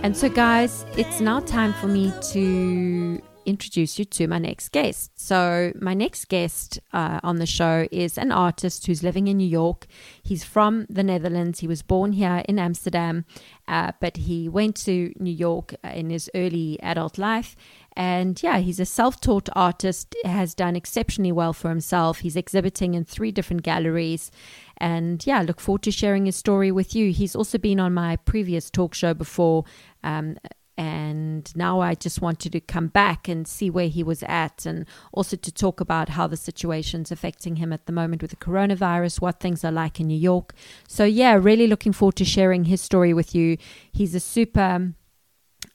And 0.03 0.17
so, 0.17 0.29
guys, 0.29 0.85
it's 0.97 1.21
now 1.21 1.41
time 1.41 1.73
for 1.75 1.87
me 1.87 2.13
to 2.33 3.23
introduce 3.47 3.99
you 3.99 4.05
to 4.05 4.27
my 4.27 4.39
next 4.39 4.71
guest. 4.71 5.13
So, 5.15 5.73
my 5.81 5.95
next 5.95 6.29
guest 6.29 6.81
uh, 6.93 7.21
on 7.23 7.37
the 7.37 7.47
show 7.47 7.87
is 7.91 8.19
an 8.19 8.33
artist 8.33 8.87
who's 8.87 9.03
living 9.03 9.29
in 9.29 9.39
New 9.39 9.49
York. 9.49 9.87
He's 10.23 10.45
from 10.45 10.87
the 10.91 11.03
Netherlands. 11.03 11.61
He 11.61 11.67
was 11.67 11.83
born 11.83 12.13
here 12.13 12.43
in 12.49 12.59
Amsterdam, 12.59 13.25
uh, 13.69 13.93
but 14.01 14.17
he 14.17 14.49
went 14.49 14.77
to 14.85 15.13
New 15.19 15.33
York 15.33 15.75
uh, 15.85 15.89
in 15.89 16.11
his 16.11 16.31
early 16.35 16.79
adult 16.83 17.19
life. 17.19 17.57
And 17.97 18.43
yeah, 18.43 18.59
he's 18.59 18.81
a 18.81 18.85
self 18.85 19.21
taught 19.21 19.49
artist, 19.55 20.15
has 20.25 20.55
done 20.55 20.77
exceptionally 20.77 21.33
well 21.33 21.53
for 21.53 21.69
himself. 21.69 22.21
He's 22.21 22.37
exhibiting 22.37 22.95
in 22.95 23.05
three 23.05 23.31
different 23.31 23.63
galleries. 23.63 24.31
And 24.79 25.25
yeah, 25.27 25.43
look 25.43 25.61
forward 25.61 25.83
to 25.83 25.93
sharing 25.93 26.27
his 26.27 26.37
story 26.37 26.73
with 26.73 26.95
you. 26.95 27.13
He's 27.13 27.37
also 27.37 27.59
been 27.59 27.79
on 27.79 27.95
my 27.95 28.17
previous 28.17 28.69
talk 28.71 28.95
show 28.95 29.15
before. 29.15 29.65
Um, 30.03 30.37
and 30.77 31.55
now 31.57 31.81
I 31.81 31.95
just 31.95 32.21
wanted 32.21 32.51
to 32.53 32.61
come 32.61 32.89
back 32.89 33.29
and 33.29 33.47
see 33.47 33.71
where 33.71 33.87
he 33.89 34.03
was 34.03 34.25
at 34.25 34.67
and 34.67 34.87
also 35.13 35.37
to 35.37 35.53
talk 35.53 35.81
about 35.81 36.11
how 36.11 36.27
the 36.27 36.37
situation's 36.37 37.13
affecting 37.13 37.57
him 37.57 37.73
at 37.73 37.87
the 37.87 37.93
moment 37.93 38.23
with 38.23 38.33
the 38.33 38.37
coronavirus, 38.37 39.21
what 39.21 39.39
things 39.39 39.65
are 39.65 39.71
like 39.71 40.01
in 40.01 40.09
New 40.09 40.19
York. 40.19 40.53
So, 40.89 41.05
yeah, 41.05 41.35
really 41.35 41.69
looking 41.69 41.93
forward 41.93 42.17
to 42.17 42.25
sharing 42.25 42.65
his 42.65 42.81
story 42.81 43.15
with 43.15 43.37
you. 43.37 43.57
He's 43.93 44.17
a 44.17 44.21
super 44.21 44.95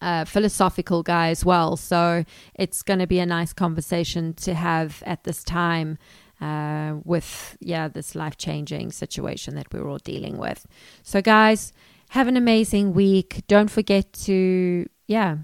uh, 0.01 0.25
philosophical 0.25 1.03
guy 1.03 1.29
as 1.29 1.43
well. 1.43 1.77
So, 1.77 2.23
it's 2.55 2.81
going 2.83 2.99
to 2.99 3.07
be 3.07 3.19
a 3.19 3.25
nice 3.25 3.53
conversation 3.53 4.33
to 4.35 4.53
have 4.53 5.03
at 5.05 5.23
this 5.23 5.43
time. 5.43 5.97
Uh, 6.41 7.01
with 7.03 7.57
yeah 7.59 7.89
this 7.89 8.15
life 8.15 8.37
changing 8.37 8.93
situation 8.93 9.55
that 9.55 9.67
we're 9.73 9.89
all 9.89 9.97
dealing 9.97 10.37
with 10.37 10.65
so 11.03 11.21
guys 11.21 11.73
have 12.09 12.27
an 12.27 12.37
amazing 12.37 12.93
week. 12.93 13.43
Don't 13.47 13.69
forget 13.69 14.11
to, 14.13 14.87
yeah, 15.07 15.37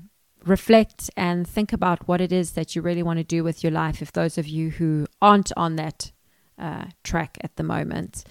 reflect 0.46 1.10
and 1.16 1.48
think 1.48 1.72
about 1.74 2.08
what 2.08 2.22
it 2.22 2.32
is 2.32 2.52
that 2.52 2.76
you 2.76 2.82
really 2.82 3.04
want 3.04 3.18
to 3.18 3.24
do 3.24 3.44
with 3.44 3.64
your 3.64 3.72
life. 3.72 4.02
If 4.02 4.12
those 4.12 4.38
of 4.38 4.48
you 4.48 4.72
who 4.72 5.08
aren't 5.22 5.52
on 5.56 5.76
that 5.78 6.12
uh, 6.58 6.86
track 7.04 7.38
at 7.42 7.56
the 7.56 7.64
moment. 7.64 8.24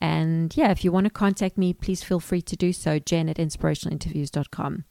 And 0.00 0.56
yeah, 0.56 0.70
if 0.70 0.84
you 0.84 0.92
want 0.92 1.04
to 1.04 1.10
contact 1.10 1.58
me, 1.58 1.72
please 1.72 2.04
feel 2.04 2.20
free 2.20 2.42
to 2.42 2.56
do 2.56 2.72
so. 2.72 2.98
Jen 2.98 3.28
at 3.28 3.36
inspirationalinterviews.com. 3.36 4.84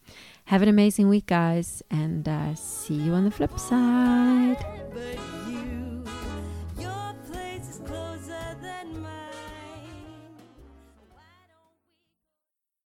Have 0.48 0.62
an 0.62 0.70
amazing 0.70 1.10
week, 1.10 1.26
guys, 1.26 1.84
and 1.92 2.26
uh, 2.26 2.56
see 2.56 2.94
you 2.94 3.12
on 3.12 3.26
the 3.26 3.32
flip 3.32 3.60
side. 3.60 4.56